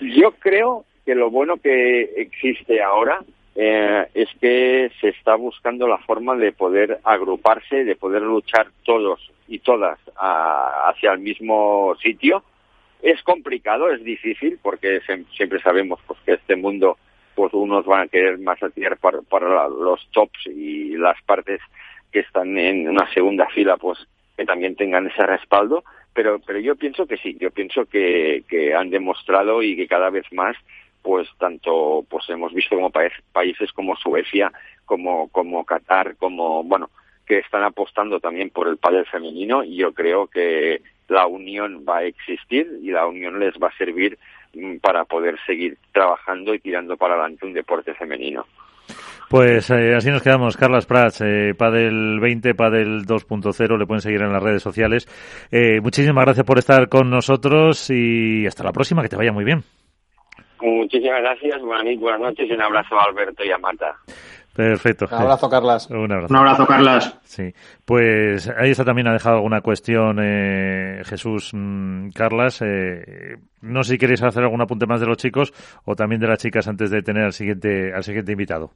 Yo 0.00 0.32
creo 0.38 0.84
que 1.04 1.14
lo 1.14 1.30
bueno 1.30 1.58
que 1.58 2.02
existe 2.16 2.82
ahora 2.82 3.20
eh, 3.54 4.06
es 4.14 4.28
que 4.40 4.90
se 5.00 5.08
está 5.08 5.34
buscando 5.34 5.86
la 5.86 5.98
forma 5.98 6.36
de 6.36 6.52
poder 6.52 6.98
agruparse, 7.04 7.84
de 7.84 7.96
poder 7.96 8.22
luchar 8.22 8.68
todos 8.84 9.30
y 9.50 9.58
todas 9.58 9.98
a, 10.16 10.88
hacia 10.88 11.12
el 11.12 11.18
mismo 11.18 11.94
sitio. 12.00 12.42
Es 13.02 13.20
complicado, 13.22 13.90
es 13.90 14.02
difícil, 14.04 14.58
porque 14.62 15.00
siempre 15.36 15.60
sabemos 15.60 15.98
pues, 16.06 16.18
que 16.24 16.34
este 16.34 16.54
mundo, 16.54 16.96
pues 17.34 17.52
unos 17.52 17.84
van 17.84 18.02
a 18.02 18.08
querer 18.08 18.38
más 18.38 18.58
tirar 18.74 18.96
para, 18.98 19.22
para 19.22 19.68
los 19.68 20.08
tops 20.12 20.46
y 20.46 20.96
las 20.96 21.20
partes 21.22 21.60
que 22.12 22.20
están 22.20 22.56
en 22.56 22.88
una 22.88 23.12
segunda 23.12 23.46
fila, 23.48 23.76
pues 23.76 23.98
que 24.36 24.44
también 24.44 24.76
tengan 24.76 25.08
ese 25.08 25.26
respaldo. 25.26 25.82
Pero, 26.12 26.38
pero 26.40 26.58
yo 26.60 26.76
pienso 26.76 27.06
que 27.06 27.16
sí, 27.16 27.36
yo 27.40 27.50
pienso 27.50 27.86
que, 27.86 28.44
que 28.48 28.74
han 28.74 28.90
demostrado 28.90 29.62
y 29.62 29.76
que 29.76 29.86
cada 29.86 30.10
vez 30.10 30.26
más 30.32 30.56
pues 31.02 31.28
tanto 31.38 32.04
pues 32.10 32.28
hemos 32.28 32.52
visto 32.52 32.76
como 32.76 32.90
países 32.90 33.72
como 33.72 33.96
Suecia, 33.96 34.52
como 34.84 35.28
como 35.28 35.64
Qatar, 35.64 36.16
como 36.16 36.62
bueno, 36.62 36.90
que 37.30 37.38
están 37.38 37.62
apostando 37.62 38.18
también 38.18 38.50
por 38.50 38.66
el 38.66 38.76
pádel 38.76 39.06
femenino 39.06 39.62
y 39.62 39.76
yo 39.76 39.92
creo 39.92 40.26
que 40.26 40.82
la 41.06 41.28
unión 41.28 41.84
va 41.88 41.98
a 41.98 42.04
existir 42.04 42.66
y 42.82 42.90
la 42.90 43.06
unión 43.06 43.38
les 43.38 43.54
va 43.54 43.68
a 43.68 43.76
servir 43.78 44.18
mm, 44.52 44.78
para 44.78 45.04
poder 45.04 45.38
seguir 45.46 45.78
trabajando 45.92 46.52
y 46.52 46.58
tirando 46.58 46.96
para 46.96 47.14
adelante 47.14 47.46
un 47.46 47.52
deporte 47.52 47.94
femenino. 47.94 48.46
Pues 49.28 49.70
eh, 49.70 49.94
así 49.94 50.10
nos 50.10 50.24
quedamos. 50.24 50.56
Carlas 50.56 50.86
Prats, 50.86 51.20
eh, 51.20 51.54
Padel 51.56 52.18
20, 52.18 52.56
Padel 52.56 53.06
2.0, 53.06 53.78
le 53.78 53.86
pueden 53.86 54.00
seguir 54.00 54.22
en 54.22 54.32
las 54.32 54.42
redes 54.42 54.64
sociales. 54.64 55.06
Eh, 55.52 55.80
muchísimas 55.80 56.24
gracias 56.24 56.44
por 56.44 56.58
estar 56.58 56.88
con 56.88 57.10
nosotros 57.10 57.90
y 57.90 58.44
hasta 58.44 58.64
la 58.64 58.72
próxima, 58.72 59.02
que 59.02 59.08
te 59.08 59.16
vaya 59.16 59.30
muy 59.30 59.44
bien. 59.44 59.62
Muchísimas 60.60 61.20
gracias, 61.20 61.62
buenas, 61.62 61.96
buenas 62.00 62.20
noches 62.20 62.50
y 62.50 62.52
un 62.52 62.60
abrazo 62.60 62.98
a 62.98 63.04
Alberto 63.04 63.44
y 63.44 63.52
a 63.52 63.58
Marta. 63.58 63.94
Perfecto. 64.54 65.06
Un 65.10 65.14
abrazo, 65.14 65.48
Carlas. 65.48 65.88
Un 65.90 66.10
abrazo. 66.10 66.32
Un 66.32 66.36
abrazo, 66.36 66.66
Carlas. 66.66 67.16
Sí, 67.24 67.54
pues 67.84 68.48
ahí 68.48 68.70
está 68.70 68.84
también 68.84 69.06
ha 69.06 69.12
dejado 69.12 69.36
alguna 69.36 69.60
cuestión 69.60 70.18
eh, 70.20 71.02
Jesús 71.04 71.50
mm, 71.54 72.10
Carlas. 72.10 72.60
Eh, 72.62 73.36
no 73.62 73.84
sé 73.84 73.92
si 73.92 73.98
queréis 73.98 74.22
hacer 74.22 74.42
algún 74.42 74.60
apunte 74.60 74.86
más 74.86 75.00
de 75.00 75.06
los 75.06 75.18
chicos 75.18 75.52
o 75.84 75.94
también 75.94 76.20
de 76.20 76.26
las 76.26 76.38
chicas 76.38 76.66
antes 76.66 76.90
de 76.90 77.02
tener 77.02 77.24
al 77.24 77.32
siguiente 77.32 77.94
al 77.94 78.02
siguiente 78.02 78.32
invitado. 78.32 78.72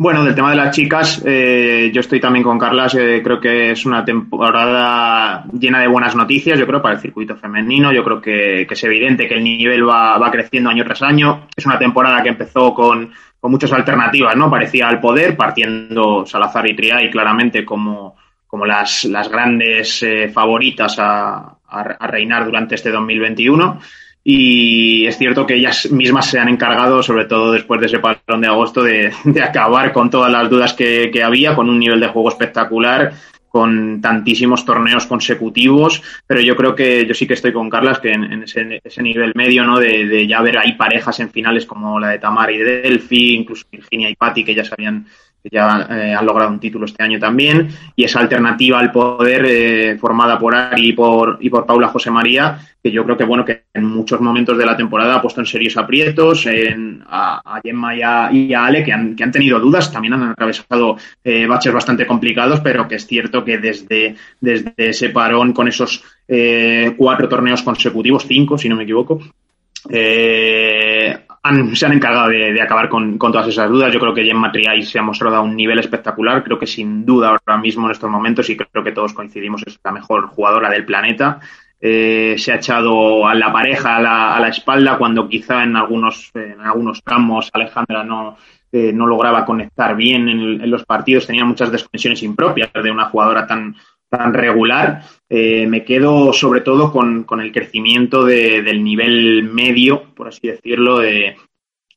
Bueno, 0.00 0.22
del 0.22 0.36
tema 0.36 0.50
de 0.50 0.56
las 0.56 0.76
chicas, 0.76 1.20
eh, 1.26 1.90
yo 1.92 2.00
estoy 2.00 2.20
también 2.20 2.44
con 2.44 2.56
Carlas. 2.56 2.94
eh, 2.94 3.20
creo 3.24 3.40
que 3.40 3.72
es 3.72 3.84
una 3.84 4.04
temporada 4.04 5.44
llena 5.58 5.80
de 5.80 5.88
buenas 5.88 6.14
noticias, 6.14 6.56
yo 6.56 6.68
creo, 6.68 6.80
para 6.80 6.94
el 6.94 7.00
circuito 7.00 7.34
femenino. 7.34 7.90
Yo 7.92 8.04
creo 8.04 8.20
que, 8.20 8.64
que 8.68 8.74
es 8.74 8.84
evidente 8.84 9.26
que 9.26 9.34
el 9.34 9.42
nivel 9.42 9.88
va, 9.88 10.16
va 10.16 10.30
creciendo 10.30 10.70
año 10.70 10.84
tras 10.84 11.02
año. 11.02 11.48
Es 11.56 11.66
una 11.66 11.80
temporada 11.80 12.22
que 12.22 12.28
empezó 12.28 12.72
con, 12.74 13.12
con 13.40 13.50
muchas 13.50 13.72
alternativas, 13.72 14.36
¿no? 14.36 14.50
Parecía 14.50 14.88
al 14.88 15.00
poder, 15.00 15.36
partiendo 15.36 16.26
Salazar 16.26 16.68
y 16.68 16.74
Triay 16.74 17.10
claramente 17.10 17.64
como, 17.64 18.16
como 18.46 18.66
las, 18.66 19.04
las 19.04 19.28
grandes 19.28 20.02
eh, 20.02 20.28
favoritas 20.28 20.98
a, 20.98 21.36
a, 21.68 21.80
a 21.98 22.06
reinar 22.06 22.44
durante 22.44 22.74
este 22.74 22.90
2021 22.90 23.80
y 24.30 25.06
es 25.06 25.16
cierto 25.16 25.46
que 25.46 25.54
ellas 25.54 25.90
mismas 25.90 26.26
se 26.26 26.38
han 26.38 26.50
encargado, 26.50 27.02
sobre 27.02 27.24
todo 27.24 27.52
después 27.52 27.80
de 27.80 27.86
ese 27.86 27.98
parón 27.98 28.42
de 28.42 28.46
agosto, 28.46 28.82
de, 28.82 29.10
de 29.24 29.42
acabar 29.42 29.90
con 29.90 30.10
todas 30.10 30.30
las 30.30 30.50
dudas 30.50 30.74
que, 30.74 31.10
que, 31.10 31.22
había, 31.22 31.54
con 31.54 31.70
un 31.70 31.78
nivel 31.78 31.98
de 31.98 32.08
juego 32.08 32.28
espectacular, 32.28 33.14
con 33.48 34.00
tantísimos 34.00 34.64
torneos 34.64 35.06
consecutivos, 35.06 36.02
pero 36.26 36.40
yo 36.40 36.56
creo 36.56 36.74
que 36.74 37.06
yo 37.06 37.14
sí 37.14 37.26
que 37.26 37.34
estoy 37.34 37.52
con 37.52 37.70
Carlas, 37.70 37.98
que 37.98 38.12
en, 38.12 38.42
ese, 38.42 38.80
ese, 38.84 39.02
nivel 39.02 39.32
medio, 39.34 39.64
¿no? 39.64 39.78
De, 39.78 40.06
de, 40.06 40.26
ya 40.26 40.42
ver 40.42 40.58
ahí 40.58 40.74
parejas 40.74 41.20
en 41.20 41.30
finales 41.30 41.66
como 41.66 41.98
la 41.98 42.10
de 42.10 42.18
Tamar 42.18 42.50
y 42.50 42.58
de 42.58 42.82
Delphi, 42.82 43.34
incluso 43.34 43.66
Virginia 43.70 44.10
y 44.10 44.16
Patti, 44.16 44.44
que 44.44 44.54
ya 44.54 44.64
sabían 44.64 45.06
ya 45.50 45.86
eh, 45.90 46.14
han 46.14 46.26
logrado 46.26 46.50
un 46.50 46.60
título 46.60 46.86
este 46.86 47.02
año 47.02 47.18
también, 47.18 47.68
y 47.94 48.04
esa 48.04 48.20
alternativa 48.20 48.78
al 48.78 48.92
poder 48.92 49.44
eh, 49.46 49.98
formada 49.98 50.38
por 50.38 50.54
Ari 50.54 50.88
y 50.88 50.92
por, 50.92 51.38
y 51.40 51.50
por 51.50 51.66
Paula 51.66 51.88
José 51.88 52.10
María, 52.10 52.58
que 52.82 52.90
yo 52.90 53.04
creo 53.04 53.16
que 53.16 53.24
bueno 53.24 53.44
que 53.44 53.64
en 53.74 53.84
muchos 53.84 54.20
momentos 54.20 54.56
de 54.56 54.66
la 54.66 54.76
temporada 54.76 55.16
ha 55.16 55.22
puesto 55.22 55.40
en 55.40 55.46
serios 55.46 55.76
aprietos 55.76 56.46
a, 57.06 57.60
Gemma 57.62 57.94
y 57.94 58.02
a, 58.02 58.64
Ale, 58.64 58.84
que 58.84 58.92
han, 58.92 59.16
que 59.16 59.24
han, 59.24 59.32
tenido 59.32 59.58
dudas, 59.58 59.92
también 59.92 60.14
han 60.14 60.22
atravesado 60.30 60.96
eh, 61.24 61.46
baches 61.46 61.72
bastante 61.72 62.06
complicados, 62.06 62.60
pero 62.60 62.86
que 62.86 62.96
es 62.96 63.06
cierto 63.06 63.44
que 63.44 63.58
desde, 63.58 64.14
desde 64.40 64.72
ese 64.76 65.10
parón 65.10 65.52
con 65.52 65.68
esos 65.68 66.04
cuatro 66.96 67.26
torneos 67.26 67.62
consecutivos, 67.62 68.26
cinco 68.28 68.58
si 68.58 68.68
no 68.68 68.76
me 68.76 68.82
equivoco, 68.82 69.18
eh, 69.88 71.18
han, 71.42 71.76
se 71.76 71.86
han 71.86 71.92
encargado 71.92 72.28
de, 72.28 72.60
acabar 72.60 72.88
con, 72.88 73.18
con, 73.18 73.32
todas 73.32 73.48
esas 73.48 73.68
dudas. 73.70 73.92
Yo 73.92 74.00
creo 74.00 74.14
que 74.14 74.24
Gemma 74.24 74.52
Triay 74.52 74.82
se 74.82 74.98
ha 74.98 75.02
mostrado 75.02 75.36
a 75.36 75.40
un 75.40 75.56
nivel 75.56 75.78
espectacular. 75.78 76.42
Creo 76.42 76.58
que 76.58 76.66
sin 76.66 77.04
duda 77.04 77.28
ahora 77.28 77.60
mismo 77.60 77.86
en 77.86 77.92
estos 77.92 78.10
momentos, 78.10 78.48
y 78.50 78.56
creo 78.56 78.84
que 78.84 78.92
todos 78.92 79.12
coincidimos, 79.12 79.62
es 79.66 79.78
la 79.82 79.92
mejor 79.92 80.28
jugadora 80.28 80.70
del 80.70 80.84
planeta. 80.84 81.40
Eh, 81.80 82.34
se 82.38 82.52
ha 82.52 82.56
echado 82.56 83.26
a 83.26 83.34
la 83.34 83.52
pareja 83.52 83.96
a 83.96 84.00
la, 84.00 84.36
a 84.36 84.40
la 84.40 84.48
espalda 84.48 84.98
cuando 84.98 85.28
quizá 85.28 85.62
en 85.62 85.76
algunos, 85.76 86.32
en 86.34 86.60
algunos 86.60 87.04
tramos 87.04 87.50
Alejandra 87.52 88.02
no, 88.02 88.36
eh, 88.72 88.92
no 88.92 89.06
lograba 89.06 89.44
conectar 89.44 89.94
bien 89.94 90.28
en, 90.28 90.60
en, 90.60 90.70
los 90.70 90.84
partidos, 90.84 91.28
tenía 91.28 91.44
muchas 91.44 91.70
desconexiones 91.70 92.24
impropias 92.24 92.70
de 92.72 92.90
una 92.90 93.04
jugadora 93.04 93.46
tan, 93.46 93.76
tan 94.08 94.34
regular. 94.34 95.02
Eh, 95.28 95.66
me 95.66 95.84
quedo 95.84 96.32
sobre 96.32 96.62
todo 96.62 96.92
con, 96.92 97.24
con 97.24 97.40
el 97.40 97.52
crecimiento 97.52 98.24
de, 98.24 98.62
del 98.62 98.82
nivel 98.82 99.44
medio, 99.44 100.14
por 100.14 100.28
así 100.28 100.48
decirlo, 100.48 100.98
de, 100.98 101.36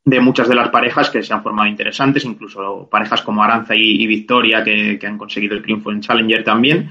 de, 0.03 0.19
muchas 0.19 0.49
de 0.49 0.55
las 0.55 0.69
parejas 0.69 1.09
que 1.09 1.23
se 1.23 1.33
han 1.33 1.43
formado 1.43 1.69
interesantes, 1.69 2.25
incluso 2.25 2.89
parejas 2.89 3.21
como 3.21 3.43
Aranza 3.43 3.75
y, 3.75 4.03
y 4.03 4.07
Victoria 4.07 4.63
que, 4.63 4.99
que, 4.99 5.07
han 5.07 5.17
conseguido 5.17 5.55
el 5.55 5.63
triunfo 5.63 5.91
en 5.91 6.01
Challenger 6.01 6.43
también. 6.43 6.89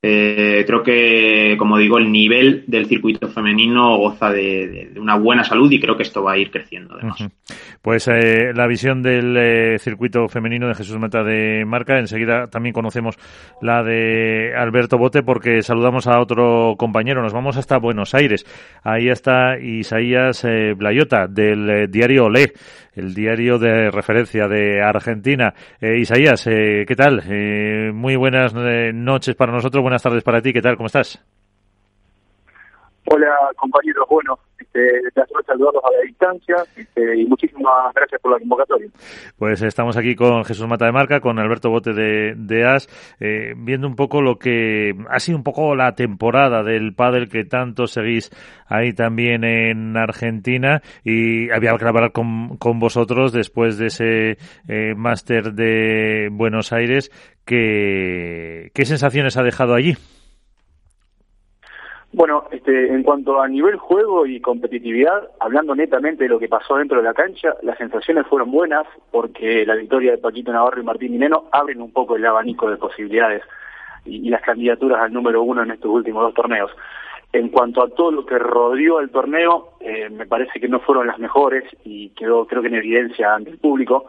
Eh, 0.00 0.62
creo 0.64 0.84
que, 0.84 1.56
como 1.58 1.76
digo, 1.76 1.98
el 1.98 2.12
nivel 2.12 2.62
del 2.68 2.86
circuito 2.86 3.26
femenino 3.28 3.96
goza 3.96 4.30
de, 4.30 4.92
una 4.96 5.16
buena 5.16 5.42
salud 5.42 5.68
y 5.72 5.80
creo 5.80 5.96
que 5.96 6.04
esto 6.04 6.22
va 6.22 6.32
a 6.32 6.38
ir 6.38 6.52
creciendo 6.52 6.94
además. 6.94 7.26
Pues 7.82 8.06
eh, 8.06 8.52
la 8.54 8.68
visión 8.68 9.02
del 9.02 9.36
eh, 9.36 9.78
circuito 9.80 10.28
femenino 10.28 10.68
de 10.68 10.76
Jesús 10.76 10.98
Meta 10.98 11.24
de 11.24 11.64
Marca, 11.64 11.98
enseguida 11.98 12.46
también 12.46 12.72
conocemos 12.72 13.16
la 13.60 13.82
de 13.82 14.54
Alberto 14.56 14.98
Bote 14.98 15.24
porque 15.24 15.62
saludamos 15.62 16.06
a 16.06 16.20
otro 16.20 16.76
compañero, 16.78 17.20
nos 17.20 17.32
vamos 17.32 17.56
hasta 17.56 17.78
Buenos 17.78 18.14
Aires. 18.14 18.46
Ahí 18.84 19.08
está 19.08 19.58
Isaías 19.58 20.44
eh, 20.44 20.74
Blayota 20.76 21.26
del 21.26 21.90
diario 21.90 22.26
Olé 22.26 22.52
el 22.98 23.14
diario 23.14 23.58
de 23.58 23.90
referencia 23.90 24.48
de 24.48 24.82
Argentina. 24.82 25.54
Eh, 25.80 25.98
Isaías, 25.98 26.46
eh, 26.46 26.84
¿qué 26.86 26.96
tal? 26.96 27.22
Eh, 27.28 27.92
muy 27.94 28.16
buenas 28.16 28.52
noches 28.54 29.36
para 29.36 29.52
nosotros, 29.52 29.82
buenas 29.82 30.02
tardes 30.02 30.24
para 30.24 30.42
ti, 30.42 30.52
¿qué 30.52 30.60
tal? 30.60 30.76
¿Cómo 30.76 30.86
estás? 30.86 31.24
Hola, 33.10 33.34
compañeros. 33.56 34.06
Bueno, 34.10 34.38
este, 34.58 35.00
saludarlos 35.46 35.82
a 35.82 35.90
la 35.96 36.02
distancia 36.06 36.56
este, 36.76 37.20
y 37.20 37.26
muchísimas 37.26 37.94
gracias 37.94 38.20
por 38.20 38.32
la 38.32 38.38
convocatoria. 38.38 38.88
Pues 39.38 39.62
estamos 39.62 39.96
aquí 39.96 40.14
con 40.14 40.44
Jesús 40.44 40.66
Mata 40.66 40.84
de 40.84 40.92
Marca, 40.92 41.20
con 41.20 41.38
Alberto 41.38 41.70
Bote 41.70 41.94
de, 41.94 42.34
de 42.36 42.66
AS, 42.66 42.88
eh, 43.18 43.54
viendo 43.56 43.86
un 43.86 43.96
poco 43.96 44.20
lo 44.20 44.38
que 44.38 44.92
ha 45.08 45.18
sido 45.20 45.38
un 45.38 45.44
poco 45.44 45.74
la 45.74 45.94
temporada 45.94 46.62
del 46.62 46.94
pádel 46.94 47.30
que 47.30 47.44
tanto 47.44 47.86
seguís 47.86 48.30
ahí 48.66 48.92
también 48.92 49.42
en 49.42 49.96
Argentina 49.96 50.82
y 51.02 51.50
había 51.50 51.74
que 51.78 51.86
hablar 51.86 52.12
con, 52.12 52.58
con 52.58 52.78
vosotros 52.78 53.32
después 53.32 53.78
de 53.78 53.86
ese 53.86 54.38
eh, 54.68 54.94
máster 54.94 55.54
de 55.54 56.28
Buenos 56.30 56.74
Aires. 56.74 57.10
Que, 57.46 58.70
¿Qué 58.74 58.84
sensaciones 58.84 59.38
ha 59.38 59.42
dejado 59.42 59.74
allí? 59.74 59.96
Bueno, 62.12 62.44
este, 62.50 62.88
en 62.88 63.02
cuanto 63.02 63.40
a 63.40 63.48
nivel 63.48 63.76
juego 63.76 64.24
y 64.24 64.40
competitividad, 64.40 65.28
hablando 65.40 65.74
netamente 65.74 66.24
de 66.24 66.30
lo 66.30 66.38
que 66.38 66.48
pasó 66.48 66.76
dentro 66.76 66.96
de 66.96 67.02
la 67.02 67.12
cancha, 67.12 67.54
las 67.62 67.76
sensaciones 67.76 68.26
fueron 68.26 68.50
buenas 68.50 68.86
porque 69.10 69.66
la 69.66 69.74
victoria 69.74 70.12
de 70.12 70.18
Paquito 70.18 70.50
Navarro 70.50 70.80
y 70.80 70.84
Martín 70.84 71.12
Mineno 71.12 71.44
abren 71.52 71.82
un 71.82 71.92
poco 71.92 72.16
el 72.16 72.24
abanico 72.24 72.70
de 72.70 72.78
posibilidades 72.78 73.42
y, 74.06 74.30
las 74.30 74.40
candidaturas 74.40 75.02
al 75.02 75.12
número 75.12 75.42
uno 75.42 75.62
en 75.62 75.70
estos 75.70 75.90
últimos 75.90 76.22
dos 76.22 76.34
torneos. 76.34 76.70
En 77.30 77.50
cuanto 77.50 77.82
a 77.82 77.90
todo 77.90 78.10
lo 78.10 78.24
que 78.24 78.38
rodeó 78.38 78.98
al 78.98 79.10
torneo, 79.10 79.74
eh, 79.80 80.08
me 80.08 80.24
parece 80.24 80.58
que 80.60 80.68
no 80.68 80.80
fueron 80.80 81.06
las 81.06 81.18
mejores 81.18 81.64
y 81.84 82.08
quedó 82.10 82.46
creo 82.46 82.62
que 82.62 82.68
en 82.68 82.76
evidencia 82.76 83.34
ante 83.34 83.50
el 83.50 83.58
público, 83.58 84.06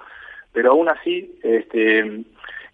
pero 0.53 0.71
aún 0.71 0.87
así 0.87 1.37
este, 1.43 2.23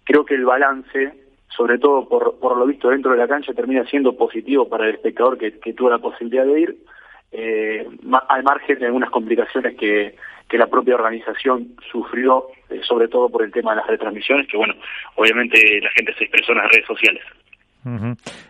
creo 0.03 0.23
que 0.23 0.35
el 0.35 0.45
balance 0.45 1.24
sobre 1.55 1.77
todo 1.77 2.07
por, 2.07 2.39
por 2.39 2.57
lo 2.57 2.65
visto 2.65 2.89
dentro 2.89 3.11
de 3.11 3.17
la 3.17 3.27
cancha, 3.27 3.53
termina 3.53 3.85
siendo 3.85 4.15
positivo 4.15 4.67
para 4.67 4.85
el 4.87 4.95
espectador 4.95 5.37
que, 5.37 5.51
tuvo 5.73 5.89
la 5.89 5.99
posibilidad 5.99 6.45
de 6.45 6.59
ir, 6.59 6.77
eh, 7.31 7.87
al 8.29 8.43
margen 8.43 8.79
de 8.79 8.85
algunas 8.85 9.09
complicaciones 9.09 9.75
que, 9.77 10.15
que 10.47 10.57
la 10.57 10.67
propia 10.67 10.95
organización 10.95 11.75
sufrió, 11.91 12.47
eh, 12.69 12.81
sobre 12.87 13.07
todo 13.07 13.29
por 13.29 13.43
el 13.43 13.51
tema 13.51 13.71
de 13.71 13.77
las 13.77 13.87
retransmisiones, 13.87 14.47
que 14.47 14.57
bueno, 14.57 14.73
obviamente 15.15 15.59
la 15.81 15.89
gente 15.91 16.13
se 16.17 16.25
expresó 16.25 16.51
en 16.51 16.57
las 16.59 16.71
redes 16.71 16.85
sociales. 16.87 17.23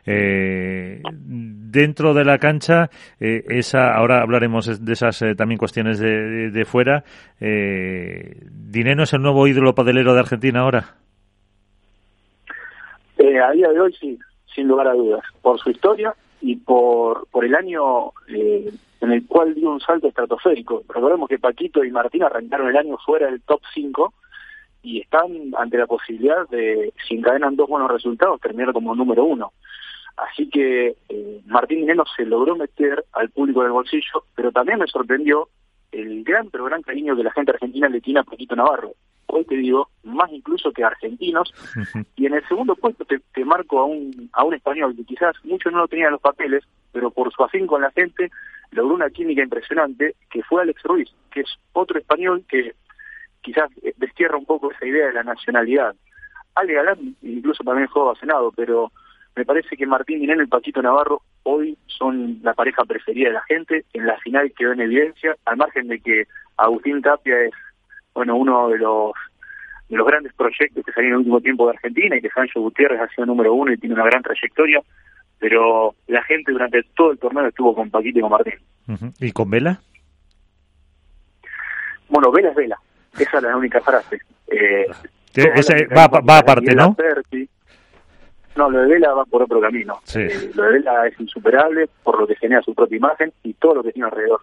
Eh, 0.05 1.01
dentro 1.11 2.13
de 2.13 2.23
la 2.23 2.37
cancha, 2.37 2.89
eh, 3.19 3.43
esa, 3.49 3.91
ahora 3.93 4.21
hablaremos 4.21 4.83
de 4.83 4.93
esas 4.93 5.21
eh, 5.21 5.35
también 5.35 5.57
cuestiones 5.57 5.99
de, 5.99 6.09
de, 6.09 6.51
de 6.51 6.65
fuera. 6.65 7.03
¿Dineno 7.39 9.03
es 9.03 9.13
el 9.13 9.21
nuevo 9.21 9.47
ídolo 9.47 9.75
padelero 9.75 10.13
de 10.13 10.21
Argentina 10.21 10.61
ahora? 10.61 10.95
Eh, 13.25 13.39
a 13.39 13.49
día 13.49 13.69
de 13.69 13.81
hoy 13.81 13.91
sí, 13.99 14.19
sin 14.53 14.67
lugar 14.67 14.87
a 14.87 14.93
dudas, 14.93 15.23
por 15.41 15.59
su 15.59 15.71
historia 15.71 16.13
y 16.41 16.57
por, 16.57 17.27
por 17.29 17.43
el 17.43 17.55
año 17.55 18.11
eh, 18.27 18.71
en 19.01 19.11
el 19.11 19.25
cual 19.25 19.55
dio 19.55 19.71
un 19.71 19.79
salto 19.79 20.07
estratosférico. 20.07 20.83
Recordemos 20.87 21.27
que 21.27 21.39
Paquito 21.39 21.83
y 21.83 21.89
Martín 21.89 22.21
arrancaron 22.21 22.69
el 22.69 22.77
año 22.77 22.99
fuera 23.03 23.25
del 23.25 23.41
top 23.41 23.61
5 23.73 24.13
y 24.83 25.01
están 25.01 25.55
ante 25.57 25.79
la 25.79 25.87
posibilidad 25.87 26.47
de, 26.49 26.93
si 27.07 27.15
encadenan 27.15 27.55
dos 27.55 27.67
buenos 27.67 27.89
resultados, 27.89 28.39
terminar 28.39 28.73
como 28.73 28.93
número 28.93 29.25
uno. 29.25 29.53
Así 30.17 30.47
que 30.47 30.95
eh, 31.09 31.41
Martín 31.47 31.79
Mineno 31.79 32.03
se 32.15 32.25
logró 32.25 32.55
meter 32.55 33.05
al 33.13 33.31
público 33.31 33.61
en 33.61 33.67
el 33.67 33.73
bolsillo, 33.73 34.25
pero 34.35 34.51
también 34.51 34.77
me 34.77 34.85
sorprendió 34.85 35.49
el 35.91 36.23
gran, 36.23 36.51
pero 36.51 36.65
gran 36.65 36.83
cariño 36.83 37.15
que 37.15 37.23
la 37.23 37.31
gente 37.31 37.53
argentina 37.53 37.89
le 37.89 38.01
tiene 38.01 38.19
a 38.19 38.23
Paquito 38.23 38.55
Navarro. 38.55 38.91
Hoy 39.27 39.45
te 39.45 39.55
digo, 39.55 39.89
más 40.03 40.31
incluso 40.31 40.71
que 40.71 40.83
argentinos. 40.83 41.53
Y 42.15 42.25
en 42.27 42.33
el 42.33 42.47
segundo 42.47 42.75
puesto 42.75 43.05
te, 43.05 43.45
marco 43.45 43.79
a 43.79 43.85
un, 43.85 44.29
a 44.33 44.43
un 44.43 44.53
español 44.53 44.95
que 44.95 45.03
quizás 45.03 45.35
muchos 45.43 45.71
no 45.73 45.79
lo 45.79 45.87
tenían 45.87 46.11
los 46.11 46.21
papeles, 46.21 46.63
pero 46.91 47.11
por 47.11 47.31
su 47.33 47.43
afín 47.43 47.67
con 47.67 47.81
la 47.81 47.91
gente 47.91 48.31
logró 48.71 48.95
una 48.95 49.09
química 49.09 49.43
impresionante, 49.43 50.15
que 50.29 50.43
fue 50.43 50.61
Alex 50.61 50.81
Ruiz, 50.83 51.09
que 51.31 51.41
es 51.41 51.57
otro 51.73 51.99
español 51.99 52.43
que 52.47 52.73
quizás 53.41 53.69
destierra 53.97 54.37
un 54.37 54.45
poco 54.45 54.71
esa 54.71 54.85
idea 54.85 55.07
de 55.07 55.13
la 55.13 55.23
nacionalidad. 55.23 55.95
Ale 56.55 56.73
Galán 56.73 57.15
incluso 57.21 57.63
también 57.63 57.87
juega 57.87 58.13
a 58.13 58.15
Senado, 58.15 58.51
pero 58.55 58.91
me 59.35 59.45
parece 59.45 59.75
que 59.75 59.85
Martín 59.85 60.19
Dineno 60.19 60.43
y 60.43 60.47
Paquito 60.47 60.81
Navarro 60.81 61.21
hoy 61.43 61.77
son 61.87 62.39
la 62.41 62.53
pareja 62.53 62.85
preferida 62.85 63.27
de 63.27 63.33
la 63.33 63.43
gente. 63.43 63.85
En 63.93 64.07
la 64.07 64.17
final 64.19 64.51
quedó 64.57 64.71
en 64.71 64.81
evidencia, 64.81 65.35
al 65.45 65.57
margen 65.57 65.87
de 65.87 65.99
que 65.99 66.23
Agustín 66.57 67.01
Tapia 67.01 67.41
es 67.41 67.53
bueno 68.15 68.35
uno 68.35 68.69
de 68.69 68.79
los 68.79 69.11
de 69.89 69.97
los 69.97 70.07
grandes 70.07 70.33
proyectos 70.33 70.83
que 70.83 70.91
salieron 70.91 71.19
en 71.19 71.27
el 71.27 71.33
último 71.33 71.41
tiempo 71.41 71.65
de 71.67 71.73
Argentina 71.73 72.17
y 72.17 72.21
que 72.21 72.29
Sancho 72.29 72.59
Gutiérrez 72.59 72.99
ha 72.99 73.07
sido 73.09 73.27
número 73.27 73.53
uno 73.53 73.71
y 73.71 73.77
tiene 73.77 73.93
una 73.93 74.05
gran 74.05 74.23
trayectoria, 74.23 74.81
pero 75.37 75.93
la 76.07 76.23
gente 76.23 76.51
durante 76.51 76.81
todo 76.95 77.11
el 77.11 77.19
torneo 77.19 77.45
estuvo 77.45 77.75
con 77.75 77.91
Paquito 77.91 78.17
y 78.17 78.21
con 78.21 78.31
Martín. 78.31 78.55
¿Y 79.19 79.31
con 79.31 79.49
Vela? 79.51 79.79
Bueno, 82.09 82.31
Vela 82.31 82.49
es 82.49 82.55
Vela, 82.55 82.79
esa 83.19 83.37
es 83.37 83.43
la 83.43 83.55
única 83.55 83.79
frase. 83.81 84.19
Eh, 84.47 84.87
ese 85.35 85.85
va, 85.87 86.07
va 86.07 86.39
aparte, 86.39 86.73
¿no? 86.73 86.95
No, 88.55 88.69
lo 88.69 88.79
de 88.79 88.87
Vela 88.87 89.13
va 89.13 89.25
por 89.25 89.43
otro 89.43 89.59
camino. 89.59 89.99
Eh, 90.15 90.51
lo 90.55 90.63
de 90.63 90.71
Vela 90.73 91.07
es 91.07 91.19
insuperable 91.19 91.89
por 92.03 92.19
lo 92.19 92.25
que 92.25 92.35
genera 92.35 92.61
su 92.61 92.73
propia 92.73 92.97
imagen 92.97 93.33
y 93.43 93.53
todo 93.53 93.75
lo 93.75 93.83
que 93.83 93.91
tiene 93.91 94.07
alrededor. 94.07 94.41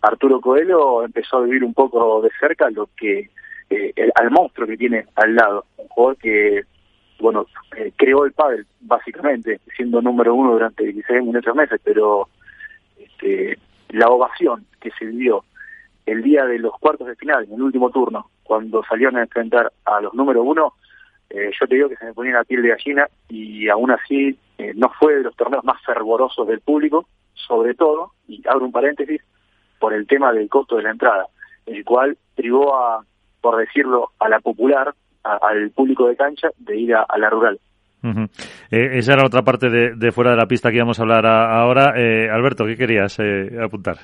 Arturo 0.00 0.40
Coelho 0.40 1.04
empezó 1.04 1.38
a 1.38 1.42
vivir 1.42 1.64
un 1.64 1.74
poco 1.74 2.20
de 2.22 2.30
cerca 2.38 2.70
lo 2.70 2.88
que 2.96 3.30
eh, 3.70 3.92
el, 3.96 4.12
al 4.14 4.30
monstruo 4.30 4.66
que 4.66 4.76
tiene 4.76 5.06
al 5.16 5.34
lado, 5.34 5.66
un 5.76 5.88
jugador 5.88 6.16
que 6.16 6.62
bueno 7.18 7.46
eh, 7.76 7.92
creó 7.96 8.24
el 8.24 8.32
pádel 8.32 8.66
básicamente, 8.80 9.60
siendo 9.76 10.00
número 10.00 10.34
uno 10.34 10.52
durante 10.52 10.84
16 10.84 11.24
minutos 11.24 11.54
meses, 11.54 11.80
pero 11.82 12.28
este, 12.98 13.58
la 13.90 14.08
ovación 14.08 14.64
que 14.80 14.90
se 14.98 15.04
vivió 15.04 15.44
el 16.06 16.22
día 16.22 16.46
de 16.46 16.58
los 16.58 16.72
cuartos 16.78 17.06
de 17.06 17.16
final, 17.16 17.44
en 17.44 17.54
el 17.54 17.62
último 17.62 17.90
turno, 17.90 18.30
cuando 18.42 18.82
salieron 18.84 19.16
a 19.16 19.22
enfrentar 19.22 19.70
a 19.84 20.00
los 20.00 20.14
número 20.14 20.42
uno, 20.42 20.74
eh, 21.28 21.50
yo 21.60 21.66
te 21.66 21.74
digo 21.74 21.90
que 21.90 21.96
se 21.96 22.06
me 22.06 22.14
ponía 22.14 22.32
la 22.32 22.44
piel 22.44 22.62
de 22.62 22.70
gallina 22.70 23.06
y 23.28 23.68
aún 23.68 23.90
así 23.90 24.38
no 24.74 24.90
fue 24.98 25.16
de 25.16 25.22
los 25.22 25.36
torneos 25.36 25.62
más 25.64 25.80
fervorosos 25.82 26.48
del 26.48 26.60
público, 26.60 27.06
sobre 27.34 27.74
todo, 27.74 28.12
y 28.26 28.42
abro 28.48 28.64
un 28.64 28.72
paréntesis, 28.72 29.20
por 29.78 29.94
el 29.94 30.06
tema 30.06 30.32
del 30.32 30.48
costo 30.48 30.76
de 30.76 30.82
la 30.82 30.90
entrada, 30.90 31.26
el 31.66 31.84
cual 31.84 32.16
privó 32.34 32.76
a, 32.76 33.04
por 33.40 33.56
decirlo, 33.58 34.12
a 34.18 34.28
la 34.28 34.40
popular, 34.40 34.94
al 35.22 35.70
público 35.70 36.08
de 36.08 36.16
cancha, 36.16 36.48
de 36.56 36.76
ir 36.76 36.94
a, 36.94 37.06
la 37.18 37.30
rural. 37.30 37.60
Eh, 38.70 38.90
esa 38.94 39.14
era 39.14 39.26
otra 39.26 39.42
parte 39.42 39.68
de, 39.68 40.12
fuera 40.12 40.30
de 40.30 40.36
la 40.36 40.46
pista 40.46 40.70
que 40.70 40.76
íbamos 40.76 40.98
a 40.98 41.02
hablar 41.02 41.26
ahora. 41.26 41.94
Alberto, 42.32 42.64
¿qué 42.64 42.76
querías 42.76 43.18
apuntar? 43.62 43.98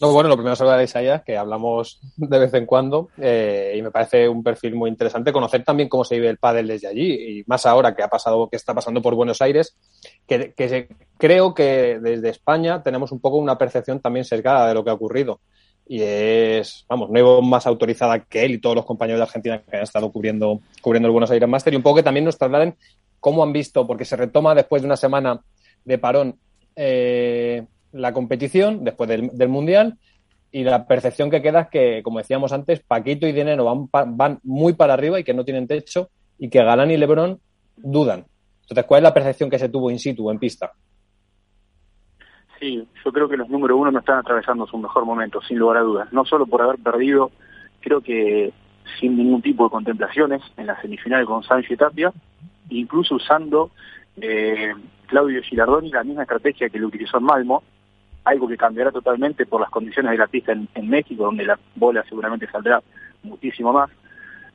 No, 0.00 0.12
bueno, 0.12 0.28
lo 0.28 0.34
primero 0.34 0.54
es 0.54 0.60
hablar 0.60 0.78
de 0.78 0.84
Isaías, 0.84 1.22
que 1.22 1.36
hablamos 1.36 2.00
de 2.16 2.38
vez 2.38 2.52
en 2.54 2.66
cuando, 2.66 3.08
eh, 3.16 3.74
y 3.76 3.82
me 3.82 3.90
parece 3.90 4.28
un 4.28 4.42
perfil 4.42 4.74
muy 4.74 4.90
interesante 4.90 5.32
conocer 5.32 5.62
también 5.64 5.88
cómo 5.88 6.04
se 6.04 6.16
vive 6.16 6.28
el 6.28 6.38
pádel 6.38 6.66
desde 6.66 6.88
allí, 6.88 7.38
y 7.38 7.44
más 7.46 7.64
ahora 7.64 7.94
que 7.94 8.02
ha 8.02 8.08
pasado, 8.08 8.48
que 8.50 8.56
está 8.56 8.74
pasando 8.74 9.00
por 9.00 9.14
Buenos 9.14 9.40
Aires, 9.40 9.76
que, 10.26 10.52
que 10.52 10.88
creo 11.18 11.54
que 11.54 11.98
desde 12.00 12.30
España 12.30 12.82
tenemos 12.82 13.12
un 13.12 13.20
poco 13.20 13.36
una 13.36 13.58
percepción 13.58 14.00
también 14.00 14.24
cercana 14.24 14.66
de 14.66 14.74
lo 14.74 14.84
que 14.84 14.90
ha 14.90 14.94
ocurrido. 14.94 15.40
Y 15.86 16.00
es, 16.00 16.86
vamos, 16.88 17.10
no 17.10 17.18
hay 17.18 17.42
más 17.46 17.66
autorizada 17.66 18.20
que 18.20 18.44
él 18.44 18.52
y 18.52 18.58
todos 18.58 18.76
los 18.76 18.86
compañeros 18.86 19.18
de 19.18 19.24
Argentina 19.24 19.62
que 19.62 19.76
han 19.76 19.82
estado 19.82 20.10
cubriendo, 20.10 20.60
cubriendo 20.80 21.08
el 21.08 21.12
Buenos 21.12 21.30
Aires 21.30 21.48
Master, 21.48 21.74
y 21.74 21.76
un 21.76 21.82
poco 21.82 21.96
que 21.96 22.02
también 22.02 22.24
nos 22.24 22.38
trasladen 22.38 22.74
cómo 23.20 23.42
han 23.42 23.52
visto, 23.52 23.86
porque 23.86 24.04
se 24.04 24.16
retoma 24.16 24.54
después 24.54 24.82
de 24.82 24.86
una 24.86 24.96
semana 24.96 25.40
de 25.84 25.98
parón 25.98 26.38
eh, 26.76 27.64
la 27.92 28.12
competición 28.12 28.84
después 28.84 29.08
del, 29.08 29.48
Mundial 29.48 29.98
y 30.50 30.64
la 30.64 30.86
percepción 30.86 31.30
que 31.30 31.42
queda 31.42 31.62
es 31.62 31.68
que, 31.68 32.02
como 32.02 32.18
decíamos 32.18 32.52
antes, 32.52 32.80
Paquito 32.80 33.26
y 33.26 33.32
Dinero 33.32 33.64
van, 33.64 34.16
van 34.16 34.40
muy 34.42 34.72
para 34.72 34.94
arriba 34.94 35.20
y 35.20 35.24
que 35.24 35.34
no 35.34 35.44
tienen 35.44 35.66
techo 35.66 36.10
y 36.38 36.48
que 36.48 36.62
Galán 36.62 36.90
y 36.90 36.96
Lebron 36.96 37.40
dudan. 37.76 38.26
Entonces, 38.64 38.84
¿cuál 38.86 38.98
es 38.98 39.02
la 39.04 39.14
percepción 39.14 39.50
que 39.50 39.58
se 39.58 39.68
tuvo 39.68 39.90
in 39.90 39.98
situ, 39.98 40.30
en 40.30 40.38
pista? 40.38 40.72
Sí, 42.58 42.86
yo 43.04 43.12
creo 43.12 43.28
que 43.28 43.36
los 43.36 43.48
número 43.48 43.76
uno 43.76 43.90
no 43.90 43.98
están 43.98 44.18
atravesando 44.18 44.66
su 44.66 44.78
mejor 44.78 45.04
momento, 45.04 45.40
sin 45.42 45.58
lugar 45.58 45.78
a 45.78 45.82
dudas. 45.82 46.12
No 46.12 46.24
solo 46.24 46.46
por 46.46 46.62
haber 46.62 46.78
perdido, 46.78 47.30
creo 47.80 48.00
que 48.00 48.52
sin 48.98 49.16
ningún 49.16 49.42
tipo 49.42 49.64
de 49.64 49.70
contemplaciones 49.70 50.42
en 50.56 50.66
la 50.66 50.80
semifinal 50.80 51.24
con 51.26 51.42
Sancho 51.42 51.74
y 51.74 51.76
Tapia, 51.76 52.12
incluso 52.70 53.16
usando 53.16 53.70
eh, 54.16 54.72
Claudio 55.06 55.42
Girardoni 55.42 55.90
la 55.90 56.04
misma 56.04 56.22
estrategia 56.22 56.68
que 56.68 56.78
lo 56.78 56.88
utilizó 56.88 57.18
en 57.18 57.24
Malmo, 57.24 57.62
algo 58.24 58.48
que 58.48 58.56
cambiará 58.56 58.90
totalmente 58.90 59.46
por 59.46 59.60
las 59.60 59.70
condiciones 59.70 60.12
de 60.12 60.18
la 60.18 60.26
pista 60.26 60.52
en, 60.52 60.88
México, 60.88 61.24
donde 61.24 61.44
la 61.44 61.58
bola 61.74 62.02
seguramente 62.08 62.50
saldrá 62.50 62.82
muchísimo 63.22 63.72
más, 63.72 63.90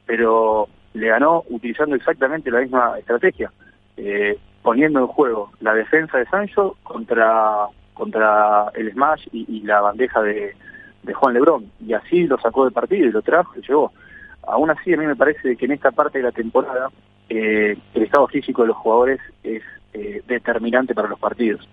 pero 0.05 0.67
le 0.93 1.07
ganó 1.07 1.43
utilizando 1.49 1.95
exactamente 1.95 2.49
la 2.49 2.61
misma 2.61 2.97
estrategia, 2.97 3.51
eh, 4.01 4.37
poniendo 4.61 4.99
en 4.99 5.07
juego 5.07 5.51
la 5.59 5.73
defensa 5.73 6.17
de 6.17 6.25
Sancho 6.27 6.77
contra, 6.83 7.67
contra 7.93 8.71
el 8.73 8.91
smash 8.93 9.27
y, 9.33 9.61
la 9.61 9.81
bandeja 9.81 10.21
de, 10.21 10.55
Juan 11.13 11.33
Lebrón, 11.33 11.71
y 11.85 11.93
así 11.93 12.27
lo 12.27 12.37
sacó 12.39 12.65
del 12.65 12.73
partido 12.73 13.07
y 13.07 13.11
lo 13.11 13.21
trajo 13.21 13.51
y 13.57 13.61
llegó. 13.61 13.91
Aún 14.47 14.69
así, 14.69 14.93
a 14.93 14.97
mí 14.97 15.07
me 15.07 15.15
parece 15.15 15.55
que 15.55 15.65
en 15.65 15.71
esta 15.71 15.91
parte 15.91 16.19
de 16.19 16.23
la 16.23 16.31
temporada 16.31 16.89
eh, 17.27 17.75
el 17.93 18.03
estado 18.03 18.27
físico 18.27 18.61
de 18.61 18.69
los 18.69 18.77
jugadores 18.77 19.19
es 19.43 19.63
eh, 19.93 20.21
determinante 20.27 20.93
para 20.93 21.09
los 21.09 21.19
partidos. 21.19 21.67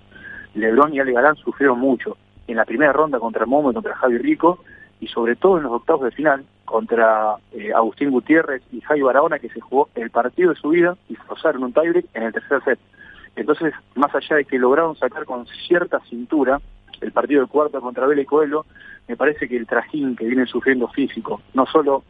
Lebron 0.55 0.95
y 0.95 1.01
Ale 1.01 1.13
Galán 1.13 1.37
sufrieron 1.37 1.79
mucho 1.79 2.17
en 2.47 2.57
la 2.57 2.65
primera 2.65 2.93
ronda 2.93 3.19
contra 3.19 3.47
Momo 3.47 3.71
y 3.71 3.75
contra 3.75 3.95
Javi 3.95 4.19
Rico 4.19 4.59
y 5.01 5.09
sobre 5.09 5.37
todo 5.37 5.59
en 5.59 5.65
los 5.65 5.73
octavos 5.73 6.05
de 6.05 6.11
final 6.11 6.45
contra 6.65 7.37
eh, 7.53 7.73
Agustín 7.73 8.11
Gutiérrez 8.11 8.63
y 8.73 8.81
Javi 8.81 9.03
Barahona 9.03 9.39
que 9.39 9.49
se 9.49 9.61
jugó 9.61 9.89
el 9.95 10.11
partido 10.11 10.51
de 10.51 10.61
su 10.61 10.71
vida 10.71 10.97
y 11.09 11.15
forzaron 11.15 11.65
un 11.65 11.73
tiebreak 11.73 12.07
en 12.15 12.25
el 12.25 12.33
tercer 12.33 12.63
set. 12.65 12.79
Entonces, 13.37 13.75
más 13.95 14.15
allá 14.15 14.37
de 14.37 14.45
que 14.45 14.59
lograron 14.59 14.97
sacar 14.97 15.25
con 15.25 15.47
cierta 15.69 16.01
cintura 16.09 16.61
el 17.01 17.13
partido 17.13 17.43
de 17.43 17.49
cuarto 17.49 17.81
contra 17.81 18.07
Vélez 18.07 18.27
Coelho, 18.27 18.65
me 19.07 19.17
parece 19.17 19.49
que 19.49 19.57
el 19.57 19.67
trajín 19.67 20.17
que 20.17 20.27
vienen 20.27 20.47
sufriendo 20.47 20.89
físico, 20.89 21.43
no 21.55 21.67
solo 21.67 22.03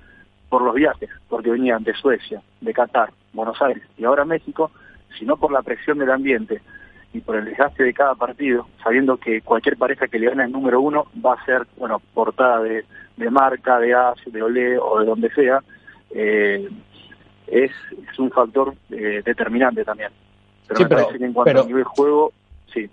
por 0.48 0.62
los 0.62 0.74
viajes, 0.74 1.10
porque 1.28 1.50
venían 1.50 1.82
de 1.82 1.92
Suecia, 1.94 2.40
de 2.60 2.72
Qatar, 2.72 3.10
Buenos 3.32 3.60
Aires 3.60 3.82
y 3.98 4.04
ahora 4.04 4.24
México, 4.24 4.70
sino 5.18 5.36
por 5.36 5.50
la 5.50 5.62
presión 5.62 5.98
del 5.98 6.10
ambiente, 6.10 6.62
y 7.16 7.20
por 7.20 7.36
el 7.36 7.46
desgaste 7.46 7.82
de 7.82 7.94
cada 7.94 8.14
partido, 8.14 8.66
sabiendo 8.82 9.16
que 9.16 9.40
cualquier 9.40 9.76
pareja 9.76 10.06
que 10.06 10.18
le 10.18 10.28
gane 10.28 10.44
el 10.44 10.52
número 10.52 10.80
uno 10.80 11.06
va 11.24 11.34
a 11.34 11.44
ser, 11.44 11.66
bueno, 11.76 12.00
portada 12.12 12.62
de, 12.62 12.84
marca, 13.30 13.78
de 13.78 13.94
AS, 13.94 14.18
de 14.26 14.42
Olé 14.42 14.78
o 14.78 15.00
de 15.00 15.06
donde 15.06 15.30
sea, 15.30 15.60
eh, 16.10 16.68
es, 17.46 17.70
es, 18.10 18.18
un 18.18 18.30
factor 18.30 18.74
eh, 18.90 19.22
determinante 19.24 19.84
también. 19.84 20.10
Pero 20.68 20.80
me 20.80 20.88
parece 20.88 21.18
que 21.18 21.24
en 21.24 21.32
cuanto 21.32 21.62
a 21.62 21.64
nivel 21.64 21.84
juego, 21.84 22.32
sí. 22.72 22.90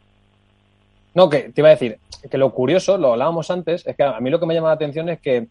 No, 1.14 1.30
que 1.30 1.50
te 1.50 1.62
iba 1.62 1.68
a 1.68 1.72
decir 1.72 1.98
que 2.30 2.38
lo 2.38 2.52
curioso, 2.52 2.98
lo 2.98 3.12
hablábamos 3.12 3.52
antes, 3.52 3.86
es 3.86 3.96
que 3.96 4.04
a 4.04 4.20
mí 4.20 4.30
lo 4.30 4.40
que 4.40 4.46
me 4.46 4.54
llama 4.54 4.70
la 4.70 4.76
atención 4.76 5.10
es 5.10 5.20
que 5.20 5.48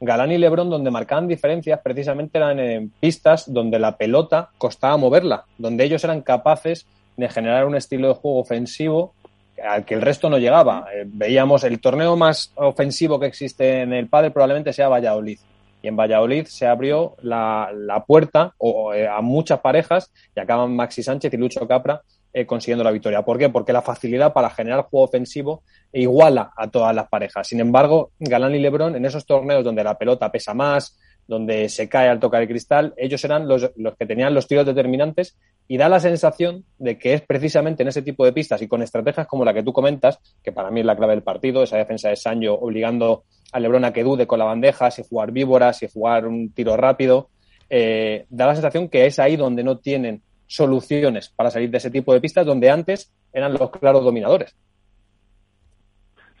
Galán 0.00 0.30
y 0.30 0.38
Lebron, 0.38 0.70
donde 0.70 0.90
marcaban 0.90 1.26
diferencias, 1.26 1.80
precisamente 1.82 2.38
eran 2.38 2.60
en 2.60 2.90
pistas 3.00 3.52
donde 3.52 3.80
la 3.80 3.96
pelota 3.96 4.50
costaba 4.58 4.96
moverla, 4.96 5.44
donde 5.58 5.84
ellos 5.84 6.04
eran 6.04 6.22
capaces 6.22 6.86
de 7.16 7.28
generar 7.28 7.66
un 7.66 7.76
estilo 7.76 8.08
de 8.08 8.14
juego 8.14 8.40
ofensivo 8.40 9.14
al 9.62 9.84
que 9.84 9.94
el 9.94 10.02
resto 10.02 10.28
no 10.28 10.38
llegaba. 10.38 10.86
Eh, 10.92 11.04
veíamos 11.06 11.64
el 11.64 11.80
torneo 11.80 12.16
más 12.16 12.52
ofensivo 12.56 13.20
que 13.20 13.26
existe 13.26 13.82
en 13.82 13.92
el 13.92 14.08
pádel 14.08 14.32
probablemente 14.32 14.72
sea 14.72 14.88
Valladolid. 14.88 15.38
Y 15.82 15.88
en 15.88 15.96
Valladolid 15.96 16.46
se 16.46 16.66
abrió 16.66 17.16
la, 17.22 18.04
puerta 18.06 18.54
eh, 18.94 19.08
a 19.08 19.20
muchas 19.20 19.60
parejas 19.60 20.12
y 20.34 20.40
acaban 20.40 20.74
Maxi 20.76 21.02
Sánchez 21.02 21.34
y 21.34 21.36
Lucho 21.36 21.66
Capra 21.66 22.02
eh, 22.32 22.46
consiguiendo 22.46 22.84
la 22.84 22.92
victoria. 22.92 23.22
¿Por 23.22 23.36
qué? 23.36 23.48
Porque 23.48 23.72
la 23.72 23.82
facilidad 23.82 24.32
para 24.32 24.48
generar 24.48 24.84
juego 24.84 25.04
ofensivo 25.04 25.64
iguala 25.92 26.52
a 26.56 26.68
todas 26.68 26.94
las 26.94 27.08
parejas. 27.08 27.46
Sin 27.46 27.60
embargo, 27.60 28.12
Galán 28.18 28.54
y 28.54 28.58
Lebron 28.58 28.96
en 28.96 29.04
esos 29.04 29.26
torneos 29.26 29.64
donde 29.64 29.84
la 29.84 29.98
pelota 29.98 30.30
pesa 30.30 30.54
más, 30.54 30.98
donde 31.26 31.68
se 31.68 31.88
cae 31.88 32.08
al 32.08 32.20
tocar 32.20 32.42
el 32.42 32.48
cristal, 32.48 32.94
ellos 32.96 33.24
eran 33.24 33.48
los, 33.48 33.70
los 33.76 33.96
que 33.96 34.06
tenían 34.06 34.34
los 34.34 34.46
tiros 34.46 34.66
determinantes 34.66 35.38
y 35.68 35.76
da 35.76 35.88
la 35.88 36.00
sensación 36.00 36.64
de 36.78 36.98
que 36.98 37.14
es 37.14 37.22
precisamente 37.22 37.82
en 37.82 37.88
ese 37.88 38.02
tipo 38.02 38.24
de 38.24 38.32
pistas 38.32 38.60
y 38.62 38.68
con 38.68 38.82
estrategias 38.82 39.26
como 39.26 39.44
la 39.44 39.54
que 39.54 39.62
tú 39.62 39.72
comentas, 39.72 40.18
que 40.42 40.52
para 40.52 40.70
mí 40.70 40.80
es 40.80 40.86
la 40.86 40.96
clave 40.96 41.14
del 41.14 41.22
partido, 41.22 41.62
esa 41.62 41.76
defensa 41.76 42.08
de 42.08 42.16
Sancho 42.16 42.54
obligando 42.54 43.24
a 43.52 43.60
Lebron 43.60 43.84
a 43.84 43.92
que 43.92 44.02
dude 44.02 44.26
con 44.26 44.38
la 44.38 44.44
bandeja, 44.44 44.90
si 44.90 45.02
jugar 45.02 45.30
víboras, 45.30 45.78
si 45.78 45.88
jugar 45.88 46.26
un 46.26 46.52
tiro 46.52 46.76
rápido, 46.76 47.28
eh, 47.70 48.26
da 48.28 48.46
la 48.46 48.54
sensación 48.54 48.88
que 48.88 49.06
es 49.06 49.18
ahí 49.18 49.36
donde 49.36 49.64
no 49.64 49.78
tienen 49.78 50.22
soluciones 50.46 51.30
para 51.30 51.50
salir 51.50 51.70
de 51.70 51.78
ese 51.78 51.90
tipo 51.90 52.12
de 52.12 52.20
pistas, 52.20 52.44
donde 52.44 52.70
antes 52.70 53.12
eran 53.32 53.54
los 53.54 53.70
claros 53.70 54.04
dominadores. 54.04 54.54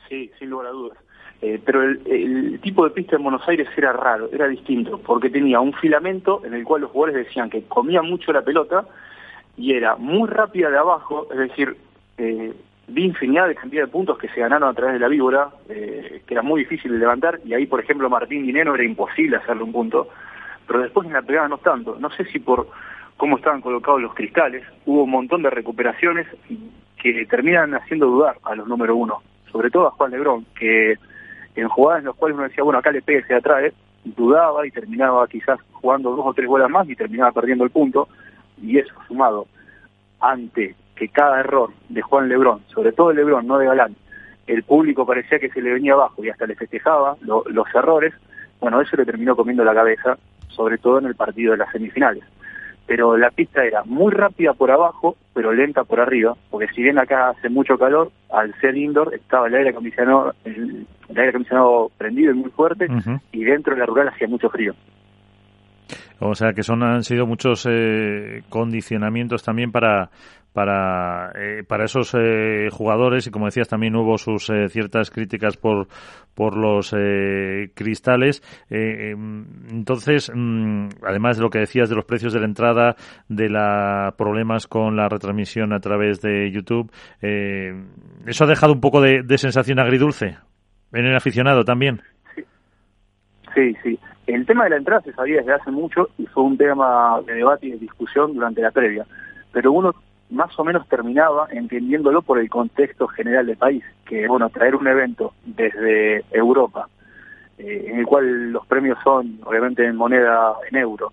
Sí, 0.08 0.30
sin 0.38 0.50
lugar 0.50 0.66
a 0.66 0.70
dudas. 0.70 0.98
Eh, 1.42 1.60
pero 1.64 1.82
el, 1.82 2.60
tipo 2.60 2.84
de 2.84 2.90
pista 2.90 3.16
en 3.16 3.24
Buenos 3.24 3.42
Aires 3.48 3.66
era 3.76 3.92
raro, 3.92 4.28
era 4.32 4.46
distinto, 4.46 4.98
porque 4.98 5.28
tenía 5.28 5.58
un 5.58 5.72
filamento 5.72 6.40
en 6.44 6.54
el 6.54 6.62
cual 6.62 6.82
los 6.82 6.92
jugadores 6.92 7.26
decían 7.26 7.50
que 7.50 7.64
comían 7.64 8.06
mucho 8.08 8.32
la 8.32 8.42
pelota 8.42 8.84
y 9.56 9.74
era 9.74 9.96
muy 9.96 10.28
rápida 10.28 10.70
de 10.70 10.78
abajo, 10.78 11.26
es 11.32 11.38
decir, 11.38 11.76
eh, 12.16 12.52
vi 12.86 13.06
infinidad 13.06 13.48
de 13.48 13.56
cantidad 13.56 13.82
de 13.82 13.90
puntos 13.90 14.18
que 14.18 14.28
se 14.28 14.40
ganaron 14.40 14.68
a 14.68 14.74
través 14.74 14.94
de 14.94 15.00
la 15.00 15.08
víbora, 15.08 15.48
eh, 15.68 16.22
que 16.24 16.34
era 16.34 16.42
muy 16.42 16.60
difícil 16.60 16.92
de 16.92 16.98
levantar, 16.98 17.40
y 17.44 17.54
ahí, 17.54 17.66
por 17.66 17.80
ejemplo, 17.80 18.08
Martín 18.08 18.44
Dinero 18.44 18.76
era 18.76 18.84
imposible 18.84 19.38
hacerle 19.38 19.64
un 19.64 19.72
punto, 19.72 20.10
pero 20.68 20.80
después 20.80 21.08
en 21.08 21.14
la 21.14 21.22
pegada 21.22 21.48
no 21.48 21.58
tanto. 21.58 21.96
No 21.98 22.08
sé 22.10 22.24
si 22.26 22.38
por 22.38 22.68
cómo 23.16 23.36
estaban 23.36 23.62
colocados 23.62 24.00
los 24.00 24.14
cristales, 24.14 24.64
hubo 24.86 25.02
un 25.02 25.10
montón 25.10 25.42
de 25.42 25.50
recuperaciones 25.50 26.28
que 27.02 27.26
terminan 27.26 27.74
haciendo 27.74 28.06
dudar 28.06 28.36
a 28.44 28.54
los 28.54 28.68
número 28.68 28.94
uno, 28.94 29.22
sobre 29.50 29.70
todo 29.70 29.88
a 29.88 29.90
Juan 29.90 30.12
Lebrón, 30.12 30.46
que 30.56 30.94
en 31.54 31.68
jugadas 31.68 32.00
en 32.00 32.06
las 32.06 32.16
cuales 32.16 32.36
uno 32.36 32.48
decía, 32.48 32.64
bueno, 32.64 32.78
acá 32.78 32.90
le 32.90 33.02
pegue, 33.02 33.24
se 33.24 33.34
atrae, 33.34 33.72
dudaba 34.04 34.66
y 34.66 34.70
terminaba 34.70 35.26
quizás 35.28 35.60
jugando 35.72 36.14
dos 36.14 36.26
o 36.26 36.34
tres 36.34 36.48
bolas 36.48 36.70
más 36.70 36.88
y 36.88 36.96
terminaba 36.96 37.32
perdiendo 37.32 37.64
el 37.64 37.70
punto, 37.70 38.08
y 38.60 38.78
eso 38.78 38.94
sumado 39.06 39.46
ante 40.20 40.74
que 40.94 41.08
cada 41.08 41.40
error 41.40 41.70
de 41.88 42.02
Juan 42.02 42.28
Lebrón, 42.28 42.62
sobre 42.68 42.92
todo 42.92 43.10
el 43.10 43.16
Lebrón, 43.16 43.46
no 43.46 43.58
de 43.58 43.66
Galán, 43.66 43.96
el 44.46 44.62
público 44.62 45.06
parecía 45.06 45.38
que 45.38 45.50
se 45.50 45.62
le 45.62 45.72
venía 45.72 45.94
abajo 45.94 46.24
y 46.24 46.30
hasta 46.30 46.46
le 46.46 46.56
festejaba 46.56 47.16
los 47.20 47.74
errores, 47.74 48.12
bueno, 48.60 48.80
eso 48.80 48.96
le 48.96 49.04
terminó 49.04 49.34
comiendo 49.36 49.64
la 49.64 49.74
cabeza, 49.74 50.18
sobre 50.48 50.78
todo 50.78 50.98
en 50.98 51.06
el 51.06 51.14
partido 51.14 51.52
de 51.52 51.58
las 51.58 51.70
semifinales 51.72 52.24
pero 52.94 53.16
la 53.16 53.30
pista 53.30 53.64
era 53.64 53.84
muy 53.84 54.12
rápida 54.12 54.52
por 54.52 54.70
abajo, 54.70 55.16
pero 55.32 55.50
lenta 55.50 55.82
por 55.82 55.98
arriba, 55.98 56.36
porque 56.50 56.68
si 56.74 56.82
bien 56.82 56.98
acá 56.98 57.30
hace 57.30 57.48
mucho 57.48 57.78
calor, 57.78 58.12
al 58.30 58.54
ser 58.60 58.76
indoor 58.76 59.14
estaba 59.14 59.46
el 59.46 59.54
aire 59.54 59.70
acondicionado, 59.70 60.34
el, 60.44 60.86
aire 61.08 61.30
acondicionado 61.30 61.90
prendido 61.96 62.32
y 62.32 62.34
muy 62.34 62.50
fuerte, 62.50 62.88
y 63.32 63.44
dentro 63.44 63.72
de 63.72 63.80
la 63.80 63.86
rural 63.86 64.08
hacía 64.08 64.28
mucho 64.28 64.50
frío. 64.50 64.74
O 66.24 66.34
sea 66.34 66.52
que 66.52 66.62
son 66.62 66.82
han 66.82 67.02
sido 67.02 67.26
muchos 67.26 67.66
eh, 67.68 68.42
condicionamientos 68.48 69.42
también 69.42 69.72
para 69.72 70.10
para, 70.52 71.32
eh, 71.34 71.64
para 71.66 71.84
esos 71.84 72.14
eh, 72.14 72.68
jugadores 72.70 73.26
y 73.26 73.30
como 73.30 73.46
decías 73.46 73.68
también 73.68 73.96
hubo 73.96 74.18
sus 74.18 74.50
eh, 74.50 74.68
ciertas 74.68 75.10
críticas 75.10 75.56
por, 75.56 75.88
por 76.34 76.56
los 76.56 76.94
cristales. 77.74 78.42
Em, 78.68 79.44
entonces, 79.70 80.30
mm, 80.34 80.88
además 81.06 81.36
de 81.36 81.42
lo 81.42 81.50
que 81.50 81.60
decías 81.60 81.88
de 81.88 81.96
los 81.96 82.04
precios 82.04 82.32
de 82.32 82.40
la 82.40 82.46
entrada, 82.46 82.96
de 83.28 83.48
los 83.48 84.14
problemas 84.14 84.66
con 84.66 84.96
la 84.96 85.08
retransmisión 85.08 85.72
a 85.72 85.80
través 85.80 86.20
de 86.20 86.50
YouTube, 86.50 86.90
¿eso 88.26 88.44
ha 88.44 88.46
dejado 88.46 88.72
un 88.72 88.80
poco 88.80 89.00
de, 89.00 89.38
sensación 89.38 89.80
agridulce 89.80 90.36
en 90.92 91.06
el 91.06 91.16
aficionado 91.16 91.64
también? 91.64 92.02
Sí. 93.54 93.74
sí, 93.82 93.98
El 94.26 94.46
tema 94.46 94.64
de 94.64 94.70
la 94.70 94.76
entrada 94.76 95.02
se 95.02 95.12
sabía 95.12 95.38
desde 95.38 95.54
hace 95.54 95.70
mucho 95.70 96.08
y 96.18 96.26
fue 96.26 96.44
un 96.44 96.56
tema 96.56 97.20
de 97.26 97.34
debate 97.34 97.66
y 97.66 97.70
de 97.72 97.78
discusión 97.78 98.34
durante 98.34 98.62
la 98.62 98.70
previa. 98.70 99.04
Pero 99.52 99.72
uno 99.72 99.94
más 100.30 100.58
o 100.58 100.64
menos 100.64 100.88
terminaba 100.88 101.48
entendiéndolo 101.50 102.22
por 102.22 102.38
el 102.38 102.48
contexto 102.48 103.06
general 103.08 103.46
del 103.46 103.56
país, 103.56 103.84
que 104.06 104.26
bueno, 104.26 104.48
traer 104.48 104.74
un 104.74 104.86
evento 104.86 105.34
desde 105.44 106.24
Europa, 106.30 106.88
eh, 107.58 107.86
en 107.88 107.98
el 107.98 108.06
cual 108.06 108.50
los 108.50 108.66
premios 108.66 108.98
son 109.04 109.40
obviamente 109.44 109.84
en 109.84 109.96
moneda 109.96 110.54
en 110.70 110.78
euro, 110.78 111.12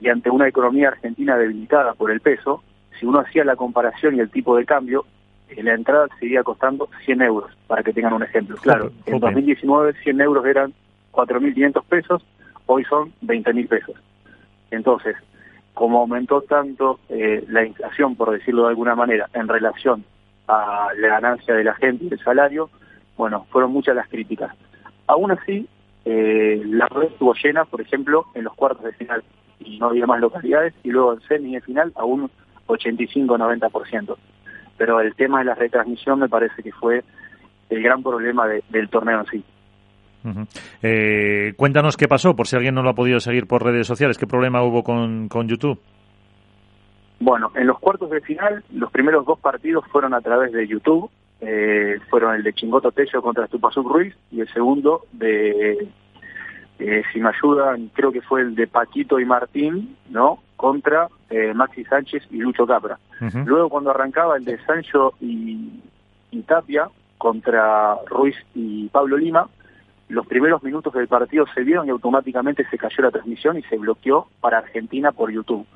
y 0.00 0.08
ante 0.08 0.28
una 0.28 0.48
economía 0.48 0.88
argentina 0.88 1.36
debilitada 1.36 1.94
por 1.94 2.10
el 2.10 2.20
peso, 2.20 2.62
si 2.98 3.06
uno 3.06 3.20
hacía 3.20 3.44
la 3.44 3.56
comparación 3.56 4.16
y 4.16 4.20
el 4.20 4.30
tipo 4.30 4.56
de 4.56 4.66
cambio, 4.66 5.06
eh, 5.48 5.62
la 5.62 5.74
entrada 5.74 6.08
seguía 6.20 6.42
costando 6.42 6.90
100 7.04 7.22
euros, 7.22 7.50
para 7.66 7.82
que 7.82 7.94
tengan 7.94 8.12
un 8.12 8.22
ejemplo. 8.22 8.56
Claro, 8.60 8.92
en 9.06 9.18
2019 9.18 9.94
100 10.02 10.20
euros 10.20 10.44
eran 10.44 10.74
4.500 11.16 11.84
pesos, 11.84 12.22
hoy 12.66 12.84
son 12.84 13.12
20.000 13.22 13.68
pesos. 13.68 13.96
Entonces, 14.70 15.16
como 15.72 16.00
aumentó 16.00 16.42
tanto 16.42 17.00
eh, 17.08 17.44
la 17.48 17.64
inflación, 17.64 18.16
por 18.16 18.30
decirlo 18.30 18.64
de 18.64 18.68
alguna 18.68 18.94
manera, 18.94 19.28
en 19.32 19.48
relación 19.48 20.04
a 20.46 20.88
la 20.98 21.08
ganancia 21.08 21.54
de 21.54 21.64
la 21.64 21.74
gente 21.74 22.04
y 22.04 22.12
el 22.12 22.18
salario, 22.20 22.70
bueno, 23.16 23.46
fueron 23.50 23.72
muchas 23.72 23.96
las 23.96 24.08
críticas. 24.08 24.54
Aún 25.06 25.30
así, 25.30 25.66
eh, 26.04 26.62
la 26.66 26.86
red 26.86 27.08
estuvo 27.08 27.34
llena, 27.34 27.64
por 27.64 27.80
ejemplo, 27.80 28.26
en 28.34 28.44
los 28.44 28.54
cuartos 28.54 28.84
de 28.84 28.92
final, 28.92 29.24
y 29.60 29.78
no 29.78 29.86
había 29.86 30.06
más 30.06 30.20
localidades, 30.20 30.74
y 30.82 30.90
luego 30.90 31.14
en 31.14 31.20
semi 31.22 31.54
de 31.54 31.60
final 31.62 31.92
a 31.96 32.04
un 32.04 32.30
85-90%. 32.66 34.16
Pero 34.76 35.00
el 35.00 35.14
tema 35.14 35.38
de 35.38 35.46
la 35.46 35.54
retransmisión 35.54 36.20
me 36.20 36.28
parece 36.28 36.62
que 36.62 36.72
fue 36.72 37.02
el 37.70 37.82
gran 37.82 38.02
problema 38.02 38.46
del 38.46 38.88
torneo 38.88 39.20
en 39.20 39.26
sí. 39.26 39.44
Eh, 40.82 41.54
cuéntanos 41.56 41.96
qué 41.96 42.08
pasó, 42.08 42.34
por 42.34 42.46
si 42.46 42.56
alguien 42.56 42.74
no 42.74 42.82
lo 42.82 42.90
ha 42.90 42.94
podido 42.94 43.20
seguir 43.20 43.46
por 43.46 43.64
redes 43.64 43.86
sociales. 43.86 44.18
¿Qué 44.18 44.26
problema 44.26 44.62
hubo 44.62 44.82
con, 44.82 45.28
YouTube? 45.48 45.80
Bueno, 47.20 47.50
en 47.54 47.66
los 47.66 47.78
cuartos 47.78 48.10
de 48.10 48.20
final, 48.20 48.62
los 48.72 48.90
primeros 48.90 49.24
dos 49.24 49.38
partidos 49.38 49.84
fueron 49.90 50.14
a 50.14 50.20
través 50.20 50.52
de 50.52 50.66
YouTube. 50.66 51.10
Eh, 51.40 51.98
fueron 52.08 52.34
el 52.34 52.42
de 52.42 52.52
Chingoto 52.54 52.92
Tello 52.92 53.20
contra 53.20 53.46
Stupasuk 53.46 53.86
Ruiz 53.86 54.14
y 54.30 54.40
el 54.40 54.48
segundo 54.54 55.04
de, 55.12 55.88
eh, 56.78 57.02
si 57.12 57.20
me 57.20 57.28
ayudan, 57.28 57.90
creo 57.92 58.10
que 58.10 58.22
fue 58.22 58.40
el 58.40 58.54
de 58.54 58.66
Paquito 58.66 59.20
y 59.20 59.26
Martín, 59.26 59.96
¿no? 60.08 60.42
Contra 60.56 61.08
Maxi 61.54 61.84
Sánchez 61.84 62.22
y 62.30 62.38
Lucho 62.38 62.66
Capra. 62.66 62.98
Luego 63.44 63.68
cuando 63.68 63.90
arrancaba 63.90 64.38
el 64.38 64.44
de 64.44 64.58
Sancho 64.64 65.12
y 65.20 65.82
Tapia 66.46 66.88
contra 67.18 67.96
Ruiz 68.06 68.36
y 68.54 68.88
Pablo 68.88 69.16
Lima, 69.16 69.48
los 70.08 70.26
primeros 70.26 70.62
minutos 70.62 70.92
del 70.94 71.08
partido 71.08 71.46
se 71.54 71.62
vieron 71.62 71.86
y 71.86 71.90
automáticamente 71.90 72.66
se 72.68 72.78
cayó 72.78 73.02
la 73.02 73.10
transmisión 73.10 73.58
y 73.58 73.62
se 73.62 73.76
bloqueó 73.76 74.28
para 74.40 74.58
Argentina 74.58 75.12
por 75.12 75.32
YouTube. 75.32 75.66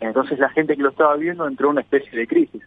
Entonces 0.00 0.38
la 0.38 0.50
gente 0.50 0.76
que 0.76 0.82
lo 0.82 0.90
estaba 0.90 1.16
viendo 1.16 1.46
entró 1.46 1.68
en 1.68 1.72
una 1.72 1.80
especie 1.80 2.16
de 2.18 2.26
crisis. 2.26 2.62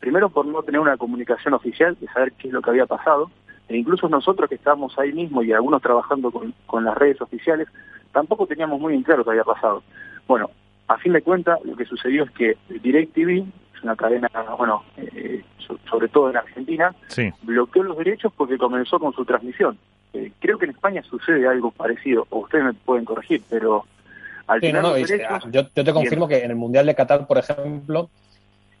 Primero 0.00 0.30
por 0.30 0.46
no 0.46 0.62
tener 0.62 0.80
una 0.80 0.96
comunicación 0.96 1.54
oficial, 1.54 1.96
de 2.00 2.06
saber 2.08 2.32
qué 2.32 2.48
es 2.48 2.54
lo 2.54 2.62
que 2.62 2.70
había 2.70 2.86
pasado, 2.86 3.30
e 3.68 3.76
incluso 3.76 4.08
nosotros 4.08 4.48
que 4.48 4.56
estábamos 4.56 4.98
ahí 4.98 5.12
mismo 5.12 5.42
y 5.42 5.52
algunos 5.52 5.82
trabajando 5.82 6.30
con, 6.30 6.84
las 6.84 6.96
redes 6.96 7.20
oficiales, 7.20 7.68
tampoco 8.12 8.46
teníamos 8.46 8.80
muy 8.80 8.94
en 8.94 9.02
claro 9.02 9.24
qué 9.24 9.30
había 9.30 9.44
pasado. 9.44 9.82
Bueno, 10.26 10.50
a 10.88 10.96
fin 10.98 11.12
de 11.12 11.22
cuentas, 11.22 11.58
lo 11.64 11.76
que 11.76 11.84
sucedió 11.84 12.24
es 12.24 12.30
que 12.32 12.56
DirecTV, 12.68 13.44
es 13.76 13.82
una 13.82 13.94
cadena, 13.94 14.28
bueno, 14.58 14.82
eh, 14.96 15.44
sobre 15.88 16.08
todo 16.08 16.30
en 16.30 16.36
Argentina, 16.36 16.94
bloqueó 17.42 17.82
los 17.82 17.96
derechos 17.96 18.32
porque 18.36 18.58
comenzó 18.58 18.98
con 18.98 19.12
su 19.12 19.24
transmisión. 19.24 19.78
Eh, 20.12 20.32
creo 20.38 20.58
que 20.58 20.64
en 20.66 20.72
España 20.72 21.02
sucede 21.02 21.46
algo 21.46 21.70
parecido, 21.70 22.26
o 22.30 22.40
ustedes 22.40 22.64
me 22.64 22.74
pueden 22.74 23.04
corregir, 23.04 23.42
pero 23.48 23.84
al 24.46 24.60
final. 24.60 24.84
Ah, 25.28 25.40
yo, 25.50 25.68
te 25.68 25.92
confirmo 25.92 26.26
que 26.26 26.44
en 26.44 26.50
el 26.50 26.56
Mundial 26.56 26.86
de 26.86 26.94
Qatar, 26.94 27.26
por 27.26 27.38
ejemplo, 27.38 28.10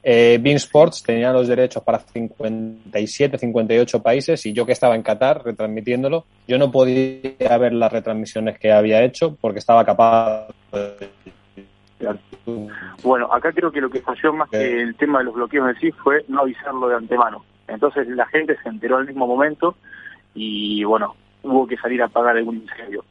eh, 0.02 0.38
Bean 0.40 0.56
Sports 0.56 1.02
tenía 1.02 1.32
los 1.32 1.46
derechos 1.46 1.82
para 1.82 1.98
57, 1.98 3.38
58 3.38 4.02
países 4.02 4.44
y 4.46 4.52
yo 4.52 4.66
que 4.66 4.72
estaba 4.72 4.94
en 4.94 5.02
Qatar 5.02 5.44
retransmitiéndolo, 5.44 6.24
yo 6.48 6.58
no 6.58 6.70
podía 6.70 7.58
ver 7.58 7.74
las 7.74 7.92
retransmisiones 7.92 8.58
que 8.58 8.72
había 8.72 9.04
hecho 9.04 9.36
porque 9.40 9.58
estaba 9.58 9.84
capaz 9.84 10.48
bueno, 13.02 13.32
acá 13.32 13.52
creo 13.52 13.70
que 13.70 13.80
lo 13.80 13.90
que 13.90 14.00
falló 14.00 14.32
más 14.32 14.48
que 14.48 14.80
el 14.80 14.94
tema 14.96 15.18
de 15.18 15.24
los 15.24 15.34
bloqueos 15.34 15.68
en 15.68 15.80
sí 15.80 15.92
fue 15.92 16.24
no 16.28 16.40
avisarlo 16.40 16.88
de 16.88 16.96
antemano. 16.96 17.44
Entonces 17.68 18.08
la 18.08 18.26
gente 18.26 18.56
se 18.62 18.68
enteró 18.68 18.96
al 18.96 19.06
mismo 19.06 19.26
momento 19.26 19.76
y 20.34 20.84
bueno, 20.84 21.14
hubo 21.42 21.66
que 21.66 21.76
salir 21.76 22.02
a 22.02 22.06
apagar 22.06 22.36
algún 22.36 22.56
incendio. 22.56 23.04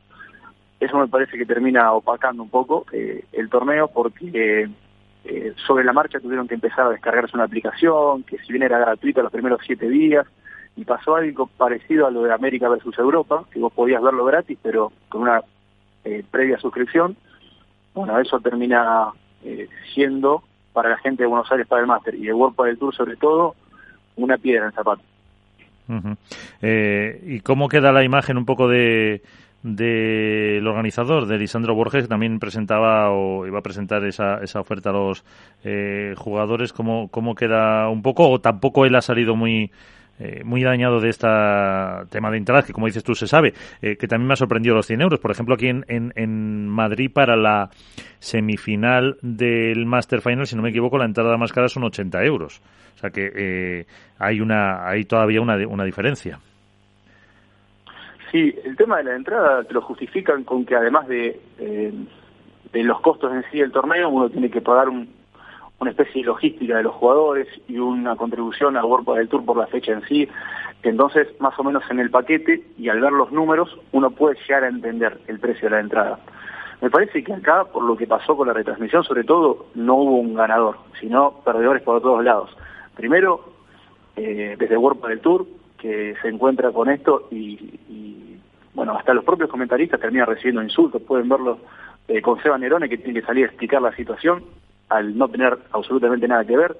Eso 0.80 0.98
me 0.98 1.08
parece 1.08 1.38
que 1.38 1.46
termina 1.46 1.92
opacando 1.92 2.42
un 2.42 2.50
poco 2.50 2.86
eh, 2.94 3.26
el 3.34 3.50
torneo 3.50 3.90
porque 3.90 4.70
eh, 5.26 5.54
sobre 5.68 5.84
la 5.84 5.92
marcha 5.92 6.20
tuvieron 6.20 6.48
que 6.48 6.56
empezar 6.56 6.86
a 6.86 6.90
descargarse 6.90 7.36
una 7.36 7.44
aplicación 7.44 8.24
que 8.24 8.38
si 8.40 8.54
bien 8.54 8.64
era 8.64 8.80
gratuita 8.80 9.22
los 9.22 9.32
primeros 9.32 9.60
siete 9.66 9.90
días 9.90 10.26
y 10.78 10.86
pasó 10.86 11.16
algo 11.16 11.48
parecido 11.48 12.08
a 12.08 12.12
lo 12.12 12.24
de 12.24 12.34
América 12.34 12.70
versus 12.70 12.98
Europa, 12.98 13.44
que 13.52 13.60
vos 13.60 13.74
podías 13.74 14.02
verlo 14.02 14.24
gratis 14.24 14.58
pero 14.62 14.94
con 15.10 15.24
una 15.24 15.42
eh, 16.06 16.24
previa 16.32 16.58
suscripción. 16.60 17.18
Bueno, 17.94 18.18
eso 18.20 18.40
termina 18.40 19.12
siendo 19.94 20.44
para 20.74 20.90
la 20.90 20.98
gente 20.98 21.24
de 21.24 21.28
Buenos 21.28 21.52
Aires 21.52 21.68
para 21.68 21.82
el 21.82 21.88
máster 21.88 22.16
y 22.16 22.26
de 22.26 22.34
World 22.34 22.56
del 22.58 22.78
Tour 22.78 22.96
sobre 22.96 23.16
todo 23.16 23.56
una 24.16 24.38
piedra 24.38 24.64
en 24.64 24.68
el 24.68 24.74
zapato. 24.74 25.02
Eh, 26.62 27.22
¿Y 27.26 27.40
cómo 27.42 27.68
queda 27.68 27.92
la 27.92 28.04
imagen 28.04 28.38
un 28.38 28.46
poco 28.46 28.68
de 28.68 29.22
del 29.62 30.66
organizador, 30.66 31.26
de 31.26 31.38
Lisandro 31.38 31.76
Borges, 31.76 32.04
que 32.04 32.08
también 32.08 32.40
presentaba 32.40 33.12
o 33.12 33.46
iba 33.46 33.60
a 33.60 33.64
presentar 33.64 34.06
esa, 34.06 34.42
esa 34.42 34.62
oferta 34.62 34.92
a 34.92 34.94
los 34.94 35.26
eh, 35.64 36.14
jugadores? 36.18 36.72
¿Cómo, 36.72 37.10
¿Cómo 37.10 37.36
queda 37.36 37.90
un 37.90 38.02
poco? 38.02 38.30
¿O 38.30 38.40
tampoco 38.40 38.86
él 38.86 38.96
ha 38.96 39.02
salido 39.02 39.36
muy 39.36 39.72
eh, 40.20 40.44
muy 40.44 40.64
dañado 40.64 41.00
de 41.00 41.10
este 41.10 41.28
tema 42.10 42.30
de 42.30 42.38
entradas, 42.38 42.66
que 42.66 42.74
como 42.74 42.88
dices 42.88 43.04
tú 43.04 43.16
se 43.16 43.28
sabe, 43.28 43.54
eh, 43.82 43.96
que 43.98 44.08
también 44.08 44.28
me 44.28 44.34
ha 44.34 44.38
sorprendido 44.38 44.76
los 44.76 44.86
100 44.86 45.02
euros. 45.02 45.20
Por 45.20 45.32
ejemplo, 45.32 45.56
aquí 45.56 45.68
en, 45.68 45.86
en, 45.88 46.68
Madrid 46.68 47.10
para 47.14 47.36
la 47.36 47.70
semifinal 48.20 49.18
del 49.22 49.86
Master 49.86 50.22
Final, 50.22 50.46
si 50.46 50.56
no 50.56 50.62
me 50.62 50.70
equivoco, 50.70 50.98
la 50.98 51.06
entrada 51.06 51.38
más 51.38 51.54
cara 51.54 51.68
son 51.68 51.84
80 51.86 52.24
euros. 52.24 52.62
O 52.96 52.98
sea 52.98 53.10
que 53.12 53.32
eh, 53.34 53.86
hay 54.18 54.42
una 54.42 54.88
hay 54.88 55.06
todavía 55.06 55.42
una, 55.42 55.56
una 55.68 55.86
diferencia. 55.86 56.40
Sí, 58.32 58.54
el 58.64 58.76
tema 58.76 58.98
de 58.98 59.06
la 59.06 59.16
entrada 59.16 59.64
te 59.64 59.74
lo 59.74 59.82
justifican 59.82 60.44
con 60.44 60.66
que 60.66 60.76
además 60.76 61.08
de, 61.08 61.40
eh, 61.58 61.94
de 62.72 62.84
los 62.84 63.02
costos 63.02 63.34
en 63.34 63.44
sí 63.52 63.60
del 63.60 63.72
torneo, 63.72 64.10
uno 64.10 64.30
tiene 64.30 64.52
que 64.52 64.62
pagar 64.62 64.90
un, 64.90 65.08
una 65.80 65.92
especie 65.92 66.22
de 66.22 66.28
logística 66.28 66.78
de 66.78 66.84
los 66.84 66.96
jugadores 66.96 67.48
y 67.68 67.78
una 67.78 68.16
contribución 68.16 68.76
al 68.76 68.86
World 68.86 69.16
del 69.16 69.30
Tour 69.30 69.46
por 69.46 69.58
la 69.58 69.68
fecha 69.68 69.94
en 69.94 70.02
sí. 70.08 70.28
Entonces, 70.84 71.28
más 71.40 71.58
o 71.60 71.64
menos 71.64 71.84
en 71.90 72.00
el 72.00 72.10
paquete 72.10 72.64
y 72.78 72.90
al 72.90 73.02
ver 73.02 73.12
los 73.12 73.32
números, 73.32 73.78
uno 73.92 74.12
puede 74.12 74.38
llegar 74.42 74.64
a 74.64 74.70
entender 74.70 75.20
el 75.28 75.40
precio 75.40 75.70
de 75.70 75.76
la 75.76 75.82
entrada. 75.82 76.20
Me 76.82 76.90
parece 76.90 77.24
que 77.24 77.34
acá, 77.34 77.66
por 77.66 77.84
lo 77.84 77.98
que 77.98 78.08
pasó 78.08 78.38
con 78.38 78.48
la 78.48 78.54
retransmisión, 78.54 79.04
sobre 79.04 79.26
todo, 79.26 79.68
no 79.76 79.96
hubo 79.96 80.18
un 80.20 80.34
ganador, 80.34 80.78
sino 81.00 81.42
perdedores 81.44 81.84
por 81.84 82.02
todos 82.02 82.24
lados. 82.24 82.56
Primero, 82.96 83.54
eh, 84.16 84.56
desde 84.58 84.78
World 84.78 85.06
del 85.06 85.20
Tour, 85.20 85.46
que 85.78 86.16
se 86.22 86.28
encuentra 86.30 86.72
con 86.72 86.90
esto 86.90 87.28
y, 87.32 88.38
bueno, 88.74 88.98
hasta 88.98 89.14
los 89.14 89.26
propios 89.26 89.50
comentaristas 89.50 90.00
terminan 90.00 90.28
recibiendo 90.28 90.64
insultos, 90.64 91.02
pueden 91.02 91.28
verlo 91.28 91.60
eh, 92.08 92.22
con 92.22 92.42
Seba 92.42 92.58
Nerone, 92.58 92.90
que 92.90 92.98
tiene 92.98 93.20
que 93.20 93.26
salir 93.26 93.46
a 93.46 93.48
explicar 93.48 93.82
la 93.82 93.96
situación, 93.96 94.44
al 94.90 95.18
no 95.18 95.28
tener 95.30 95.58
absolutamente 95.72 96.28
nada 96.28 96.46
que 96.46 96.58
ver, 96.58 96.76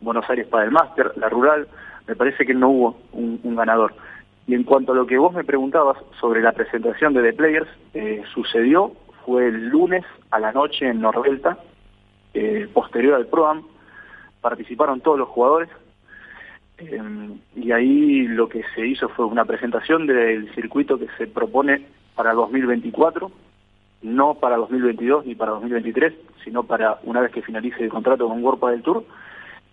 Buenos 0.00 0.28
Aires 0.30 0.46
para 0.46 0.64
el 0.64 0.70
máster, 0.70 1.12
la 1.16 1.28
rural, 1.28 1.68
me 2.06 2.16
parece 2.16 2.46
que 2.46 2.54
no 2.54 2.70
hubo 2.70 2.96
un, 3.12 3.56
ganador. 3.56 3.94
Y 4.46 4.54
en 4.54 4.64
cuanto 4.64 4.92
a 4.92 4.94
lo 4.94 5.06
que 5.06 5.18
vos 5.18 5.34
me 5.34 5.44
preguntabas 5.44 5.98
sobre 6.20 6.40
la 6.40 6.52
presentación 6.52 7.12
de 7.12 7.22
The 7.22 7.32
Players, 7.34 7.68
eh, 7.94 8.22
sucedió, 8.32 8.92
fue 9.26 9.48
el 9.48 9.68
lunes 9.68 10.04
a 10.30 10.38
la 10.38 10.52
noche 10.52 10.88
en 10.88 11.00
Nordelta, 11.00 11.58
eh, 12.32 12.68
posterior 12.72 13.14
al 13.14 13.26
ProAm, 13.26 13.64
participaron 14.40 15.00
todos 15.00 15.18
los 15.18 15.28
jugadores, 15.28 15.68
eh, 16.78 17.02
y 17.56 17.72
ahí 17.72 18.26
lo 18.28 18.48
que 18.48 18.62
se 18.74 18.86
hizo 18.86 19.08
fue 19.10 19.26
una 19.26 19.44
presentación 19.44 20.06
del 20.06 20.52
circuito 20.54 20.98
que 20.98 21.08
se 21.18 21.26
propone 21.26 21.84
para 22.14 22.32
2024, 22.32 23.30
no 24.02 24.34
para 24.34 24.56
2022 24.56 25.26
ni 25.26 25.34
para 25.34 25.52
2023, 25.52 26.14
sino 26.44 26.62
para 26.62 26.98
una 27.04 27.20
vez 27.20 27.32
que 27.32 27.42
finalice 27.42 27.82
el 27.82 27.90
contrato 27.90 28.28
con 28.28 28.42
World 28.42 28.64
del 28.70 28.82
Tour. 28.82 29.04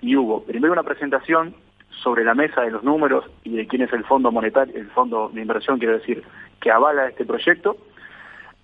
Y 0.01 0.15
hubo 0.15 0.43
primero 0.43 0.73
una 0.73 0.83
presentación 0.83 1.55
sobre 2.03 2.23
la 2.23 2.33
mesa 2.35 2.61
de 2.61 2.71
los 2.71 2.83
números 2.83 3.25
y 3.43 3.55
de 3.55 3.67
quién 3.67 3.81
es 3.81 3.93
el 3.93 4.03
fondo 4.03 4.31
monetario, 4.31 4.75
el 4.75 4.89
fondo 4.91 5.29
de 5.33 5.41
inversión, 5.41 5.79
quiero 5.79 5.97
decir, 5.97 6.23
que 6.59 6.71
avala 6.71 7.07
este 7.07 7.25
proyecto, 7.25 7.77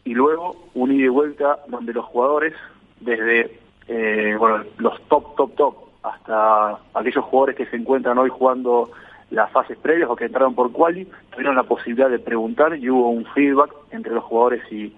y 0.04 0.14
luego 0.14 0.70
un 0.74 0.92
ida 0.92 1.06
y 1.06 1.10
vuelta 1.10 1.60
donde 1.68 1.94
los 1.94 2.06
jugadores, 2.06 2.54
desde 3.00 3.60
eh, 3.88 4.36
bueno, 4.38 4.64
los 4.78 5.02
top, 5.08 5.36
top, 5.36 5.56
top, 5.56 5.76
hasta 6.04 6.80
aquellos 6.94 7.24
jugadores 7.26 7.56
que 7.56 7.68
se 7.68 7.78
encuentran 7.78 8.18
hoy 8.18 8.30
jugando 8.30 8.92
las 9.30 9.52
fases 9.52 9.78
previas 9.78 10.10
o 10.10 10.16
que 10.16 10.26
entraron 10.26 10.56
por 10.56 10.72
quali, 10.72 11.08
tuvieron 11.32 11.56
la 11.56 11.64
posibilidad 11.64 12.10
de 12.10 12.20
preguntar 12.20 12.76
y 12.76 12.90
hubo 12.90 13.10
un 13.10 13.26
feedback 13.26 13.72
entre 13.92 14.14
los 14.14 14.24
jugadores 14.24 14.62
y, 14.72 14.94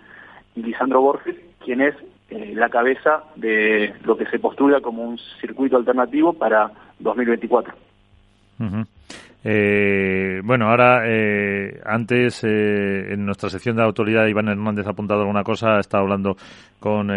Lisandro 0.56 1.02
Borges, 1.02 1.36
quien 1.64 1.82
es 1.82 1.96
eh, 2.30 2.54
la 2.56 2.70
cabeza 2.70 3.24
de 3.36 3.94
lo 4.04 4.18
que 4.18 4.26
se 4.28 4.40
postula 4.40 4.82
como 4.82 5.04
un 5.04 5.18
circuito 5.40 5.78
alternativo 5.78 6.34
para 6.34 6.72
2024. 7.00 7.74
Eh, 9.46 10.42
bueno, 10.44 10.70
ahora, 10.70 11.04
eh, 11.06 11.82
antes, 11.86 12.44
eh, 12.44 13.14
en 13.14 13.26
nuestra 13.26 13.50
sección 13.50 13.76
de 13.76 13.84
autoridad, 13.84 14.26
Iván 14.28 14.48
Hernández 14.48 14.88
ha 14.88 14.92
apuntado 14.92 15.22
alguna 15.22 15.44
cosa, 15.44 15.76
ha 15.76 15.80
estado 15.80 16.04
hablando 16.04 16.38
con 16.80 17.08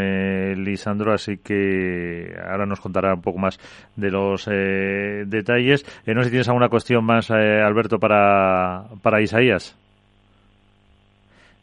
Lisandro, 0.64 1.12
así 1.12 1.38
que 1.38 2.34
ahora 2.48 2.66
nos 2.66 2.80
contará 2.80 3.14
un 3.14 3.22
poco 3.22 3.38
más 3.38 3.58
de 3.96 4.10
los 4.10 4.46
detalles. 4.46 5.84
no 6.06 6.20
sé 6.20 6.24
si 6.24 6.30
tienes 6.30 6.48
alguna 6.48 6.68
cuestión 6.68 7.04
más, 7.04 7.32
Alberto, 7.32 7.98
para, 7.98 8.84
para 9.02 9.20
Isaías. 9.20 9.76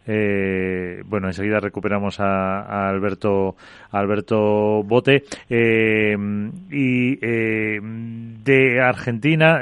Eh, 0.06 1.02
bueno, 1.06 1.28
enseguida 1.28 1.60
recuperamos 1.60 2.20
a, 2.20 2.90
Alberto 2.90 3.56
Alberto 3.92 4.84
Bote 4.84 5.24
eh, 5.50 6.16
y 6.70 7.20
eh, 7.22 7.80
de 7.82 8.82
Argentina. 8.82 9.62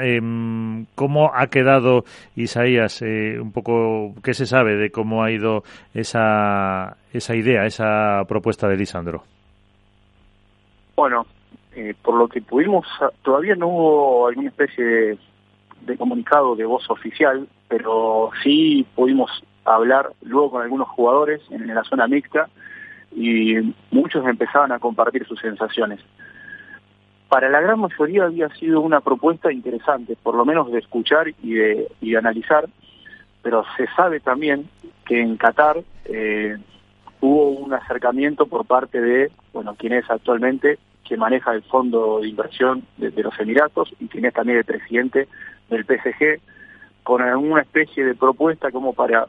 ¿Cómo 0.94 1.30
ha 1.34 1.46
quedado 1.46 2.04
Isaías? 2.34 3.02
un 3.02 3.52
poco, 3.52 4.14
¿qué 4.22 4.34
se 4.34 4.46
sabe 4.46 4.76
de 4.76 4.90
cómo 4.90 5.22
ha 5.22 5.30
ido 5.30 5.62
esa 5.94 6.96
esa 7.12 7.36
idea, 7.36 7.64
esa 7.66 8.24
propuesta 8.26 8.68
de 8.68 8.76
Lisandro? 8.76 9.22
Bueno, 10.96 11.26
por 12.02 12.16
lo 12.16 12.28
que 12.28 12.40
pudimos, 12.40 12.86
todavía 13.22 13.54
no 13.54 13.68
hubo 13.68 14.28
alguna 14.28 14.48
especie 14.48 15.18
de 15.82 15.96
comunicado 15.98 16.54
de 16.54 16.64
voz 16.64 16.88
oficial, 16.90 17.46
pero 17.68 18.30
sí 18.42 18.86
pudimos 18.94 19.30
hablar 19.64 20.12
luego 20.22 20.52
con 20.52 20.62
algunos 20.62 20.88
jugadores 20.88 21.40
en, 21.50 21.66
la 21.72 21.84
zona 21.84 22.06
mixta 22.06 22.48
y 23.14 23.74
muchos 23.90 24.26
empezaban 24.26 24.72
a 24.72 24.78
compartir 24.78 25.26
sus 25.26 25.40
sensaciones. 25.40 26.00
Para 27.28 27.48
la 27.48 27.60
gran 27.60 27.80
mayoría 27.80 28.24
había 28.24 28.48
sido 28.50 28.80
una 28.80 29.00
propuesta 29.00 29.52
interesante, 29.52 30.16
por 30.22 30.34
lo 30.34 30.44
menos 30.44 30.70
de 30.70 30.78
escuchar 30.78 31.28
y 31.42 31.54
de, 31.54 31.88
y 32.00 32.14
analizar, 32.14 32.68
pero 33.42 33.64
se 33.76 33.86
sabe 33.96 34.20
también 34.20 34.68
que 35.06 35.20
en 35.20 35.36
Qatar 35.36 35.82
eh, 36.04 36.56
hubo 37.20 37.50
un 37.50 37.72
acercamiento 37.72 38.46
por 38.46 38.66
parte 38.66 39.00
de, 39.00 39.30
bueno, 39.52 39.74
quien 39.76 39.94
es 39.94 40.10
actualmente, 40.10 40.78
que 41.04 41.16
maneja 41.16 41.52
el 41.52 41.62
fondo 41.62 42.20
de 42.20 42.28
inversión 42.28 42.84
de, 42.96 43.10
de 43.10 43.22
los 43.22 43.38
Emiratos 43.38 43.92
y 43.98 44.08
quien 44.08 44.24
es 44.24 44.34
también 44.34 44.58
el 44.58 44.64
presidente 44.64 45.28
del 45.68 45.84
PSG, 45.84 46.40
con 47.02 47.22
alguna 47.22 47.62
especie 47.62 48.04
de 48.04 48.14
propuesta 48.14 48.70
como 48.70 48.92
para 48.92 49.26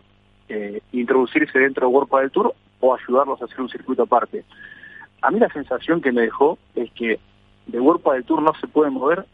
eh, 0.49 0.81
introducirse 0.91 1.59
dentro 1.59 1.87
de 1.87 1.93
World 1.93 2.11
del 2.11 2.31
Tour 2.31 2.53
o 2.79 2.95
ayudarlos 2.95 3.41
a 3.41 3.45
hacer 3.45 3.61
un 3.61 3.69
circuito 3.69 4.03
aparte. 4.03 4.43
A 5.21 5.31
mí 5.31 5.39
la 5.39 5.49
sensación 5.49 6.01
que 6.01 6.11
me 6.11 6.21
dejó 6.21 6.57
es 6.75 6.91
que 6.91 7.19
de 7.67 7.79
World 7.79 8.03
del 8.03 8.25
Tour 8.25 8.41
no 8.41 8.53
se 8.59 8.67
puede 8.67 8.91
mover 8.91 9.25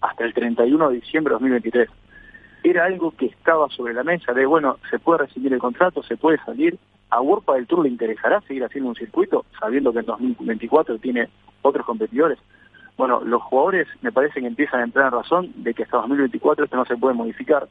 hasta 0.00 0.24
el 0.24 0.32
31 0.32 0.88
de 0.88 0.96
diciembre 0.96 1.32
de 1.32 1.34
2023. 1.34 1.88
Era 2.62 2.86
algo 2.86 3.10
que 3.10 3.26
estaba 3.26 3.68
sobre 3.68 3.92
la 3.92 4.04
mesa 4.04 4.32
de, 4.32 4.46
bueno, 4.46 4.78
se 4.90 4.98
puede 4.98 5.26
recibir 5.26 5.52
el 5.52 5.58
contrato, 5.58 6.02
se 6.02 6.16
puede 6.16 6.38
salir. 6.44 6.78
¿A 7.10 7.20
World 7.20 7.44
del 7.46 7.66
Tour 7.66 7.82
le 7.82 7.90
interesará 7.90 8.40
seguir 8.40 8.64
haciendo 8.64 8.88
un 8.88 8.96
circuito 8.96 9.44
sabiendo 9.60 9.92
que 9.92 10.00
en 10.00 10.06
2024 10.06 10.98
tiene 10.98 11.28
otros 11.62 11.84
competidores? 11.84 12.38
Bueno, 12.96 13.20
los 13.24 13.42
jugadores 13.42 13.86
me 14.02 14.12
parece 14.12 14.40
que 14.40 14.46
empiezan 14.46 14.80
a 14.80 14.84
entrar 14.84 15.06
en 15.06 15.12
razón 15.12 15.52
de 15.56 15.74
que 15.74 15.82
hasta 15.82 15.98
2024 15.98 16.64
esto 16.64 16.76
no 16.76 16.84
se 16.84 16.96
puede 16.96 17.14
modificar. 17.14 17.68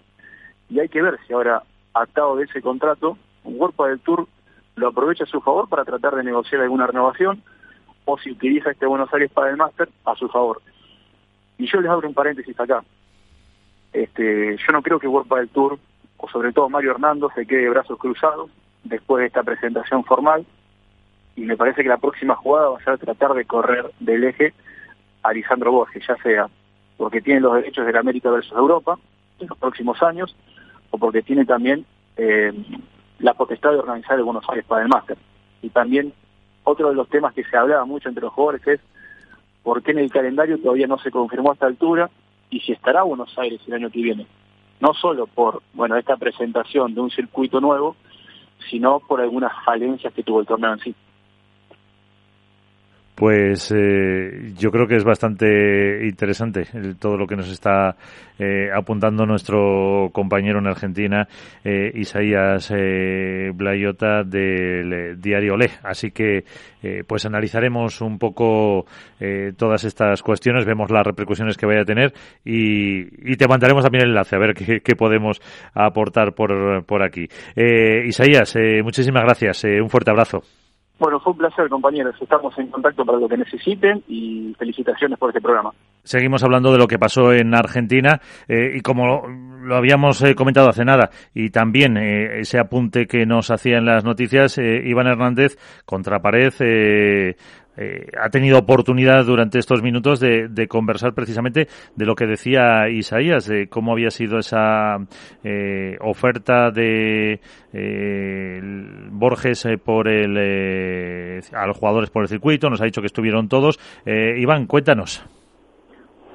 Y 0.69 0.79
hay 0.79 0.89
que 0.89 1.01
ver 1.01 1.17
si 1.25 1.33
ahora 1.33 1.63
atado 1.93 2.35
de 2.35 2.45
ese 2.45 2.61
contrato, 2.61 3.17
cuerpo 3.43 3.85
del 3.85 3.99
Tour 3.99 4.27
lo 4.75 4.87
aprovecha 4.87 5.23
a 5.23 5.27
su 5.27 5.39
favor 5.41 5.69
para 5.69 5.85
tratar 5.85 6.15
de 6.15 6.23
negociar 6.23 6.61
alguna 6.61 6.87
renovación 6.87 7.41
o 8.05 8.17
si 8.17 8.31
utiliza 8.31 8.71
este 8.71 8.85
Buenos 8.85 9.13
Aires 9.13 9.31
para 9.31 9.49
el 9.49 9.57
máster 9.57 9.89
a 10.05 10.15
su 10.15 10.27
favor. 10.27 10.61
Y 11.57 11.67
yo 11.67 11.79
les 11.79 11.89
abro 11.89 12.07
un 12.07 12.13
paréntesis 12.13 12.59
acá. 12.59 12.83
Este, 13.93 14.57
yo 14.57 14.73
no 14.73 14.81
creo 14.81 14.99
que 14.99 15.07
World 15.07 15.31
del 15.33 15.49
Tour, 15.49 15.79
o 16.17 16.27
sobre 16.27 16.51
todo 16.51 16.69
Mario 16.69 16.91
Hernando, 16.91 17.31
se 17.35 17.45
quede 17.45 17.61
de 17.61 17.69
brazos 17.69 17.97
cruzados 17.99 18.49
después 18.83 19.21
de 19.21 19.27
esta 19.27 19.43
presentación 19.43 20.03
formal. 20.03 20.45
Y 21.35 21.41
me 21.41 21.55
parece 21.55 21.83
que 21.83 21.89
la 21.89 21.97
próxima 21.97 22.35
jugada 22.35 22.69
va 22.69 22.77
a 22.79 22.83
ser 22.83 22.97
tratar 22.97 23.33
de 23.33 23.45
correr 23.45 23.91
del 23.99 24.23
eje 24.25 24.53
a 25.21 25.31
Lisandro 25.31 25.71
Borges, 25.71 26.05
ya 26.05 26.17
sea 26.17 26.49
porque 26.97 27.21
tiene 27.21 27.39
los 27.39 27.55
derechos 27.55 27.85
de 27.85 27.93
la 27.93 27.99
América 27.99 28.29
versus 28.29 28.51
Europa 28.53 28.97
en 29.39 29.47
los 29.47 29.57
próximos 29.57 30.01
años, 30.03 30.35
o 30.93 30.97
porque 30.99 31.23
tiene 31.23 31.43
también 31.43 31.85
eh, 32.17 32.53
la 33.17 33.33
potestad 33.33 33.71
de 33.71 33.79
organizar 33.79 34.15
el 34.15 34.23
Buenos 34.23 34.45
Aires 34.47 34.63
para 34.67 34.83
el 34.83 34.89
máster. 34.89 35.17
Y 35.63 35.69
también 35.69 36.13
otro 36.63 36.89
de 36.89 36.95
los 36.95 37.09
temas 37.09 37.33
que 37.33 37.43
se 37.43 37.57
hablaba 37.57 37.83
mucho 37.83 38.09
entre 38.09 38.21
los 38.21 38.31
jugadores 38.31 38.67
es 38.67 38.79
por 39.63 39.81
qué 39.81 39.89
en 39.89 39.97
el 39.97 40.11
calendario 40.11 40.59
todavía 40.59 40.85
no 40.85 40.99
se 40.99 41.09
confirmó 41.09 41.49
a 41.49 41.53
esta 41.55 41.65
altura 41.65 42.11
y 42.51 42.59
si 42.59 42.73
estará 42.73 43.01
Buenos 43.01 43.35
Aires 43.39 43.59
el 43.65 43.73
año 43.73 43.89
que 43.89 44.03
viene. 44.03 44.27
No 44.79 44.93
solo 44.93 45.25
por 45.25 45.63
bueno 45.73 45.97
esta 45.97 46.15
presentación 46.15 46.93
de 46.93 47.01
un 47.01 47.09
circuito 47.09 47.59
nuevo, 47.59 47.95
sino 48.69 48.99
por 48.99 49.19
algunas 49.19 49.51
falencias 49.65 50.13
que 50.13 50.21
tuvo 50.21 50.41
el 50.41 50.45
torneo 50.45 50.73
en 50.73 50.79
sí. 50.79 50.95
Pues 53.23 53.71
eh, 53.73 54.51
yo 54.57 54.69
creo 54.69 54.85
que 54.85 54.97
es 54.97 55.05
bastante 55.05 56.05
interesante 56.05 56.67
todo 56.99 57.15
lo 57.15 57.25
que 57.25 57.37
nos 57.37 57.49
está 57.49 57.95
eh, 58.37 58.67
apuntando 58.75 59.25
nuestro 59.25 60.09
compañero 60.11 60.59
en 60.59 60.67
Argentina, 60.67 61.25
eh, 61.63 61.89
Isaías 61.95 62.69
Blayota 63.53 64.23
del 64.25 65.21
diario 65.21 65.55
Le. 65.55 65.69
Así 65.83 66.11
que 66.11 66.43
pues 67.07 67.25
analizaremos 67.25 68.01
un 68.01 68.19
poco 68.19 68.85
todas 69.55 69.85
estas 69.85 70.21
cuestiones, 70.21 70.65
vemos 70.65 70.91
las 70.91 71.07
repercusiones 71.07 71.55
que 71.55 71.65
vaya 71.65 71.83
a 71.83 71.85
tener 71.85 72.13
y, 72.43 73.37
te 73.37 73.47
mandaremos 73.47 73.85
también 73.85 74.03
el 74.03 74.09
enlace 74.09 74.35
a 74.35 74.39
ver 74.39 74.53
qué, 74.53 74.81
qué 74.81 74.95
podemos 74.97 75.41
aportar 75.73 76.33
por, 76.33 76.83
por 76.83 77.01
aquí. 77.03 77.29
Isaías, 77.55 78.53
muchísimas 78.83 79.23
gracias, 79.23 79.63
un 79.63 79.89
fuerte 79.89 80.11
abrazo. 80.11 80.43
Bueno, 80.99 81.19
fue 81.19 81.33
un 81.33 81.39
placer, 81.39 81.69
compañeros. 81.69 82.15
Estamos 82.21 82.57
en 82.59 82.67
contacto 82.67 83.03
para 83.03 83.17
lo 83.17 83.27
que 83.27 83.37
necesiten 83.37 84.03
y 84.07 84.55
felicitaciones 84.57 85.17
por 85.17 85.29
este 85.29 85.41
programa. 85.41 85.71
Seguimos 86.03 86.43
hablando 86.43 86.71
de 86.71 86.77
lo 86.77 86.87
que 86.87 86.99
pasó 86.99 87.33
en 87.33 87.55
Argentina 87.55 88.19
eh, 88.47 88.73
y 88.75 88.81
como 88.81 89.27
lo 89.27 89.75
habíamos 89.75 90.21
eh, 90.21 90.35
comentado 90.35 90.69
hace 90.69 90.83
nada 90.83 91.09
y 91.33 91.49
también 91.49 91.97
eh, 91.97 92.41
ese 92.41 92.59
apunte 92.59 93.07
que 93.07 93.25
nos 93.25 93.49
hacía 93.51 93.77
en 93.77 93.85
las 93.85 94.03
noticias 94.03 94.57
Iván 94.57 95.07
Hernández 95.07 95.57
contra 95.85 96.19
pared 96.19 96.53
eh, 97.75 98.07
ha 98.19 98.29
tenido 98.29 98.59
oportunidad 98.59 99.25
durante 99.25 99.57
estos 99.57 99.81
minutos 99.81 100.19
de, 100.19 100.67
conversar 100.67 101.13
precisamente 101.13 101.67
de 101.95 102.05
lo 102.05 102.15
que 102.15 102.25
decía 102.25 102.87
Isaías, 102.89 103.47
de 103.47 103.67
cómo 103.67 103.91
había 103.91 104.11
sido 104.11 104.37
esa 104.37 104.97
eh, 105.43 105.97
oferta 106.01 106.71
de 106.71 107.39
eh, 107.73 108.61
Borges 109.11 109.67
por 109.83 110.07
el, 110.07 111.41
a 111.53 111.67
los 111.67 111.77
jugadores 111.77 112.09
por 112.09 112.23
el 112.23 112.29
circuito. 112.29 112.69
Nos 112.69 112.81
ha 112.81 112.85
dicho 112.85 113.01
que 113.01 113.07
estuvieron 113.07 113.49
todos. 113.49 113.79
Iván, 114.05 114.67
cuéntanos. 114.67 115.25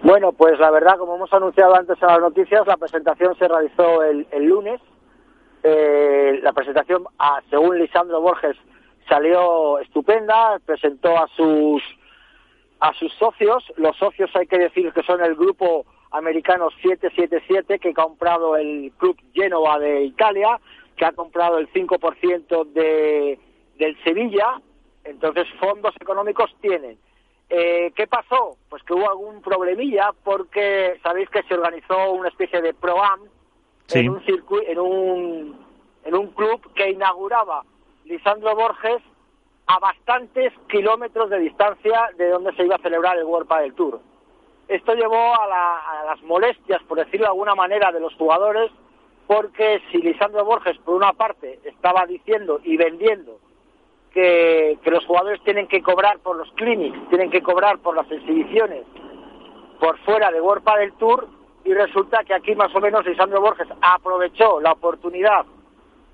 Bueno, 0.03 0.32
pues 0.32 0.59
la 0.61 0.70
verdad, 0.70 0.97
como 0.99 1.16
hemos 1.16 1.32
anunciado 1.32 1.74
antes 1.74 2.01
en 2.01 2.09
las 2.09 2.20
noticias, 2.20 2.66
la 2.66 2.76
presentación 2.76 3.34
se 3.36 3.49
realizó 3.49 4.03
el, 4.05 4.26
el 4.30 4.45
lunes. 4.45 4.80
la 5.62 6.53
presentación, 6.53 7.05
a, 7.18 7.41
según 7.51 7.78
Lisandro 7.78 8.20
Borges, 8.20 8.57
salió 9.09 9.79
estupenda, 9.79 10.59
presentó 10.65 11.17
a 11.17 11.29
sus 11.29 11.83
a 12.81 12.93
sus 12.95 13.13
socios, 13.15 13.65
los 13.77 13.97
socios 13.97 14.31
hay 14.37 14.47
que 14.47 14.59
decir 14.59 14.93
que 14.93 15.03
son 15.03 15.21
el 15.21 15.35
grupo 15.35 15.85
americano 16.13 16.71
777 16.71 17.81
que 17.81 17.91
ha 17.91 17.95
comprado 17.95 18.57
el 18.57 18.93
club 18.99 19.17
Genova 19.35 19.81
de 19.81 20.05
Italia, 20.05 20.61
que 20.97 21.05
ha 21.05 21.13
comprado 21.13 21.59
el 21.59 21.69
5% 21.73 22.65
de 22.73 23.39
del 23.79 24.03
Sevilla, 24.03 24.61
entonces 25.05 25.47
fondos 25.61 25.95
económicos 26.01 26.55
tienen. 26.61 26.99
Eh, 27.49 27.93
¿Qué 27.95 28.07
pasó? 28.07 28.57
Pues 28.69 28.83
que 28.83 28.93
hubo 28.93 29.09
algún 29.09 29.41
problemilla 29.41 30.11
porque 30.23 30.99
sabéis 31.03 31.31
que 31.31 31.43
se 31.45 31.55
organizó 31.55 32.13
una 32.13 32.29
especie 32.29 32.61
de 32.61 32.75
pro-am 32.75 33.21
en 33.91 34.09
un 34.11 34.23
en 34.67 34.79
un 34.79 35.67
en 36.05 36.15
un 36.15 36.27
club 36.29 36.73
que 36.75 36.91
inauguraba 36.91 37.65
Lisandro 38.09 38.57
Borges 38.57 39.03
a 39.67 39.79
bastantes 39.79 40.53
kilómetros 40.69 41.29
de 41.29 41.41
distancia 41.41 42.09
de 42.17 42.31
donde 42.31 42.55
se 42.55 42.65
iba 42.65 42.77
a 42.77 42.79
celebrar 42.79 43.19
el 43.19 43.25
World 43.25 43.49
del 43.61 43.75
Tour. 43.75 44.01
Esto 44.67 44.95
llevó 44.95 45.35
a, 45.35 46.05
las 46.07 46.23
molestias, 46.23 46.83
por 46.85 46.99
decirlo 46.99 47.27
de 47.27 47.33
alguna 47.33 47.55
manera, 47.55 47.93
de 47.93 48.01
los 48.01 48.15
jugadores, 48.15 48.71
porque 49.27 49.83
si 49.93 49.99
Lisandro 49.99 50.43
Borges, 50.47 50.79
por 50.79 50.95
una 50.95 51.13
parte, 51.13 51.61
estaba 51.65 52.07
diciendo 52.07 52.61
y 52.65 52.79
vendiendo 52.79 53.41
que, 54.13 54.79
los 54.87 55.05
jugadores 55.05 55.43
tienen 55.45 55.69
que 55.69 55.83
cobrar 55.83 56.19
por 56.21 56.37
los 56.37 56.51
clinics, 56.53 57.11
tienen 57.11 57.31
que 57.31 57.43
cobrar 57.43 57.79
por 57.79 57.95
las 57.95 58.11
exhibiciones 58.11 58.85
por 59.79 59.99
fuera 59.99 60.31
de 60.31 60.41
World 60.41 60.65
del 60.79 60.93
Tour, 60.95 61.29
y 61.65 61.75
resulta 61.75 62.25
que 62.25 62.33
aquí 62.33 62.55
más 62.55 62.75
o 62.75 62.81
menos 62.81 63.05
Lisandro 63.05 63.43
Borges 63.43 63.69
aprovechó 63.83 64.61
la 64.61 64.73
oportunidad 64.73 65.45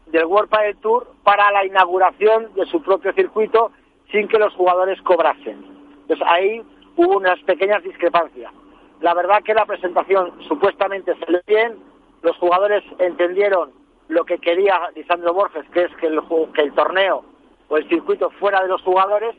del 0.07 0.27
World 0.27 0.51
Padel 0.51 0.77
Tour 0.77 1.07
para 1.23 1.51
la 1.51 1.65
inauguración 1.65 2.53
de 2.55 2.67
su 2.67 2.83
propio 2.83 3.13
circuito 3.13 3.73
sin 4.11 4.29
que 4.29 4.39
los 4.39 4.55
jugadores 4.55 5.01
cobrasen. 5.03 5.65
Entonces 6.03 6.27
ahí 6.29 6.63
hubo 6.97 7.17
unas 7.17 7.41
pequeñas 7.41 7.83
discrepancias. 7.83 8.53
La 9.01 9.15
verdad 9.15 9.43
que 9.43 9.55
la 9.55 9.67
presentación 9.67 10.33
supuestamente 10.47 11.15
salió 11.19 11.41
bien, 11.47 11.77
los 12.23 12.37
jugadores 12.39 12.83
entendieron 12.99 13.73
lo 14.09 14.25
que 14.25 14.39
quería 14.39 14.91
Lisandro 14.95 15.35
Borges, 15.35 15.65
que 15.71 15.85
es 15.85 15.97
que 15.97 16.07
el 16.07 16.73
torneo 16.75 17.25
o 17.69 17.77
el 17.77 17.89
circuito 17.89 18.31
fuera 18.31 18.63
de 18.63 18.69
los 18.69 18.83
jugadores. 18.83 19.35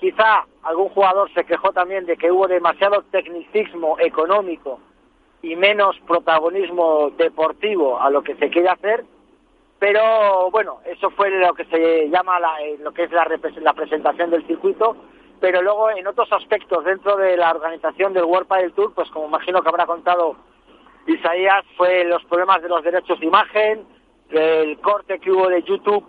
Quizá 0.00 0.44
algún 0.62 0.88
jugador 0.90 1.32
se 1.32 1.44
quejó 1.44 1.72
también 1.72 2.06
de 2.06 2.16
que 2.16 2.30
hubo 2.30 2.46
demasiado 2.46 3.02
tecnicismo 3.10 3.96
económico 3.98 4.78
y 5.42 5.56
menos 5.56 5.98
protagonismo 6.06 7.10
deportivo 7.16 8.00
a 8.00 8.10
lo 8.10 8.22
que 8.22 8.34
se 8.36 8.50
quiere 8.50 8.68
hacer 8.68 9.04
pero 9.78 10.50
bueno, 10.50 10.80
eso 10.84 11.10
fue 11.10 11.30
lo 11.30 11.54
que 11.54 11.64
se 11.66 12.08
llama 12.08 12.40
la, 12.40 12.62
eh, 12.62 12.78
lo 12.80 12.92
que 12.92 13.04
es 13.04 13.12
la, 13.12 13.26
la 13.60 13.74
presentación 13.74 14.30
del 14.30 14.46
circuito, 14.46 14.96
pero 15.40 15.60
luego 15.60 15.90
en 15.90 16.06
otros 16.06 16.32
aspectos 16.32 16.84
dentro 16.84 17.16
de 17.16 17.36
la 17.36 17.50
organización 17.50 18.14
del 18.14 18.24
World 18.24 18.48
del 18.48 18.72
Tour, 18.72 18.94
pues 18.94 19.10
como 19.10 19.26
imagino 19.26 19.60
que 19.60 19.68
habrá 19.68 19.86
contado 19.86 20.36
Isaías, 21.06 21.64
fue 21.76 22.04
los 22.04 22.24
problemas 22.24 22.62
de 22.62 22.68
los 22.68 22.82
derechos 22.82 23.20
de 23.20 23.26
imagen, 23.26 23.84
el 24.30 24.78
corte 24.80 25.18
que 25.18 25.30
hubo 25.30 25.48
de 25.48 25.62
YouTube 25.62 26.04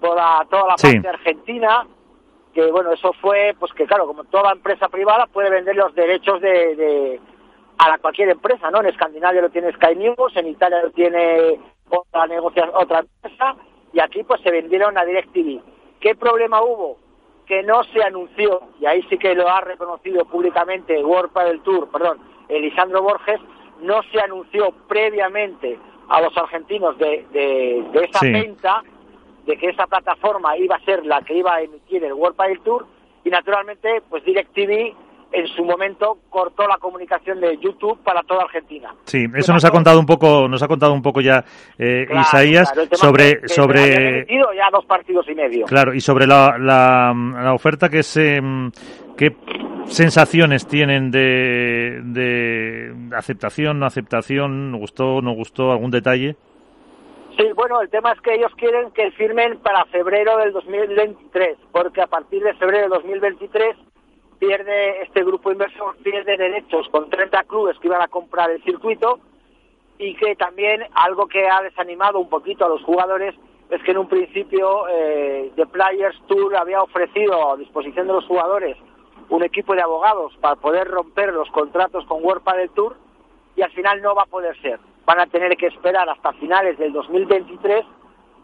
por 0.00 0.16
toda 0.48 0.68
la 0.68 0.76
parte 0.76 1.08
argentina, 1.08 1.86
que 2.54 2.70
bueno, 2.70 2.92
eso 2.92 3.12
fue, 3.14 3.54
pues 3.58 3.72
que 3.72 3.86
claro, 3.86 4.06
como 4.06 4.24
toda 4.24 4.52
empresa 4.52 4.88
privada 4.88 5.26
puede 5.26 5.50
vender 5.50 5.76
los 5.76 5.94
derechos 5.94 6.40
de, 6.40 6.76
de 6.76 7.20
a 7.78 7.98
cualquier 7.98 8.28
empresa, 8.28 8.70
¿no? 8.70 8.80
En 8.80 8.86
Escandinavia 8.86 9.40
lo 9.40 9.50
tiene 9.50 9.72
Sky 9.72 9.96
News, 9.96 10.36
en 10.36 10.48
Italia 10.48 10.82
lo 10.82 10.90
tiene 10.90 11.58
otra 11.90 12.26
negociación, 12.26 12.74
otra 12.74 13.00
empresa, 13.00 13.56
y 13.92 14.00
aquí 14.00 14.22
pues 14.22 14.40
se 14.42 14.50
vendieron 14.50 14.96
a 14.96 15.04
DirecTV. 15.04 15.60
¿Qué 16.00 16.14
problema 16.14 16.62
hubo? 16.62 16.98
Que 17.46 17.62
no 17.62 17.82
se 17.84 18.02
anunció, 18.02 18.62
y 18.80 18.86
ahí 18.86 19.02
sí 19.10 19.18
que 19.18 19.34
lo 19.34 19.48
ha 19.48 19.60
reconocido 19.60 20.24
públicamente 20.24 21.02
World 21.04 21.32
del 21.34 21.60
Tour, 21.62 21.90
perdón, 21.90 22.18
Elisandro 22.48 23.02
Borges, 23.02 23.40
no 23.80 24.02
se 24.12 24.20
anunció 24.20 24.72
previamente 24.88 25.78
a 26.08 26.20
los 26.20 26.36
argentinos 26.36 26.98
de, 26.98 27.24
de, 27.32 28.04
esa 28.04 28.20
venta, 28.22 28.82
de 29.46 29.56
que 29.56 29.70
esa 29.70 29.86
plataforma 29.86 30.56
iba 30.56 30.76
a 30.76 30.84
ser 30.84 31.06
la 31.06 31.22
que 31.22 31.34
iba 31.34 31.54
a 31.54 31.62
emitir 31.62 32.04
el 32.04 32.12
World 32.12 32.36
del 32.36 32.60
Tour, 32.60 32.86
y 33.24 33.30
naturalmente, 33.30 34.02
pues 34.08 34.24
DirecTV 34.24 34.94
en 35.32 35.46
su 35.48 35.64
momento 35.64 36.18
cortó 36.28 36.66
la 36.66 36.78
comunicación 36.78 37.40
de 37.40 37.56
YouTube 37.58 37.98
para 38.02 38.22
toda 38.22 38.42
Argentina. 38.42 38.94
Sí, 39.04 39.26
eso 39.34 39.52
nos 39.52 39.64
ha 39.64 39.70
contado 39.70 40.00
un 40.00 40.06
poco, 40.06 40.48
nos 40.48 40.62
ha 40.62 40.68
contado 40.68 40.92
un 40.92 41.02
poco 41.02 41.20
ya 41.20 41.44
eh, 41.78 42.06
Isaías 42.10 42.72
sobre 42.92 43.48
sobre 43.48 44.26
ya 44.26 44.70
dos 44.72 44.84
partidos 44.86 45.28
y 45.28 45.34
medio. 45.34 45.66
Claro, 45.66 45.94
y 45.94 46.00
sobre 46.00 46.26
la, 46.26 46.56
la, 46.58 47.54
oferta 47.54 47.88
que 47.88 48.02
se 48.02 48.40
qué 49.16 49.36
sensaciones 49.84 50.66
tienen 50.66 51.10
de, 51.10 52.00
de 52.04 52.94
aceptación, 53.16 53.78
no 53.78 53.86
aceptación, 53.86 54.72
gustó, 54.78 55.20
no 55.20 55.32
gustó, 55.32 55.72
algún 55.72 55.90
detalle. 55.90 56.36
Sí, 57.36 57.46
bueno, 57.54 57.80
el 57.80 57.88
tema 57.88 58.12
es 58.12 58.20
que 58.20 58.34
ellos 58.34 58.52
quieren 58.56 58.90
que 58.90 59.10
firmen 59.12 59.58
para 59.60 59.84
febrero 59.86 60.36
del 60.38 60.52
2023, 60.52 61.56
porque 61.72 62.02
a 62.02 62.06
partir 62.06 62.42
de 62.42 62.54
febrero 62.54 62.82
del 62.82 63.02
2023 63.02 63.76
pierde 64.40 65.02
este 65.02 65.22
grupo 65.22 65.52
inversor 65.52 65.96
pierde 65.98 66.36
derechos 66.36 66.88
con 66.88 67.08
30 67.08 67.44
clubes 67.44 67.78
que 67.78 67.86
iban 67.86 68.02
a 68.02 68.08
comprar 68.08 68.50
el 68.50 68.62
circuito 68.64 69.20
y 69.98 70.14
que 70.14 70.34
también 70.34 70.82
algo 70.94 71.28
que 71.28 71.46
ha 71.46 71.62
desanimado 71.62 72.18
un 72.18 72.28
poquito 72.30 72.64
a 72.64 72.68
los 72.68 72.82
jugadores 72.82 73.34
es 73.68 73.82
que 73.82 73.90
en 73.92 73.98
un 73.98 74.08
principio 74.08 74.88
eh, 74.88 75.52
The 75.54 75.66
Players 75.66 76.18
Tour 76.26 76.56
había 76.56 76.82
ofrecido 76.82 77.52
a 77.52 77.56
disposición 77.58 78.06
de 78.06 78.14
los 78.14 78.26
jugadores 78.26 78.76
un 79.28 79.44
equipo 79.44 79.74
de 79.74 79.82
abogados 79.82 80.36
para 80.40 80.56
poder 80.56 80.88
romper 80.88 81.32
los 81.32 81.48
contratos 81.50 82.04
con 82.06 82.24
World 82.24 82.42
del 82.56 82.70
Tour 82.70 82.96
y 83.56 83.62
al 83.62 83.70
final 83.72 84.00
no 84.02 84.14
va 84.14 84.22
a 84.22 84.26
poder 84.26 84.60
ser. 84.62 84.80
Van 85.04 85.20
a 85.20 85.26
tener 85.26 85.56
que 85.56 85.66
esperar 85.66 86.08
hasta 86.08 86.32
finales 86.32 86.78
del 86.78 86.92
2023 86.92 87.84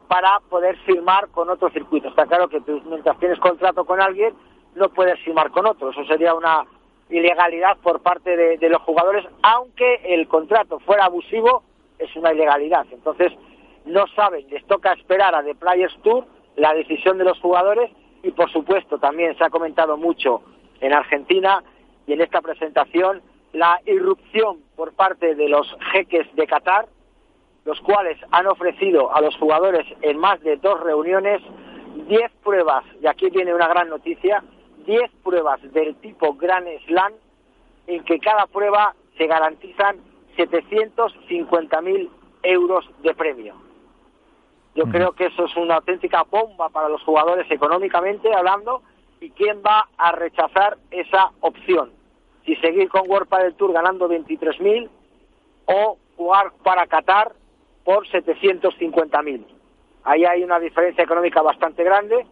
para 0.08 0.40
poder 0.48 0.76
firmar 0.84 1.28
con 1.30 1.50
otro 1.50 1.70
circuito. 1.70 2.08
Está 2.08 2.26
claro 2.26 2.48
que 2.48 2.60
mientras 2.84 3.18
tienes 3.18 3.38
contrato 3.40 3.84
con 3.84 4.00
alguien, 4.00 4.34
no 4.76 4.90
puedes 4.90 5.18
firmar 5.20 5.50
con 5.50 5.66
otro. 5.66 5.90
Eso 5.90 6.04
sería 6.04 6.34
una 6.34 6.64
ilegalidad 7.08 7.76
por 7.78 8.00
parte 8.00 8.36
de, 8.36 8.68
los 8.68 8.82
jugadores, 8.82 9.24
aunque 9.42 10.00
el 10.04 10.26
contrato 10.28 10.78
fuera 10.80 11.04
abusivo, 11.04 11.62
es 11.98 12.14
una 12.16 12.32
ilegalidad. 12.32 12.86
Entonces, 12.90 13.32
no 13.84 14.06
saben, 14.08 14.46
les 14.50 14.64
toca 14.66 14.92
esperar 14.92 15.34
a 15.34 15.42
The 15.42 15.54
Players 15.54 15.96
Tour 16.02 16.26
la 16.56 16.74
decisión 16.74 17.18
de 17.18 17.24
los 17.24 17.38
jugadores 17.40 17.90
y, 18.22 18.30
por 18.32 18.50
supuesto, 18.50 18.98
también 18.98 19.36
se 19.38 19.44
ha 19.44 19.50
comentado 19.50 19.96
mucho 19.96 20.42
en 20.80 20.92
Argentina 20.92 21.62
y 22.06 22.12
en 22.12 22.20
esta 22.20 22.40
presentación 22.40 23.22
la 23.52 23.80
irrupción 23.86 24.58
por 24.74 24.92
parte 24.92 25.34
de 25.34 25.48
los 25.48 25.66
jeques 25.92 26.26
de 26.34 26.46
Qatar, 26.46 26.86
los 27.64 27.80
cuales 27.80 28.18
han 28.30 28.46
ofrecido 28.46 29.14
a 29.14 29.20
los 29.20 29.36
jugadores 29.36 29.86
en 30.02 30.18
más 30.18 30.40
de 30.42 30.56
dos 30.56 30.80
reuniones 30.80 31.40
10 32.08 32.30
pruebas, 32.44 32.84
y 33.00 33.06
aquí 33.06 33.30
viene 33.30 33.54
una 33.54 33.68
gran 33.68 33.88
noticia, 33.88 34.42
10 34.86 35.10
pruebas 35.22 35.60
del 35.72 35.96
tipo 35.96 36.34
Grand 36.34 36.66
Slam 36.86 37.12
en 37.86 38.04
que 38.04 38.18
cada 38.18 38.46
prueba 38.46 38.94
se 39.18 39.26
garantizan 39.26 39.98
750.000 40.36 42.08
euros 42.42 42.88
de 43.02 43.14
premio. 43.14 43.54
Yo 44.74 44.84
creo 44.84 45.12
que 45.12 45.26
eso 45.26 45.46
es 45.46 45.56
una 45.56 45.76
auténtica 45.76 46.22
bomba 46.24 46.68
para 46.68 46.88
los 46.88 47.02
jugadores 47.02 47.50
económicamente 47.50 48.32
hablando 48.34 48.82
y 49.20 49.30
quién 49.30 49.62
va 49.66 49.88
a 49.96 50.12
rechazar 50.12 50.76
esa 50.90 51.30
opción. 51.40 51.90
Si 52.44 52.54
seguir 52.56 52.88
con 52.90 53.08
World 53.10 53.28
del 53.38 53.54
Tour 53.54 53.72
ganando 53.72 54.08
23.000 54.08 54.88
o 55.66 55.98
jugar 56.16 56.52
para 56.62 56.86
Qatar 56.86 57.32
por 57.84 58.06
750.000. 58.06 59.44
Ahí 60.04 60.24
hay 60.24 60.44
una 60.44 60.60
diferencia 60.60 61.02
económica 61.02 61.40
bastante 61.40 61.82
grande 61.82 62.26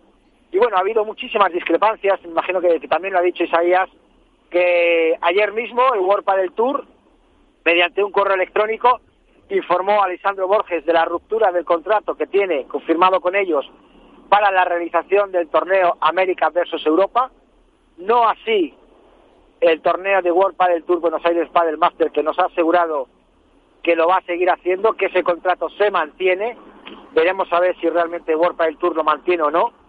y 0.55 0.59
bueno, 0.59 0.77
ha 0.77 0.81
habido 0.81 1.05
muchísimas 1.05 1.53
discrepancias, 1.53 2.23
me 2.23 2.31
imagino 2.31 2.61
que, 2.61 2.79
también 2.87 3.13
lo 3.13 3.19
ha 3.19 3.23
dicho 3.23 3.43
Isaías, 3.43 3.91
que 4.49 5.19
ayer 5.21 5.53
mismo 5.53 5.83
el 5.93 5.99
World 5.99 6.25
del 6.25 6.53
Tour, 6.53 6.87
mediante 7.65 8.05
un 8.05 8.13
correo 8.13 8.37
electrónico, 8.37 9.01
informó 9.49 10.01
a 10.01 10.05
Alessandro 10.05 10.47
Borges 10.47 10.87
de 10.87 10.93
la 10.93 11.07
ruptura 11.07 11.51
del 11.51 11.65
contrato 11.65 12.15
que 12.15 12.29
tiene 12.29 12.67
confirmado 12.67 13.21
con 13.21 13.35
ellos 13.35 13.69
para 14.29 14.53
la 14.53 14.65
realización 14.65 15.33
del 15.33 15.49
torneo 15.49 15.97
América 16.01 16.51
versus 16.51 16.87
Europa. 16.87 17.33
No 17.99 18.29
así 18.29 18.73
el 19.61 19.83
torneo 19.83 20.23
de 20.23 20.31
World 20.31 20.57
Padel 20.57 20.85
Tour 20.85 21.01
Buenos 21.01 21.27
Aires 21.27 21.49
Padel 21.49 21.79
Master 21.79 22.13
que 22.13 22.23
nos 22.23 22.39
ha 22.39 22.45
asegurado 22.45 23.09
que 23.83 23.97
lo 23.97 24.07
va 24.07 24.19
a 24.19 24.23
seguir 24.23 24.49
haciendo, 24.51 24.93
que 24.93 25.07
ese 25.07 25.25
contrato 25.25 25.69
se 25.71 25.91
mantiene. 25.91 26.57
Veremos 27.13 27.53
a 27.53 27.59
ver 27.59 27.77
si 27.81 27.89
realmente 27.89 28.37
World 28.37 28.57
Padel 28.57 28.79
Tour 28.79 28.95
lo 28.95 29.03
mantiene 29.03 29.43
o 29.43 29.51
no. 29.51 29.84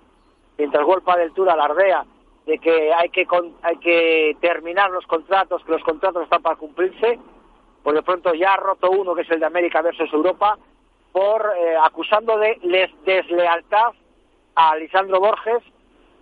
Mientras 0.58 0.86
World 0.86 1.04
Padel 1.04 1.34
Tour 1.34 1.50
alardea 1.50 2.06
de 2.46 2.60
que 2.60 2.94
hay 2.94 3.10
que 3.10 3.28
hay 3.64 3.78
que 3.78 4.38
terminar 4.40 4.92
los 4.92 5.06
contratos, 5.08 5.64
que 5.64 5.72
los 5.72 5.84
contratos 5.84 6.24
están 6.24 6.42
para 6.42 6.56
cumplirse. 6.56 7.20
Por 7.84 7.94
de 7.94 8.02
pronto 8.02 8.34
ya 8.34 8.54
ha 8.54 8.58
roto 8.58 8.90
uno, 8.90 9.14
que 9.14 9.22
es 9.22 9.30
el 9.30 9.40
de 9.40 9.46
América 9.46 9.82
versus 9.82 10.12
Europa, 10.12 10.58
por 11.12 11.52
eh, 11.56 11.76
acusando 11.82 12.38
de 12.38 12.60
deslealtad 13.06 13.94
a 14.56 14.76
Lisandro 14.76 15.20
Borges 15.20 15.62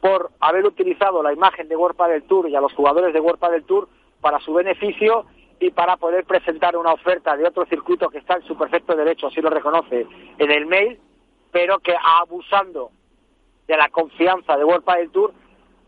por 0.01 0.31
haber 0.41 0.65
utilizado 0.65 1.23
la 1.23 1.31
imagen 1.31 1.69
de 1.69 1.77
World 1.77 1.97
del 2.09 2.23
Tour 2.23 2.49
y 2.49 2.55
a 2.55 2.61
los 2.61 2.73
jugadores 2.73 3.13
de 3.13 3.21
World 3.21 3.39
del 3.51 3.63
Tour 3.63 3.87
para 4.19 4.39
su 4.39 4.53
beneficio 4.53 5.25
y 5.59 5.71
para 5.71 5.95
poder 5.95 6.25
presentar 6.25 6.75
una 6.75 6.91
oferta 6.91 7.37
de 7.37 7.47
otro 7.47 7.65
circuito 7.65 8.09
que 8.09 8.17
está 8.17 8.35
en 8.35 8.43
su 8.43 8.57
perfecto 8.57 8.95
derecho, 8.95 9.27
así 9.27 9.39
lo 9.39 9.49
reconoce 9.49 10.05
en 10.37 10.51
el 10.51 10.65
mail, 10.65 10.99
pero 11.51 11.79
que 11.79 11.95
abusando 12.19 12.91
de 13.67 13.77
la 13.77 13.89
confianza 13.89 14.57
de 14.57 14.63
World 14.63 14.85
del 14.85 15.09
Tour 15.11 15.33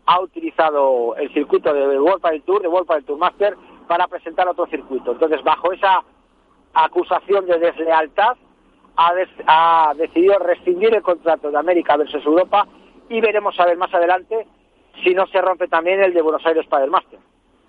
ha 0.06 0.20
utilizado 0.20 1.16
el 1.16 1.32
circuito 1.32 1.72
de 1.72 1.98
World 1.98 2.24
del 2.24 2.42
Tour, 2.42 2.62
de 2.62 2.68
World 2.68 2.88
del 2.88 3.04
Tour 3.04 3.18
Master, 3.18 3.56
para 3.86 4.06
presentar 4.06 4.48
otro 4.48 4.66
circuito. 4.66 5.12
Entonces, 5.12 5.42
bajo 5.42 5.72
esa 5.72 6.02
acusación 6.74 7.46
de 7.46 7.58
deslealtad, 7.58 8.36
ha, 8.96 9.92
decidido 9.96 10.38
rescindir 10.38 10.94
el 10.94 11.02
contrato 11.02 11.50
de 11.50 11.58
América 11.58 11.96
versus 11.96 12.24
Europa 12.24 12.66
y 13.08 13.20
veremos 13.20 13.58
a 13.60 13.66
ver 13.66 13.76
más 13.76 13.92
adelante 13.92 14.46
si 15.04 15.14
no 15.14 15.26
se 15.26 15.40
rompe 15.40 15.68
también 15.68 16.02
el 16.02 16.14
de 16.14 16.22
Buenos 16.22 16.44
Aires 16.46 16.66
para 16.66 16.84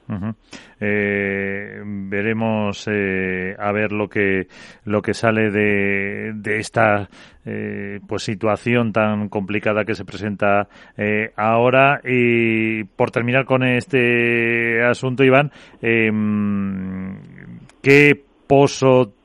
máster. 0.08 0.36
Eh, 0.80 1.82
veremos 1.84 2.88
eh, 2.92 3.56
a 3.58 3.72
ver 3.72 3.92
lo 3.92 4.08
que 4.08 4.48
lo 4.86 5.02
que 5.02 5.14
sale 5.14 5.50
de, 5.50 6.34
de 6.36 6.60
esta 6.60 7.10
eh, 7.46 8.00
pues 8.08 8.24
situación 8.24 8.94
tan 8.94 9.30
complicada 9.30 9.86
que 9.86 9.96
se 9.96 10.06
presenta 10.06 10.68
ahora 11.36 12.02
y 12.04 12.84
por 12.84 13.12
terminar 13.12 13.46
con 13.46 13.64
este 13.64 14.84
asunto 14.84 15.24
Iván 15.24 15.52
em, 15.82 17.18
qué 17.82 18.24
pozo 18.48 19.17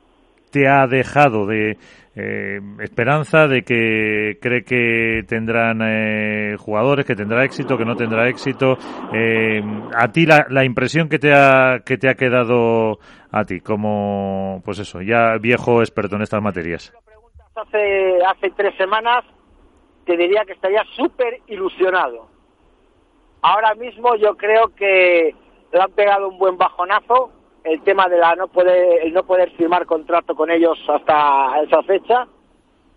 te 0.53 0.69
ha 0.69 0.85
dejado 0.85 1.47
de 1.47 1.77
eh, 2.15 2.59
esperanza 2.79 3.47
de 3.47 3.63
que 3.63 4.37
cree 4.39 4.63
que 4.63 5.23
tendrán 5.27 5.81
eh, 5.81 6.57
jugadores, 6.59 7.07
que 7.07 7.15
tendrá 7.15 7.43
éxito, 7.43 7.75
que 7.75 7.85
no 7.85 7.95
tendrá 7.95 8.29
éxito. 8.29 8.77
Eh, 9.11 9.63
a 9.95 10.07
ti 10.11 10.27
la, 10.27 10.45
la, 10.49 10.63
impresión 10.63 11.09
que 11.09 11.17
te 11.17 11.33
ha 11.33 11.79
que 11.83 11.97
te 11.97 12.07
ha 12.07 12.13
quedado 12.13 12.99
a 13.31 13.43
ti 13.45 13.61
como 13.61 14.61
pues 14.63 14.77
eso 14.77 15.01
ya 15.01 15.37
viejo 15.41 15.81
experto 15.81 16.15
en 16.17 16.21
estas 16.21 16.43
materias. 16.43 16.93
Hace 17.55 18.19
hace 18.23 18.51
tres 18.51 18.75
semanas 18.77 19.25
te 20.05 20.15
diría 20.15 20.45
que 20.45 20.53
estaría 20.53 20.83
súper 20.95 21.41
ilusionado. 21.47 22.27
Ahora 23.41 23.73
mismo 23.73 24.15
yo 24.17 24.37
creo 24.37 24.67
que 24.75 25.33
le 25.71 25.81
han 25.81 25.91
pegado 25.93 26.29
un 26.29 26.37
buen 26.37 26.57
bajonazo 26.57 27.31
el 27.63 27.81
tema 27.83 28.07
de 28.07 28.17
la 28.17 28.35
no 28.35 28.47
poder, 28.47 29.03
el 29.03 29.13
no 29.13 29.23
poder 29.23 29.51
firmar 29.51 29.85
contrato 29.85 30.35
con 30.35 30.51
ellos 30.51 30.77
hasta 30.87 31.61
esa 31.63 31.81
fecha 31.83 32.27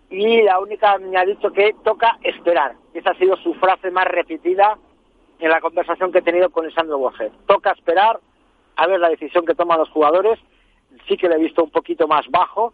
y 0.09 0.41
la 0.41 0.59
única 0.59 0.97
me 0.97 1.17
ha 1.17 1.25
dicho 1.25 1.51
que 1.51 1.75
toca 1.83 2.17
esperar. 2.23 2.75
Esa 2.93 3.11
ha 3.11 3.17
sido 3.17 3.35
su 3.37 3.53
frase 3.55 3.91
más 3.91 4.05
repetida 4.05 4.77
en 5.39 5.49
la 5.49 5.61
conversación 5.61 6.11
que 6.11 6.19
he 6.19 6.23
tenido 6.23 6.49
con 6.49 6.65
Lisandro 6.65 6.97
Borges. 6.97 7.31
Toca 7.45 7.71
esperar 7.71 8.19
a 8.75 8.87
ver 8.87 8.99
la 8.99 9.09
decisión 9.09 9.45
que 9.45 9.55
toman 9.55 9.79
los 9.79 9.89
jugadores. 9.89 10.39
Sí 11.07 11.17
que 11.17 11.29
le 11.29 11.35
he 11.35 11.39
visto 11.39 11.63
un 11.63 11.71
poquito 11.71 12.07
más 12.07 12.25
bajo 12.29 12.73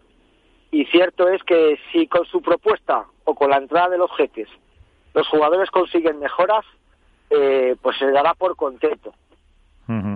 y 0.71 0.85
cierto 0.85 1.27
es 1.29 1.43
que 1.43 1.77
si 1.91 2.07
con 2.07 2.25
su 2.25 2.41
propuesta 2.41 3.05
o 3.25 3.35
con 3.35 3.49
la 3.49 3.57
entrada 3.57 3.89
de 3.89 3.97
los 3.97 4.11
jeques 4.15 4.47
los 5.13 5.27
jugadores 5.27 5.69
consiguen 5.69 6.19
mejoras, 6.19 6.65
eh, 7.29 7.75
pues 7.81 7.97
se 7.97 8.09
dará 8.09 8.33
por 8.33 8.55
contento. 8.55 9.13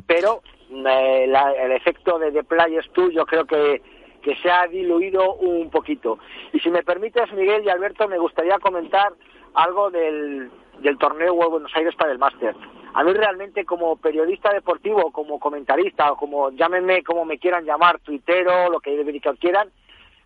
Pero 0.07 0.41
el 0.69 1.71
efecto 1.71 2.19
de 2.19 2.31
The 2.31 2.43
Players 2.43 2.89
Tour 2.91 3.11
yo 3.11 3.25
creo 3.25 3.45
que, 3.45 3.81
que 4.21 4.35
se 4.37 4.51
ha 4.51 4.67
diluido 4.67 5.35
un 5.35 5.69
poquito. 5.69 6.19
Y 6.53 6.59
si 6.59 6.69
me 6.69 6.83
permites, 6.83 7.31
Miguel 7.33 7.63
y 7.65 7.69
Alberto, 7.69 8.07
me 8.07 8.17
gustaría 8.17 8.59
comentar 8.59 9.13
algo 9.53 9.89
del, 9.89 10.51
del 10.79 10.97
torneo 10.97 11.33
World 11.33 11.51
Buenos 11.51 11.75
Aires 11.75 11.95
para 11.95 12.11
el 12.11 12.19
Máster. 12.19 12.55
A 12.93 13.03
mí 13.03 13.13
realmente 13.13 13.65
como 13.65 13.97
periodista 13.97 14.51
deportivo, 14.51 15.11
como 15.11 15.39
comentarista, 15.39 16.11
o 16.11 16.17
como 16.17 16.51
llámenme 16.51 17.03
como 17.03 17.25
me 17.25 17.37
quieran 17.37 17.65
llamar, 17.65 17.99
tuitero, 17.99 18.69
lo 18.69 18.79
que 18.79 19.21
quieran, 19.39 19.69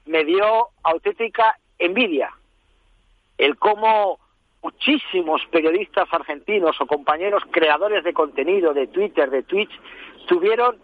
me 0.05 0.23
dio 0.23 0.69
auténtica 0.83 1.57
envidia 1.77 2.31
el 3.37 3.57
cómo 3.57 4.19
muchísimos 4.61 5.41
periodistas 5.51 6.07
argentinos 6.11 6.79
o 6.79 6.85
compañeros 6.85 7.43
creadores 7.51 8.03
de 8.03 8.13
contenido, 8.13 8.73
de 8.73 8.87
Twitter, 8.87 9.29
de 9.29 9.43
Twitch, 9.43 9.71
tuvieron 10.27 10.77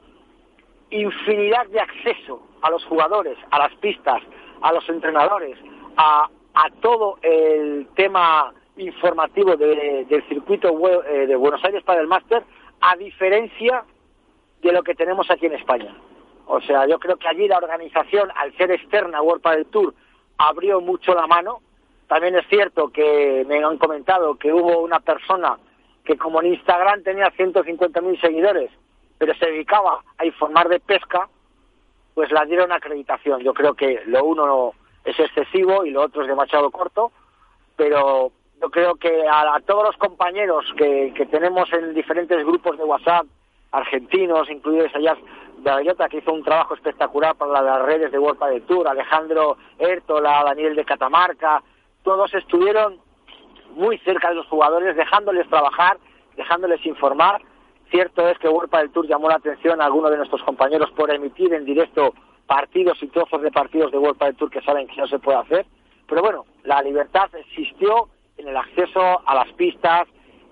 infinidad 0.90 1.68
de 1.68 1.80
acceso 1.80 2.42
a 2.62 2.72
los 2.72 2.84
jugadores, 2.86 3.38
a 3.52 3.60
las 3.60 3.74
pistas, 3.76 4.22
a 4.62 4.74
los 4.74 4.88
entrenadores, 4.90 5.58
a, 5.98 6.30
todo 6.82 7.20
el 7.22 7.88
tema 7.96 8.52
informativo 8.78 9.56
del 9.56 10.24
circuito 10.28 10.70
eh, 11.06 11.28
de 11.28 11.36
Buenos 11.36 11.64
Aires 11.64 11.84
para 11.84 12.02
el 12.02 12.08
máster, 12.08 12.44
a 12.82 12.96
diferencia 12.96 13.84
de 14.62 14.72
lo 14.72 14.82
que 14.82 14.96
tenemos 14.96 15.30
aquí 15.30 15.46
en 15.46 15.54
España. 15.54 15.96
O 16.48 16.60
sea, 16.62 16.88
yo 16.88 16.98
creo 16.98 17.18
que 17.18 17.28
allí 17.28 17.48
la 17.48 17.58
organización, 17.58 18.32
al 18.36 18.56
ser 18.58 18.72
externa 18.72 19.22
World 19.22 19.42
Padel 19.42 19.66
Tour, 19.68 19.94
abrió 20.38 20.82
mucho 20.82 21.14
la 21.14 21.28
mano. 21.28 21.60
También 22.08 22.36
es 22.36 22.48
cierto 22.48 22.90
que 22.90 23.46
me 23.48 23.64
han 23.64 23.78
comentado 23.78 24.36
que 24.36 24.54
hubo 24.54 24.80
una 24.80 25.00
persona 25.00 25.58
que 26.04 26.18
como 26.18 26.42
en 26.42 26.54
Instagram 26.54 27.04
tenía 27.04 27.32
150.000 27.32 28.22
seguidores 28.22 28.72
pero 29.18 29.34
se 29.36 29.48
dedicaba 29.48 30.02
a 30.18 30.26
informar 30.26 30.70
de 30.70 30.80
pesca, 30.80 31.28
pues 32.14 32.32
la 32.32 32.46
dieron 32.46 32.72
acreditación. 32.72 33.42
Yo 33.42 33.54
creo 33.54 33.74
que 33.74 34.04
lo 34.06 34.24
uno 34.24 34.74
es 35.04 35.20
excesivo 35.20 35.86
y 35.86 35.92
lo 35.92 36.04
otro 36.04 36.22
es 36.22 36.28
demasiado 36.28 36.70
corto, 36.72 37.12
pero 37.76 38.32
yo 38.62 38.70
creo 38.70 38.96
que 38.96 39.26
a, 39.30 39.60
todos 39.66 39.86
los 39.86 39.98
compañeros 39.98 40.66
que, 40.78 41.28
tenemos 41.32 41.72
en 41.74 41.94
diferentes 41.94 42.44
grupos 42.46 42.78
de 42.78 42.84
WhatsApp, 42.84 43.26
argentinos, 43.72 44.50
incluidos 44.50 44.94
allá 44.96 45.16
de 45.58 46.10
que 46.10 46.18
hizo 46.18 46.32
un 46.32 46.44
trabajo 46.44 46.76
espectacular 46.76 47.36
para 47.36 47.62
las 47.62 47.82
redes 47.82 48.12
de 48.12 48.20
World 48.20 48.42
de 48.46 48.62
Tour, 48.62 48.88
Alejandro 48.88 49.58
Ertola, 49.78 50.44
Daniel 50.46 50.76
de 50.76 50.86
Catamarca, 50.86 51.62
todos 52.08 52.34
estuvieron 52.34 53.02
muy 53.76 53.98
cerca 53.98 54.30
de 54.30 54.36
los 54.36 54.48
jugadores, 54.48 54.96
dejándoles 54.96 55.46
trabajar, 55.50 55.98
dejándoles 56.38 56.86
informar, 56.86 57.42
Cierto 57.90 58.28
es 58.30 58.38
que 58.40 58.50
World 58.50 58.72
del 58.72 58.92
Tour 58.92 59.08
llamó 59.08 59.30
la 59.30 59.36
atención 59.36 59.82
a 59.82 59.86
algunos 59.86 60.12
de 60.12 60.18
nuestros 60.18 60.44
compañeros 60.44 60.90
por 60.92 61.14
emitir 61.14 61.54
en 61.54 61.64
directo 61.64 62.14
partidos 62.46 63.02
y 63.02 63.08
trozos 63.08 63.42
de 63.42 63.52
partidos 63.52 63.92
de 63.92 63.98
World 63.98 64.20
del 64.20 64.36
Tour 64.36 64.50
que 64.50 64.62
saben 64.62 64.88
que 64.88 64.98
no 64.98 65.08
se 65.08 65.20
puede 65.20 65.38
hacer. 65.38 65.66
Pero 66.08 66.22
bueno, 66.22 66.46
la 66.64 66.82
libertad 66.82 67.30
existió 67.36 68.10
en 68.38 68.48
el 68.48 68.58
acceso 68.58 69.22
a 69.26 69.36
las 69.36 69.52
pistas, 69.54 70.08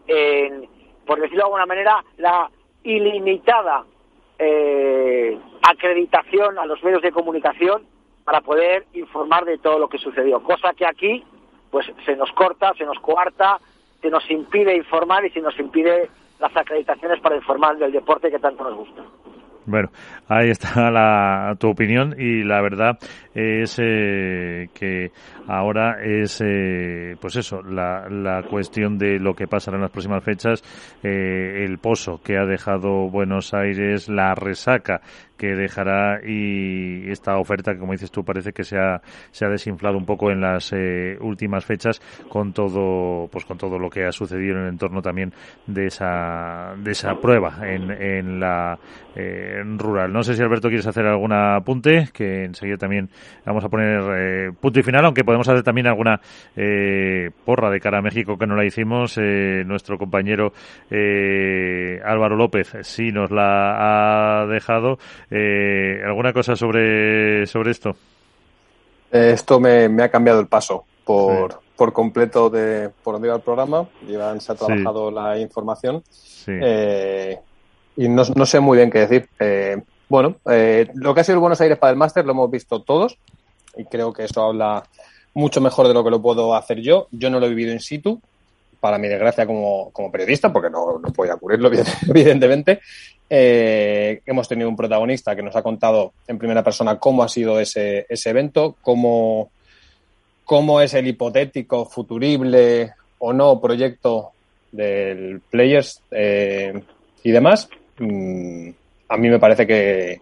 en, 0.07 0.67
por 1.05 1.19
decirlo 1.19 1.43
de 1.43 1.45
alguna 1.45 1.65
manera, 1.65 2.03
la 2.17 2.49
ilimitada 2.83 3.85
eh, 4.39 5.37
acreditación 5.69 6.57
a 6.57 6.65
los 6.65 6.81
medios 6.83 7.01
de 7.01 7.11
comunicación 7.11 7.85
para 8.23 8.41
poder 8.41 8.85
informar 8.93 9.45
de 9.45 9.57
todo 9.57 9.77
lo 9.77 9.89
que 9.89 9.97
sucedió. 9.97 10.41
Cosa 10.41 10.73
que 10.73 10.85
aquí, 10.85 11.23
pues 11.75 11.91
se 12.05 12.15
nos 12.15 12.31
corta, 12.31 12.71
se 12.77 12.85
nos 12.85 12.97
coarta, 12.99 13.59
se 14.01 14.09
nos 14.09 14.23
impide 14.31 14.77
informar 14.77 15.25
y 15.25 15.29
se 15.31 15.41
nos 15.41 15.59
impide 15.59 16.09
las 16.39 16.55
acreditaciones 16.55 17.19
para 17.19 17.35
informar 17.35 17.75
del 17.77 17.91
deporte 17.91 18.31
que 18.31 18.39
tanto 18.39 18.63
nos 18.63 18.75
gusta. 18.75 19.01
Bueno, 19.65 19.89
ahí 20.29 20.51
está 20.51 20.89
la, 20.89 21.57
tu 21.59 21.67
opinión 21.67 22.15
y 22.17 22.43
la 22.43 22.61
verdad 22.61 22.97
es 23.35 23.77
eh, 23.79 24.69
que 24.73 25.11
ahora 25.47 26.01
es, 26.01 26.41
eh, 26.41 27.17
pues 27.19 27.35
eso, 27.35 27.61
la, 27.61 28.07
la 28.09 28.43
cuestión 28.43 28.97
de 28.97 29.19
lo 29.19 29.35
que 29.35 29.47
pasará 29.47 29.75
en 29.75 29.81
las 29.81 29.91
próximas 29.91 30.23
fechas, 30.23 30.63
eh, 31.03 31.65
el 31.65 31.77
pozo 31.79 32.21
que 32.23 32.37
ha 32.37 32.45
dejado 32.45 33.09
Buenos 33.09 33.53
Aires, 33.53 34.07
la 34.07 34.33
resaca 34.35 35.01
que 35.37 35.47
dejará 35.47 36.21
y 36.25 37.09
esta 37.11 37.37
oferta 37.37 37.73
que 37.73 37.79
como 37.79 37.91
dices 37.91 38.09
tú 38.09 38.23
parece 38.23 38.53
que 38.53 38.63
se 38.63 38.77
ha, 38.77 39.01
se 39.31 39.45
ha 39.45 39.49
desinflado 39.49 39.97
un 39.97 40.05
poco 40.05 40.31
en 40.31 40.39
las 40.39 40.71
eh, 40.71 41.17
últimas 41.19 41.65
fechas 41.65 42.01
con 42.29 42.53
todo 42.53 43.27
pues 43.29 43.43
con 43.43 43.57
todo 43.57 43.77
lo 43.77 43.89
que 43.89 44.05
ha 44.05 44.13
sucedido 44.13 44.55
en 44.55 44.63
el 44.63 44.69
entorno 44.69 45.01
también 45.01 45.33
de 45.67 45.87
esa 45.87 46.73
de 46.77 46.91
esa 46.91 47.19
prueba 47.19 47.57
en, 47.63 47.91
en 47.91 48.39
la 48.39 48.79
eh, 49.15 49.61
rural. 49.77 50.11
No 50.11 50.23
sé 50.23 50.35
si 50.35 50.41
Alberto 50.41 50.67
quieres 50.67 50.87
hacer 50.87 51.05
algún 51.05 51.31
apunte, 51.31 52.09
que 52.13 52.43
enseguida 52.43 52.77
también 52.77 53.09
vamos 53.45 53.63
a 53.63 53.69
poner 53.69 54.53
punto 54.53 54.79
y 54.79 54.83
final, 54.83 55.05
aunque 55.05 55.23
podemos 55.23 55.47
hacer 55.47 55.63
también 55.63 55.87
alguna 55.87 56.19
porra 57.45 57.69
de 57.69 57.79
cara 57.79 57.99
a 57.99 58.01
México 58.01 58.37
que 58.37 58.47
no 58.47 58.55
la 58.55 58.65
hicimos. 58.65 59.17
nuestro 59.17 59.97
compañero 59.97 60.53
Álvaro 60.89 62.35
López 62.35 62.75
sí 62.81 63.11
nos 63.11 63.31
la 63.31 64.41
ha 64.41 64.45
dejado. 64.47 64.97
¿Alguna 65.31 66.33
cosa 66.33 66.55
sobre, 66.55 67.45
sobre 67.45 67.71
esto? 67.71 67.95
esto 69.11 69.59
me, 69.59 69.85
ha 70.03 70.09
cambiado 70.09 70.39
el 70.39 70.47
paso 70.47 70.85
por, 71.03 71.61
por 71.75 71.93
completo 71.93 72.49
de 72.49 72.89
por 73.03 73.13
donde 73.15 73.27
iba 73.27 73.35
el 73.35 73.41
programa. 73.41 73.87
Iván 74.07 74.41
se 74.41 74.51
ha 74.51 74.55
trabajado 74.55 75.11
la 75.11 75.37
información. 75.37 76.03
Eh, 76.47 77.37
y 77.97 78.07
no, 78.09 78.23
no, 78.35 78.45
sé 78.45 78.59
muy 78.59 78.77
bien 78.77 78.91
qué 78.91 79.07
decir. 79.07 79.29
Eh, 80.05 80.09
bueno, 80.09 80.35
eh, 80.49 80.87
lo 80.93 81.13
que 81.13 81.21
ha 81.21 81.23
sido 81.23 81.35
el 81.35 81.41
Buenos 81.41 81.61
Aires 81.61 81.77
para 81.77 81.91
el 81.91 81.97
máster 81.97 82.25
lo 82.25 82.31
hemos 82.31 82.51
visto 82.51 82.81
todos 82.81 83.17
y 83.75 83.85
creo 83.85 84.13
que 84.13 84.25
eso 84.25 84.43
habla 84.43 84.83
mucho 85.33 85.59
mejor 85.61 85.87
de 85.87 85.93
lo 85.93 86.03
que 86.03 86.11
lo 86.11 86.21
puedo 86.21 86.55
hacer 86.55 86.79
yo. 86.81 87.07
Yo 87.11 87.29
no 87.29 87.39
lo 87.39 87.47
he 87.47 87.49
vivido 87.49 87.73
in 87.73 87.79
situ, 87.79 88.21
para 88.79 88.97
mi 88.97 89.07
desgracia 89.07 89.45
como, 89.45 89.89
como 89.91 90.11
periodista, 90.11 90.53
porque 90.53 90.69
no, 90.69 90.99
no 90.99 91.09
podía 91.11 91.35
cubrirlo, 91.35 91.69
evidentemente. 92.07 92.79
hemos 93.29 94.47
tenido 94.47 94.69
un 94.69 94.75
protagonista 94.75 95.35
que 95.35 95.41
nos 95.41 95.55
ha 95.55 95.63
contado 95.63 96.13
en 96.27 96.37
primera 96.37 96.63
persona 96.63 96.97
cómo 96.99 97.23
ha 97.23 97.27
sido 97.27 97.59
ese, 97.59 98.05
ese 98.07 98.29
evento, 98.29 98.75
cómo, 98.81 99.49
cómo 100.45 100.79
es 100.79 100.93
el 100.93 101.07
hipotético, 101.07 101.85
futurible 101.85 102.93
o 103.19 103.33
no 103.33 103.59
proyecto 103.59 104.31
del 104.71 105.41
Players 105.49 106.01
eh, 106.11 106.81
y 107.23 107.31
demás, 107.31 107.69
mm, 107.97 108.69
a 109.07 109.17
mí 109.17 109.29
me 109.29 109.39
parece 109.39 109.67
que, 109.67 110.21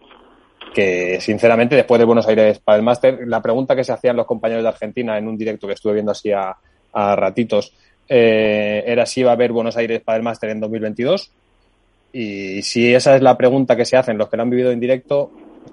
que, 0.73 1.21
sinceramente, 1.21 1.75
después 1.75 1.99
de 1.99 2.05
Buenos 2.05 2.27
Aires 2.27 2.59
para 2.59 2.77
el 2.77 2.83
máster, 2.83 3.27
la 3.27 3.41
pregunta 3.41 3.75
que 3.75 3.83
se 3.83 3.93
hacían 3.93 4.17
los 4.17 4.25
compañeros 4.25 4.63
de 4.63 4.69
Argentina 4.69 5.17
en 5.17 5.27
un 5.27 5.37
directo 5.37 5.67
que 5.67 5.73
estuve 5.73 5.93
viendo 5.93 6.11
así 6.11 6.31
a, 6.31 6.55
ratitos 6.93 7.73
eh, 8.07 8.83
era 8.85 9.07
si 9.07 9.21
iba 9.21 9.31
a 9.31 9.33
haber 9.33 9.51
Buenos 9.51 9.75
Aires 9.77 10.01
para 10.01 10.17
el 10.17 10.23
máster 10.23 10.51
en 10.51 10.59
2022. 10.59 11.31
Y 12.11 12.61
si 12.61 12.93
esa 12.93 13.15
es 13.15 13.21
la 13.23 13.35
pregunta 13.35 13.75
que 13.75 13.85
se 13.85 13.97
hacen 13.97 14.17
los 14.17 14.29
que 14.29 14.37
lo 14.37 14.43
han 14.43 14.49
vivido 14.51 14.71
en 14.71 14.79
directo, 14.79 15.31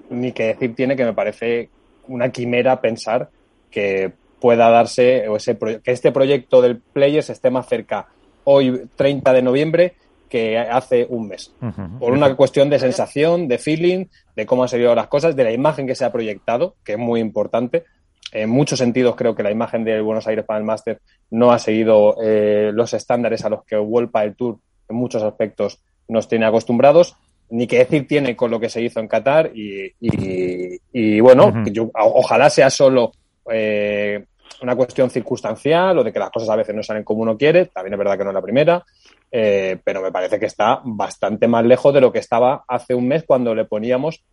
ni 0.09 0.31
que 0.31 0.47
decir 0.47 0.75
tiene 0.75 0.95
que 0.95 1.05
me 1.05 1.13
parece 1.13 1.69
una 2.07 2.29
quimera 2.29 2.81
pensar 2.81 3.29
que 3.69 4.11
pueda 4.39 4.69
darse 4.69 5.27
o 5.27 5.35
ese 5.35 5.57
que 5.57 5.91
este 5.91 6.11
proyecto 6.11 6.61
del 6.61 6.77
Players 6.77 7.29
esté 7.29 7.51
más 7.51 7.67
cerca 7.67 8.07
hoy 8.43 8.89
30 8.95 9.33
de 9.33 9.41
noviembre 9.43 9.93
que 10.31 10.57
hace 10.57 11.05
un 11.09 11.27
mes. 11.27 11.53
Por 11.99 12.13
una 12.13 12.33
cuestión 12.37 12.69
de 12.69 12.79
sensación, 12.79 13.49
de 13.49 13.57
feeling, 13.57 14.05
de 14.33 14.45
cómo 14.45 14.63
han 14.63 14.69
salido 14.69 14.95
las 14.95 15.07
cosas, 15.07 15.35
de 15.35 15.43
la 15.43 15.51
imagen 15.51 15.85
que 15.85 15.93
se 15.93 16.05
ha 16.05 16.11
proyectado, 16.11 16.75
que 16.85 16.93
es 16.93 16.97
muy 16.97 17.19
importante. 17.19 17.83
En 18.31 18.49
muchos 18.49 18.79
sentidos 18.79 19.17
creo 19.17 19.35
que 19.35 19.43
la 19.43 19.51
imagen 19.51 19.83
de 19.83 19.99
Buenos 19.99 20.25
Aires 20.27 20.45
para 20.45 20.57
el 20.57 20.63
Master 20.63 21.01
no 21.31 21.51
ha 21.51 21.59
seguido 21.59 22.15
eh, 22.23 22.71
los 22.73 22.93
estándares 22.93 23.43
a 23.43 23.49
los 23.49 23.65
que 23.65 23.77
World 23.77 24.09
el 24.23 24.35
Tour 24.37 24.59
en 24.87 24.95
muchos 24.95 25.21
aspectos 25.21 25.79
nos 26.07 26.29
tiene 26.29 26.45
acostumbrados, 26.45 27.17
ni 27.49 27.67
que 27.67 27.79
decir 27.79 28.07
tiene 28.07 28.33
con 28.37 28.51
lo 28.51 28.59
que 28.61 28.69
se 28.69 28.81
hizo 28.81 29.01
en 29.01 29.09
Qatar 29.09 29.51
y, 29.53 29.91
y, 29.99 31.19
bueno, 31.19 31.53
ojalá 31.93 32.49
sea 32.49 32.69
solo 32.69 33.11
eh, 33.51 34.23
una 34.61 34.77
cuestión 34.77 35.09
circunstancial 35.09 35.99
o 35.99 36.03
de 36.05 36.13
que 36.13 36.19
las 36.19 36.29
cosas 36.29 36.49
a 36.49 36.55
veces 36.55 36.73
no 36.73 36.83
salen 36.83 37.03
como 37.03 37.21
uno 37.23 37.37
quiere, 37.37 37.65
también 37.65 37.95
es 37.95 37.97
verdad 37.97 38.17
que 38.17 38.23
no 38.23 38.29
es 38.29 38.35
la 38.35 38.41
primera, 38.41 38.85
eh, 39.31 39.79
pero 39.83 40.01
me 40.01 40.11
parece 40.11 40.39
que 40.39 40.45
está 40.45 40.81
bastante 40.83 41.47
más 41.47 41.65
lejos 41.65 41.93
de 41.93 42.01
lo 42.01 42.11
que 42.11 42.19
estaba 42.19 42.65
hace 42.67 42.93
un 42.93 43.07
mes 43.07 43.23
cuando 43.23 43.55
le 43.55 43.65
poníamos 43.65 44.23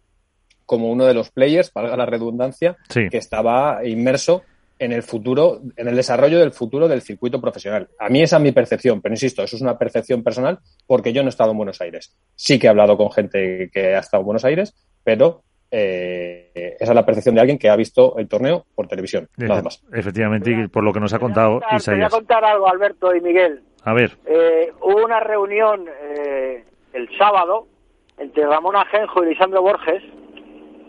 como 0.66 0.90
uno 0.90 1.06
de 1.06 1.14
los 1.14 1.30
players, 1.30 1.72
valga 1.72 1.96
la 1.96 2.04
redundancia, 2.04 2.76
que 2.92 3.16
estaba 3.16 3.86
inmerso 3.86 4.42
en 4.78 4.92
el 4.92 5.02
futuro, 5.02 5.62
en 5.76 5.88
el 5.88 5.96
desarrollo 5.96 6.38
del 6.38 6.52
futuro 6.52 6.86
del 6.88 7.00
circuito 7.00 7.40
profesional. 7.40 7.88
A 7.98 8.10
mí 8.10 8.22
esa 8.22 8.36
es 8.36 8.42
mi 8.42 8.52
percepción, 8.52 9.00
pero 9.00 9.14
insisto, 9.14 9.42
eso 9.42 9.56
es 9.56 9.62
una 9.62 9.78
percepción 9.78 10.22
personal 10.22 10.58
porque 10.86 11.12
yo 11.12 11.22
no 11.22 11.28
he 11.28 11.30
estado 11.30 11.52
en 11.52 11.56
Buenos 11.56 11.80
Aires. 11.80 12.14
Sí 12.34 12.58
que 12.58 12.66
he 12.66 12.70
hablado 12.70 12.98
con 12.98 13.10
gente 13.10 13.70
que 13.72 13.94
ha 13.94 14.00
estado 14.00 14.20
en 14.20 14.26
Buenos 14.26 14.44
Aires, 14.44 14.74
pero 15.02 15.42
eh, 15.70 16.76
esa 16.78 16.92
es 16.92 16.94
la 16.94 17.06
percepción 17.06 17.34
de 17.34 17.40
alguien 17.40 17.58
que 17.58 17.68
ha 17.68 17.76
visto 17.76 18.18
el 18.18 18.28
torneo 18.28 18.66
por 18.74 18.88
televisión, 18.88 19.28
nada 19.36 19.62
más. 19.62 19.82
Efectivamente, 19.92 20.50
y 20.50 20.68
por 20.68 20.84
lo 20.84 20.92
que 20.92 21.00
nos 21.00 21.12
ha 21.12 21.18
contado 21.18 21.60
Te 21.60 21.90
voy 21.92 22.02
a 22.02 22.10
contar 22.10 22.44
algo, 22.44 22.68
Alberto 22.68 23.14
y 23.14 23.20
Miguel. 23.20 23.62
A 23.84 23.92
ver. 23.92 24.16
Eh, 24.26 24.72
hubo 24.80 25.04
una 25.04 25.20
reunión 25.20 25.86
eh, 25.88 26.64
el 26.92 27.18
sábado 27.18 27.66
entre 28.18 28.46
Ramón 28.46 28.76
Ajenjo 28.76 29.22
y 29.24 29.30
Lisandro 29.30 29.62
Borges, 29.62 30.02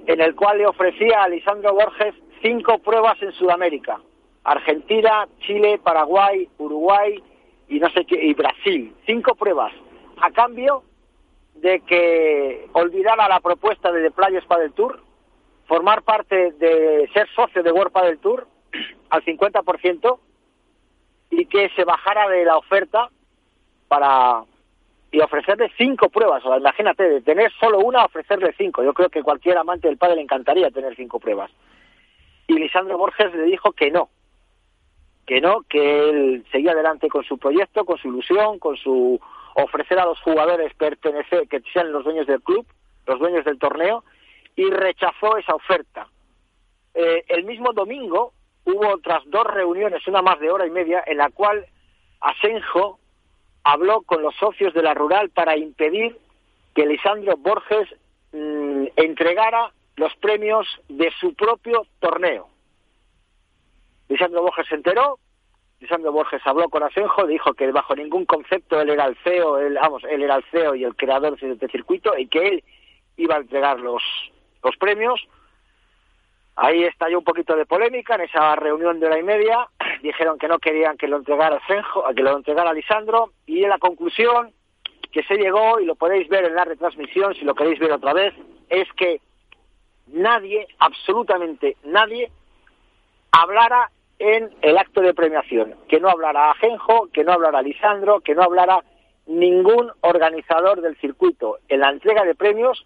en 0.08 0.22
el 0.22 0.36
cual 0.36 0.58
le 0.58 0.68
ofrecía 0.68 1.24
a 1.24 1.30
Lisandro 1.30 1.74
Borges 1.74 2.16
cinco 2.42 2.80
pruebas 2.80 3.22
en 3.22 3.32
Sudamérica. 3.34 4.00
Argentina, 4.44 5.28
Chile, 5.42 5.80
Paraguay, 5.84 6.48
Uruguay 6.58 7.22
y 7.68 7.80
no 7.80 7.90
sé 7.92 8.06
qué, 8.06 8.16
y 8.24 8.34
Brasil. 8.34 8.96
Cinco 9.06 9.36
pruebas. 9.36 9.72
A 10.22 10.32
cambio 10.32 10.84
de 11.56 11.82
que 11.82 12.68
olvidara 12.74 13.28
la 13.28 13.40
propuesta 13.42 13.92
de 13.92 14.02
The 14.02 14.12
Players 14.12 14.48
del 14.48 14.74
Tour, 14.74 15.00
formar 15.68 16.02
parte 16.02 16.54
de 16.54 17.10
ser 17.14 17.28
socio 17.36 17.62
de 17.62 17.72
World 17.72 17.94
del 18.02 18.18
Tour 18.20 18.48
al 19.10 19.24
50% 19.24 20.20
y 21.30 21.46
que 21.46 21.70
se 21.76 21.84
bajara 21.84 22.28
de 22.30 22.46
la 22.46 22.58
oferta 22.58 23.10
para 23.88 24.44
y 25.12 25.20
ofrecerle 25.22 25.72
cinco 25.78 26.10
pruebas. 26.10 26.46
O 26.46 26.56
imagínate, 26.56 27.04
de 27.04 27.22
tener 27.22 27.52
solo 27.60 27.80
una, 27.80 28.06
ofrecerle 28.06 28.54
cinco. 28.58 28.84
Yo 28.84 28.94
creo 28.94 29.10
que 29.10 29.24
cualquier 29.24 29.58
amante 29.58 29.88
del 29.88 29.98
padre 29.98 30.18
le 30.18 30.22
encantaría 30.22 30.70
tener 30.70 30.96
cinco 30.96 31.20
pruebas. 31.20 31.52
Y 32.48 32.54
Lisandro 32.54 32.98
Borges 32.98 33.34
le 33.34 33.44
dijo 33.44 33.72
que 33.72 33.92
no, 33.92 34.10
que 35.26 35.42
no, 35.42 35.62
que 35.70 36.10
él 36.10 36.46
seguía 36.52 36.72
adelante 36.72 37.08
con 37.08 37.24
su 37.24 37.38
proyecto, 37.38 37.86
con 37.86 37.98
su 37.98 38.08
ilusión, 38.08 38.60
con 38.60 38.78
su 38.78 39.20
ofrecer 39.56 40.00
a 40.00 40.06
los 40.06 40.20
jugadores 40.22 40.74
pertenecer, 40.76 41.48
que 41.48 41.62
sean 41.74 41.92
los 41.92 42.04
dueños 42.04 42.28
del 42.28 42.42
club, 42.42 42.66
los 43.06 43.20
dueños 43.20 43.46
del 43.46 43.60
torneo, 43.60 44.04
y 44.56 44.70
rechazó 44.70 45.38
esa 45.38 45.56
oferta. 45.56 46.08
Eh, 46.94 47.24
el 47.28 47.46
mismo 47.46 47.74
domingo 47.74 48.34
hubo 48.70 48.88
otras 48.89 49.24
dos 49.28 49.45
reuniones, 49.45 50.07
una 50.07 50.22
más 50.22 50.39
de 50.39 50.51
hora 50.51 50.65
y 50.65 50.72
media, 50.72 51.03
en 51.05 51.17
la 51.17 51.30
cual 51.30 51.65
Asenjo 52.22 52.99
habló 53.63 54.01
con 54.01 54.22
los 54.22 54.36
socios 54.36 54.74
de 54.74 54.84
la 54.84 54.93
rural 54.93 55.30
para 55.30 55.57
impedir 55.57 56.17
que 56.74 56.86
Lisandro 56.86 57.38
Borges 57.38 57.88
mm, 58.32 58.86
entregara 58.95 59.72
los 59.95 60.15
premios 60.15 60.67
de 60.88 61.11
su 61.20 61.34
propio 61.34 61.86
torneo. 61.99 62.47
Lisandro 64.07 64.41
Borges 64.41 64.67
se 64.67 64.76
enteró, 64.76 65.20
Lisandro 65.80 66.11
Borges 66.11 66.41
habló 66.45 66.70
con 66.70 66.84
Asenjo, 66.84 67.26
dijo 67.28 67.53
que 67.53 67.72
bajo 67.72 67.95
ningún 67.95 68.26
concepto 68.26 68.82
él 68.82 68.89
era 68.89 69.05
el 69.05 69.15
CEO, 69.24 69.59
él, 69.59 69.76
vamos, 69.76 70.03
él 70.09 70.24
era 70.24 70.36
el 70.36 70.43
CEO 70.51 70.76
y 70.76 70.84
el 70.84 70.95
creador 70.95 71.39
de 71.39 71.53
este 71.53 71.67
circuito 71.70 72.17
y 72.17 72.28
que 72.28 72.47
él 72.47 72.63
iba 73.17 73.36
a 73.36 73.39
entregar 73.39 73.80
los, 73.80 74.03
los 74.63 74.76
premios. 74.78 75.26
Ahí 76.62 76.84
estalló 76.84 77.20
un 77.20 77.24
poquito 77.24 77.55
de 77.55 77.66
polémica 77.66 78.16
en 78.16 78.22
esa 78.22 78.53
reunión 78.57 78.99
de 78.99 79.05
hora 79.05 79.18
y 79.18 79.24
media. 79.24 79.70
Dijeron 80.03 80.38
que 80.38 80.49
no 80.49 80.60
querían 80.60 80.97
que 80.97 81.07
lo 81.07 81.16
entregara 81.16 81.55
Asenjo, 81.55 82.03
que 82.14 82.22
lo 82.22 82.36
entregara 82.36 82.74
Lisandro 82.74 83.32
y 83.45 83.62
la 83.62 83.78
conclusión 83.78 84.51
que 85.14 85.24
se 85.24 85.38
llegó 85.38 85.80
y 85.80 85.86
lo 85.86 85.95
podéis 85.95 86.28
ver 86.28 86.43
en 86.43 86.55
la 86.55 86.66
retransmisión 86.66 87.34
si 87.34 87.45
lo 87.45 87.55
queréis 87.55 87.80
ver 87.80 87.93
otra 87.93 88.12
vez 88.12 88.34
es 88.70 88.91
que 88.93 89.22
nadie, 90.07 90.68
absolutamente 90.80 91.78
nadie, 91.86 92.30
hablara 93.32 93.89
en 94.20 94.49
el 94.62 94.78
acto 94.78 94.99
de 94.99 95.14
premiación, 95.14 95.76
que 95.88 96.01
no 96.01 96.10
hablara 96.10 96.51
Ajenjo, 96.51 97.07
que 97.14 97.24
no 97.24 97.32
hablara 97.32 97.62
Lisandro, 97.62 98.20
que 98.20 98.36
no 98.36 98.43
hablara 98.43 98.84
ningún 99.28 99.93
organizador 100.01 100.82
del 100.82 100.97
circuito 100.97 101.60
en 101.70 101.80
la 101.80 101.89
entrega 101.89 102.26
de 102.26 102.36
premios 102.36 102.86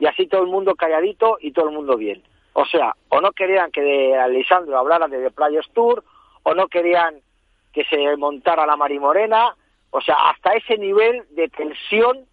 y 0.00 0.06
así 0.06 0.26
todo 0.26 0.42
el 0.42 0.48
mundo 0.48 0.74
calladito 0.74 1.38
y 1.40 1.52
todo 1.52 1.68
el 1.68 1.76
mundo 1.76 1.96
bien. 1.96 2.20
O 2.54 2.64
sea, 2.66 2.94
o 3.08 3.20
no 3.20 3.32
querían 3.32 3.70
que 3.70 3.82
de 3.82 4.28
Lisandro 4.30 4.78
hablara 4.78 5.08
de 5.08 5.18
The 5.18 5.30
Players 5.30 5.70
Tour, 5.72 6.04
o 6.42 6.54
no 6.54 6.68
querían 6.68 7.16
que 7.72 7.84
se 7.84 8.16
montara 8.16 8.66
la 8.66 8.76
Marimorena, 8.76 9.54
o 9.90 10.00
sea, 10.00 10.16
hasta 10.30 10.54
ese 10.54 10.78
nivel 10.78 11.24
de 11.30 11.48
tensión 11.48 12.26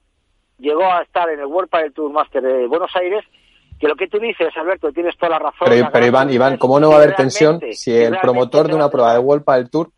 llegó 0.60 0.84
a 0.84 1.02
estar 1.02 1.30
en 1.30 1.40
el 1.40 1.46
World 1.46 1.72
del 1.72 1.94
Tour 1.94 2.12
Master 2.12 2.42
de 2.42 2.68
Buenos 2.68 2.96
Aires 2.96 3.26
que 3.80 3.88
lo 3.88 3.96
que 3.96 4.08
tú 4.08 4.20
dices, 4.20 4.56
Alberto, 4.56 4.92
tienes 4.92 5.18
toda 5.18 5.32
la 5.32 5.40
razón. 5.40 5.68
Pero, 5.68 6.06
Iván, 6.06 6.30
Iván, 6.30 6.58
¿cómo 6.58 6.80
no 6.80 6.90
va 6.90 6.96
a 6.96 6.98
haber 6.98 7.16
tensión 7.16 7.60
si 7.72 7.92
el 7.92 8.16
promotor 8.20 8.68
de 8.68 8.76
una 8.76 8.90
prueba 8.92 9.14
de 9.14 9.20
World 9.20 9.44
del 9.44 9.72
Tour 9.72 9.90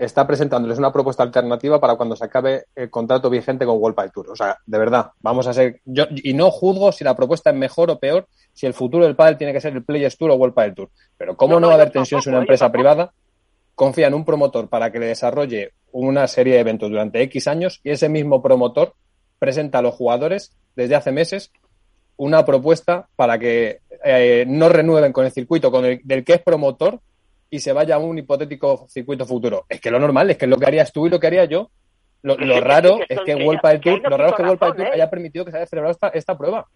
está 0.00 0.26
presentándoles 0.26 0.78
una 0.78 0.92
propuesta 0.92 1.22
alternativa 1.22 1.78
para 1.78 1.96
cuando 1.96 2.16
se 2.16 2.24
acabe 2.24 2.64
el 2.74 2.88
contrato 2.88 3.28
vigente 3.28 3.66
con 3.66 3.76
World 3.76 4.00
del 4.00 4.12
Tour? 4.12 4.30
O 4.30 4.36
sea, 4.36 4.56
de 4.64 4.78
verdad, 4.78 5.10
vamos 5.20 5.46
a 5.46 5.52
ser... 5.52 5.82
Yo, 5.84 6.04
y 6.10 6.32
no 6.32 6.50
juzgo 6.50 6.90
si 6.90 7.04
la 7.04 7.14
propuesta 7.14 7.50
es 7.50 7.56
mejor 7.56 7.90
o 7.90 7.98
peor, 7.98 8.26
si 8.54 8.64
el 8.64 8.72
futuro 8.72 9.04
del 9.04 9.14
pádel 9.14 9.36
tiene 9.36 9.52
que 9.52 9.60
ser 9.60 9.74
el 9.74 9.84
Players 9.84 10.16
Tour 10.16 10.30
o 10.30 10.36
World 10.36 10.54
del 10.54 10.74
Tour. 10.74 10.90
Pero 11.18 11.36
¿cómo 11.36 11.60
no, 11.60 11.66
va 11.66 11.74
a 11.74 11.76
haber 11.76 11.90
tensión 11.90 12.22
si 12.22 12.30
una 12.30 12.38
empresa 12.38 12.72
privada 12.72 13.12
confía 13.74 14.06
en 14.06 14.14
un 14.14 14.24
promotor 14.24 14.68
para 14.68 14.90
que 14.90 15.00
le 15.00 15.06
desarrolle 15.06 15.72
una 15.92 16.26
serie 16.26 16.54
de 16.54 16.60
eventos 16.60 16.88
durante 16.88 17.20
X 17.22 17.46
años 17.46 17.80
y 17.84 17.90
ese 17.90 18.08
mismo 18.08 18.42
promotor 18.42 18.94
presenta 19.38 19.78
a 19.78 19.82
los 19.82 19.94
jugadores 19.94 20.56
desde 20.76 20.94
hace 20.94 21.12
meses 21.12 21.52
una 22.16 22.44
propuesta 22.44 23.08
para 23.16 23.38
que 23.38 23.80
eh, 24.04 24.44
no 24.46 24.68
renueven 24.68 25.12
con 25.12 25.26
el 25.26 25.32
circuito 25.32 25.70
con 25.70 25.84
el, 25.84 26.00
del 26.04 26.24
que 26.24 26.34
es 26.34 26.42
promotor 26.42 27.00
y 27.50 27.58
se 27.60 27.72
vaya 27.72 27.96
a 27.96 27.98
un 27.98 28.16
hipotético 28.18 28.86
circuito 28.88 29.26
futuro. 29.26 29.64
Es 29.68 29.80
que 29.80 29.90
lo 29.90 29.98
normal, 29.98 30.30
es 30.30 30.38
que 30.38 30.44
es 30.44 30.50
lo 30.50 30.56
que 30.56 30.66
harías 30.66 30.92
tú 30.92 31.06
y 31.06 31.10
lo 31.10 31.18
que 31.18 31.26
haría 31.26 31.44
yo. 31.46 31.68
Lo, 32.22 32.36
lo 32.36 32.60
raro 32.60 32.98
es 33.08 33.20
que 33.20 33.34
World 33.34 33.62
del 33.62 33.80
Tour, 33.80 34.02
lo 34.10 34.16
raro 34.16 34.30
es 34.30 34.36
que 34.36 34.42
World 34.42 34.60
del 34.60 34.74
Tour 34.76 34.86
¿eh? 34.86 34.90
haya 34.92 35.10
permitido 35.10 35.44
que 35.44 35.50
se 35.50 35.56
haya 35.56 35.66
celebrado 35.66 35.92
esta, 35.92 36.08
esta 36.10 36.36
prueba. 36.38 36.66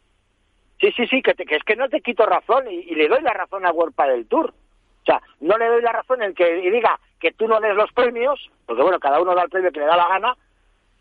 Sí, 0.81 0.91
sí, 0.97 1.07
sí, 1.07 1.23
que, 1.23 1.35
te- 1.35 1.45
que 1.45 1.57
es 1.57 1.63
que 1.65 1.77
no 1.77 1.89
te 1.89 2.01
quito 2.01 2.25
razón 2.27 2.65
y, 2.71 2.77
y 2.77 2.95
le 2.95 3.09
doy 3.09 3.23
la 3.23 3.33
razón 3.33 3.65
a 3.67 3.71
World 3.73 3.95
del 3.97 4.27
Tour. 4.27 4.51
O 4.51 5.05
sea, 5.05 5.21
no 5.41 5.59
le 5.59 5.67
doy 5.67 5.83
la 5.83 5.93
razón 5.93 6.23
en 6.23 6.35
que 6.35 6.61
y 6.65 6.71
diga 6.71 6.99
que 7.21 7.33
tú 7.33 7.47
no 7.47 7.61
des 7.61 7.75
los 7.77 7.93
premios, 7.93 8.51
porque 8.67 8.83
bueno, 8.83 8.99
cada 8.99 9.21
uno 9.21 9.35
da 9.35 9.43
el 9.43 9.51
premio 9.51 9.71
que 9.71 9.81
le 9.81 9.87
da 9.87 9.97
la 9.99 10.09
gana, 10.09 10.35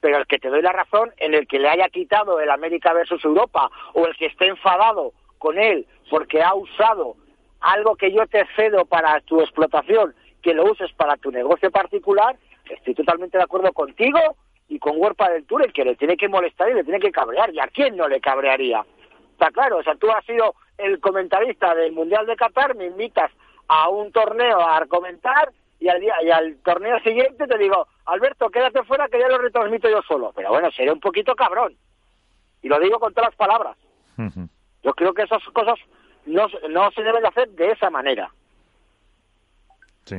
pero 0.01 0.17
el 0.17 0.27
que 0.27 0.39
te 0.39 0.49
doy 0.49 0.61
la 0.61 0.73
razón 0.73 1.11
en 1.17 1.33
el 1.33 1.47
que 1.47 1.59
le 1.59 1.69
haya 1.69 1.87
quitado 1.87 2.41
el 2.41 2.51
América 2.51 2.91
versus 2.91 3.23
Europa 3.23 3.69
o 3.93 4.05
el 4.05 4.15
que 4.17 4.25
esté 4.25 4.47
enfadado 4.47 5.13
con 5.37 5.57
él 5.57 5.87
porque 6.09 6.41
ha 6.43 6.53
usado 6.53 7.15
algo 7.63 7.95
que 7.95 8.11
yo 8.11 8.27
te 8.27 8.45
cedo 8.55 8.85
para 8.85 9.19
tu 9.21 9.41
explotación, 9.41 10.13
que 10.41 10.53
lo 10.53 10.69
uses 10.69 10.91
para 10.93 11.15
tu 11.17 11.31
negocio 11.31 11.71
particular, 11.71 12.35
estoy 12.69 12.93
totalmente 12.93 13.37
de 13.37 13.43
acuerdo 13.43 13.71
contigo 13.71 14.19
y 14.67 14.79
con 14.79 14.93
Huerpa 14.97 15.29
del 15.29 15.45
Tour, 15.45 15.63
el 15.63 15.73
que 15.73 15.85
le 15.85 15.95
tiene 15.95 16.17
que 16.17 16.27
molestar 16.27 16.69
y 16.69 16.73
le 16.73 16.83
tiene 16.83 16.99
que 16.99 17.11
cabrear. 17.11 17.53
¿Y 17.53 17.59
a 17.59 17.67
quién 17.67 17.95
no 17.95 18.07
le 18.07 18.19
cabrearía? 18.19 18.85
Está 19.31 19.49
claro, 19.51 19.77
o 19.77 19.83
sea, 19.83 19.95
tú 19.95 20.11
has 20.11 20.25
sido 20.25 20.55
el 20.77 20.99
comentarista 20.99 21.73
del 21.73 21.93
Mundial 21.93 22.25
de 22.25 22.35
Qatar, 22.35 22.75
me 22.75 22.85
invitas 22.85 23.31
a 23.67 23.87
un 23.89 24.11
torneo 24.11 24.59
a 24.59 24.85
comentar 24.87 25.51
y 25.79 25.87
al, 25.87 26.01
día, 26.01 26.15
y 26.23 26.31
al 26.31 26.57
torneo 26.63 26.99
siguiente 26.99 27.47
te 27.47 27.57
digo, 27.57 27.87
Alberto, 28.05 28.49
quédate 28.49 28.83
fuera 28.83 29.07
que 29.07 29.19
ya 29.19 29.29
lo 29.29 29.37
retransmito 29.37 29.89
yo 29.89 30.01
solo. 30.01 30.33
Pero 30.35 30.49
bueno, 30.49 30.69
seré 30.71 30.91
un 30.91 30.99
poquito 30.99 31.35
cabrón. 31.35 31.75
Y 32.61 32.67
lo 32.67 32.79
digo 32.79 32.99
con 32.99 33.13
todas 33.13 33.29
las 33.29 33.37
palabras. 33.37 33.77
Yo 34.83 34.93
creo 34.93 35.13
que 35.13 35.23
esas 35.23 35.43
cosas 35.49 35.79
no, 36.25 36.47
se- 36.49 36.67
no 36.69 36.89
se 36.91 37.01
deben 37.03 37.21
de 37.21 37.27
hacer 37.27 37.49
de 37.49 37.71
esa 37.71 37.89
manera. 37.89 38.29
Sí. 40.05 40.17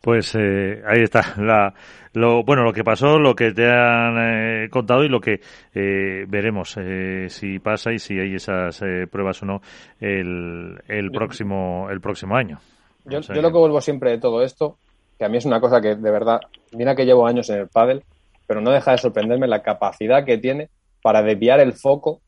Pues 0.00 0.34
eh, 0.34 0.82
ahí 0.86 1.02
está. 1.02 1.22
La, 1.38 1.72
lo, 2.14 2.42
bueno, 2.42 2.64
lo 2.64 2.72
que 2.72 2.82
pasó, 2.84 3.18
lo 3.18 3.34
que 3.34 3.52
te 3.52 3.70
han 3.70 4.64
eh, 4.64 4.68
contado 4.68 5.04
y 5.04 5.08
lo 5.08 5.20
que 5.20 5.40
eh, 5.74 6.24
veremos 6.28 6.76
eh, 6.78 7.26
si 7.28 7.58
pasa 7.60 7.92
y 7.92 7.98
si 7.98 8.18
hay 8.18 8.34
esas 8.34 8.82
eh, 8.82 9.06
pruebas 9.10 9.42
o 9.42 9.46
no 9.46 9.60
el, 10.00 10.76
el 10.88 11.10
próximo 11.12 11.88
el 11.90 12.00
próximo 12.00 12.36
año. 12.36 12.58
Yo, 13.04 13.20
O 13.20 13.22
sea 13.22 13.34
yo 13.36 13.42
lo 13.42 13.50
que 13.52 13.58
vuelvo 13.58 13.80
siempre 13.80 14.10
de 14.10 14.18
todo 14.18 14.42
esto, 14.42 14.76
que 15.18 15.24
a 15.24 15.28
mí 15.28 15.38
es 15.38 15.44
una 15.46 15.60
cosa 15.60 15.80
que 15.80 15.94
de 15.94 16.10
verdad, 16.10 16.40
mira 16.72 16.94
que 16.96 17.04
llevo 17.04 17.26
años 17.26 17.48
en 17.50 17.60
el 17.60 17.68
pádel, 17.68 18.02
pero 18.46 18.60
no 18.60 18.70
deja 18.72 18.90
de 18.92 18.98
sorprenderme 18.98 19.46
la 19.46 19.62
capacidad 19.62 20.24
que 20.24 20.38
tiene 20.38 20.68
para 21.00 21.22
desviar 21.22 21.60
el 21.60 21.72
foco 21.74 22.20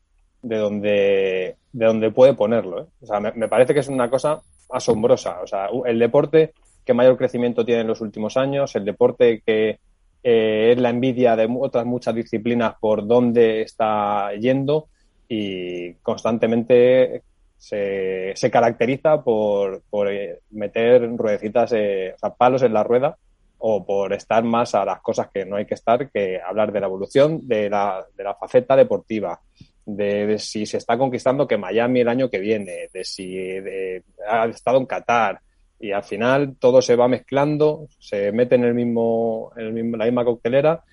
de 0.45 0.57
donde, 0.57 1.55
de 1.73 1.85
donde 1.85 2.11
puede 2.11 2.35
ponerlo. 2.35 2.81
¿eh? 2.81 2.85
O 3.01 3.05
sea, 3.05 3.19
me, 3.19 3.47
parece 3.47 3.73
que 3.73 3.79
es 3.79 3.87
una 3.87 4.09
cosa 4.09 4.41
asombrosa. 4.69 5.41
O 5.41 5.47
sea, 5.47 5.69
el 5.85 5.97
deporte 5.97 6.53
que 6.85 6.93
mayor 6.93 7.17
crecimiento 7.17 7.65
tiene 7.65 7.81
en 7.81 7.87
los 7.87 8.01
últimos 8.01 8.37
años, 8.37 8.75
el 8.75 8.85
deporte 8.85 9.41
que 9.43 9.79
eh, 10.23 10.71
es 10.71 10.79
la 10.79 10.91
envidia 10.91 11.35
de 11.35 11.47
otras 11.59 11.85
muchas 11.85 12.13
disciplinas 12.13 12.75
por 12.79 13.07
dónde 13.07 13.63
está 13.63 14.33
yendo 14.35 14.87
y 15.27 15.93
constantemente 15.95 17.23
se, 17.57 18.33
se 18.35 18.51
caracteriza 18.51 19.23
por, 19.23 19.81
por 19.89 20.11
eh, 20.11 20.41
meter 20.51 21.09
ruedecitas, 21.17 21.71
eh, 21.73 22.13
o 22.15 22.19
sea, 22.19 22.35
palos 22.35 22.61
en 22.61 22.73
la 22.73 22.83
rueda 22.83 23.17
o 23.57 23.83
por 23.83 24.13
estar 24.13 24.43
más 24.43 24.75
a 24.75 24.85
las 24.85 25.01
cosas 25.01 25.29
que 25.33 25.43
no 25.43 25.55
hay 25.55 25.65
que 25.65 25.73
estar, 25.73 26.11
que 26.11 26.39
hablar 26.39 26.71
de 26.71 26.81
la 26.81 26.85
evolución 26.85 27.47
de 27.47 27.67
la, 27.67 28.05
de 28.15 28.23
la 28.23 28.35
faceta 28.35 28.75
deportiva, 28.75 29.39
de, 29.85 30.25
de 30.25 30.39
si 30.39 30.65
se 30.65 30.77
está 30.77 30.97
conquistando 30.97 31.47
que 31.47 31.57
Miami 31.57 32.01
el 32.01 32.09
año 32.09 32.29
que 32.29 32.39
viene, 32.39 32.87
de 32.93 33.03
si 33.03 33.35
de- 33.35 34.03
ha 34.27 34.45
estado 34.45 34.77
en 34.79 34.85
Qatar, 34.85 35.39
y 35.79 35.91
al 35.91 36.03
final 36.03 36.55
todo 36.59 36.81
se 36.81 36.95
va 36.95 37.07
mezclando, 37.07 37.87
se 37.99 38.31
mete 38.31 38.55
en 38.55 38.63
el 38.63 38.73
mismo, 38.73 39.51
en 39.57 39.65
el 39.67 39.73
mismo- 39.73 39.97
la 39.97 40.05
misma 40.05 40.23
coctelera 40.25 40.83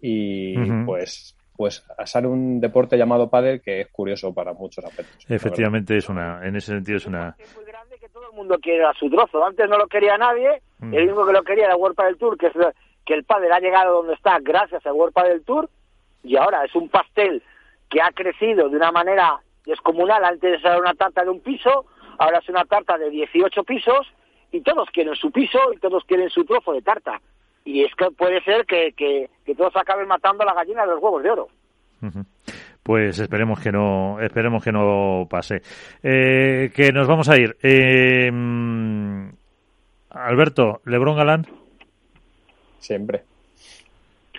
y 0.00 0.56
Ujú. 0.58 0.86
pues 0.86 1.36
pues 1.54 1.84
sale 2.06 2.26
un 2.26 2.60
deporte 2.60 2.96
llamado 2.96 3.28
pádel 3.30 3.60
que 3.60 3.82
es 3.82 3.88
curioso 3.88 4.34
para 4.34 4.52
muchos 4.52 4.84
aspectos. 4.84 5.24
Efectivamente 5.28 5.96
es 5.96 6.08
una, 6.08 6.40
en 6.44 6.56
ese 6.56 6.72
sentido 6.72 6.96
es 6.96 7.06
una. 7.06 7.36
Es 7.38 7.54
muy 7.54 7.64
grande 7.66 7.96
que 8.00 8.08
todo 8.08 8.24
el 8.30 8.36
mundo 8.36 8.58
quiere 8.58 8.82
a 8.84 8.92
su 8.94 9.08
trozo. 9.08 9.44
Antes 9.44 9.68
no 9.68 9.78
lo 9.78 9.86
quería 9.86 10.16
nadie, 10.16 10.60
Mm. 10.80 10.94
el 10.94 11.04
único 11.04 11.24
que 11.26 11.32
lo 11.32 11.42
quería 11.44 11.66
era 11.66 11.76
World 11.76 11.96
del 11.96 12.16
Tour, 12.16 12.36
que 12.36 12.46
es 12.48 12.52
que 13.06 13.14
el 13.14 13.22
padre 13.24 13.50
ha 13.52 13.60
llegado 13.60 13.94
donde 13.98 14.14
está 14.14 14.38
gracias 14.40 14.84
a 14.84 14.92
World 14.92 15.14
del 15.14 15.44
Tour, 15.44 15.68
y 16.24 16.36
ahora 16.36 16.64
es 16.64 16.74
un 16.74 16.88
pastel 16.88 17.40
que 17.92 18.00
ha 18.00 18.10
crecido 18.10 18.68
de 18.70 18.76
una 18.76 18.90
manera 18.90 19.38
descomunal. 19.66 20.24
Antes 20.24 20.64
era 20.64 20.78
una 20.78 20.94
tarta 20.94 21.22
de 21.22 21.30
un 21.30 21.40
piso, 21.40 21.84
ahora 22.18 22.38
es 22.38 22.48
una 22.48 22.64
tarta 22.64 22.96
de 22.96 23.10
18 23.10 23.62
pisos, 23.64 24.06
y 24.50 24.62
todos 24.62 24.88
quieren 24.90 25.14
su 25.14 25.30
piso 25.30 25.58
y 25.74 25.78
todos 25.78 26.02
quieren 26.04 26.30
su 26.30 26.44
trozo 26.44 26.72
de 26.72 26.82
tarta. 26.82 27.20
Y 27.64 27.84
es 27.84 27.94
que 27.94 28.10
puede 28.10 28.42
ser 28.42 28.66
que, 28.66 28.92
que, 28.96 29.30
que 29.44 29.54
todos 29.54 29.76
acaben 29.76 30.08
matando 30.08 30.42
a 30.42 30.46
la 30.46 30.54
gallina 30.54 30.82
de 30.82 30.92
los 30.92 31.02
huevos 31.02 31.22
de 31.22 31.30
oro. 31.30 31.48
Pues 32.82 33.18
esperemos 33.20 33.60
que 33.60 33.70
no, 33.70 34.18
esperemos 34.20 34.64
que 34.64 34.72
no 34.72 35.26
pase. 35.30 35.62
Eh, 36.02 36.72
que 36.74 36.92
nos 36.92 37.06
vamos 37.06 37.28
a 37.28 37.36
ir. 37.36 37.56
Eh, 37.62 38.30
mm, 38.32 39.28
Alberto, 40.10 40.80
Lebrón 40.86 41.16
Galán. 41.16 41.46
Siempre. 42.78 43.22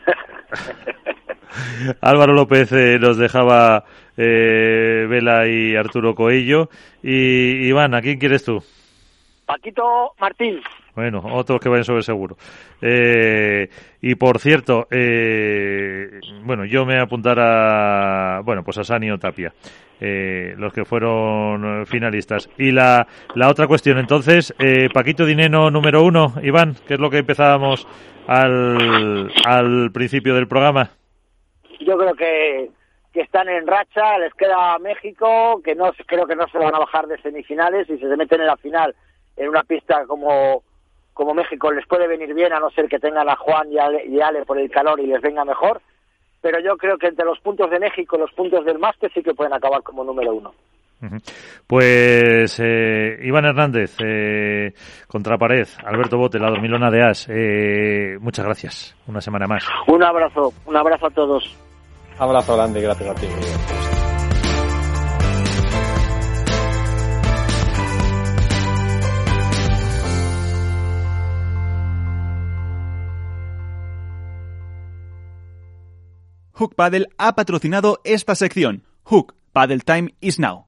Álvaro 2.02 2.34
López 2.34 2.72
eh, 2.72 2.98
nos 3.00 3.18
dejaba 3.18 3.84
eh, 4.18 5.06
Vela 5.10 5.48
y 5.48 5.76
Arturo 5.76 6.16
Coello. 6.16 6.70
Y 7.02 7.68
Iván, 7.68 7.94
¿a 7.94 8.02
quién 8.02 8.20
quieres 8.20 8.44
tú? 8.44 8.64
Paquito 9.46 10.14
Martín, 10.22 10.62
Bueno, 10.96 11.22
otros 11.34 11.60
que 11.60 11.68
vayan 11.68 11.84
sobre 11.84 12.02
seguro. 12.02 12.38
Eh, 12.82 13.68
y 14.02 14.16
por 14.16 14.40
cierto, 14.40 14.88
eh, 14.90 16.20
bueno, 16.46 16.64
yo 16.66 16.86
me 16.86 16.98
apuntara, 17.00 18.40
bueno, 18.44 18.64
pues 18.64 18.78
a 18.78 18.86
Sanio 18.86 19.18
Tapia, 19.18 19.54
eh, 20.00 20.54
los 20.58 20.72
que 20.72 20.86
fueron 20.86 21.86
finalistas. 21.86 22.50
Y 22.58 22.72
la, 22.72 23.06
la 23.36 23.50
otra 23.50 23.68
cuestión, 23.68 23.98
entonces, 23.98 24.54
eh, 24.60 24.88
Paquito 24.94 25.26
Dineno 25.26 25.70
número 25.70 26.04
uno, 26.04 26.36
Iván, 26.42 26.76
que 26.88 26.94
es 26.94 27.00
lo 27.00 27.10
que 27.10 27.18
empezábamos 27.18 27.86
al, 28.28 29.30
al 29.46 29.92
principio 29.92 30.36
del 30.36 30.48
programa. 30.48 30.92
Yo 31.80 31.98
creo 31.98 32.14
que, 32.16 32.70
que 33.14 33.22
están 33.22 33.50
en 33.50 33.68
racha, 33.68 34.18
les 34.18 34.34
queda 34.34 34.78
México, 34.80 35.62
que 35.64 35.76
no 35.76 35.92
creo 36.06 36.26
que 36.26 36.36
no 36.36 36.48
se 36.48 36.58
van 36.58 36.76
a 36.76 36.80
bajar 36.80 37.08
de 37.08 37.22
semifinales 37.22 37.90
y 37.90 37.98
si 37.98 38.02
se 38.02 38.18
meten 38.18 38.42
en 38.42 38.48
la 38.48 38.58
final 38.58 38.96
en 39.38 39.50
una 39.50 39.64
pista 39.64 40.06
como, 40.08 40.64
como 41.14 41.34
México 41.34 41.72
les 41.72 41.88
puede 41.88 42.08
venir 42.08 42.34
bien, 42.34 42.54
a 42.54 42.60
no 42.60 42.70
ser 42.72 42.88
que 42.88 43.00
tengan 43.00 43.30
a 43.30 43.36
Juan 43.36 43.72
y 43.72 43.78
Ale, 43.78 44.06
y 44.06 44.20
Ale 44.22 44.46
por 44.46 44.60
el 44.60 44.70
calor 44.70 45.00
y 45.00 45.08
les 45.08 45.22
venga 45.22 45.46
mejor. 45.46 45.82
Pero 46.42 46.60
yo 46.60 46.76
creo 46.76 46.98
que 46.98 47.08
entre 47.08 47.26
los 47.26 47.40
puntos 47.40 47.70
de 47.70 47.80
México 47.80 48.18
y 48.18 48.20
los 48.20 48.32
puntos 48.34 48.66
del 48.66 48.78
máster 48.78 49.12
sí 49.14 49.24
que 49.24 49.34
pueden 49.34 49.54
acabar 49.54 49.82
como 49.82 50.04
número 50.04 50.34
uno. 50.34 50.54
Pues 51.68 52.60
eh, 52.64 53.20
Iván 53.24 53.46
Hernández, 53.46 53.98
eh, 54.04 54.74
contra 55.08 55.38
pared, 55.38 55.68
Alberto 55.86 56.18
Bote, 56.18 56.40
la 56.40 56.50
dormilona 56.50 56.90
de 56.90 57.04
As, 57.04 57.28
eh, 57.30 58.18
muchas 58.20 58.46
gracias, 58.46 58.96
una 59.08 59.20
semana 59.20 59.48
más. 59.48 59.68
Un 59.88 60.04
abrazo, 60.04 60.54
un 60.66 60.78
abrazo 60.78 61.08
a 61.08 61.12
todos. 61.12 61.63
Abrazo 62.18 62.56
grande 62.56 62.80
y 62.80 62.84
gracias 62.84 63.10
a 63.10 63.16
ti. 63.16 63.28
Hook 76.54 76.76
Paddle 76.76 77.08
ha 77.18 77.36
patrocinado 77.36 78.00
esta 78.04 78.36
sección. 78.36 78.84
Hook 79.04 79.36
Paddle 79.52 79.80
Time 79.80 80.14
is 80.22 80.40
now. 80.40 80.68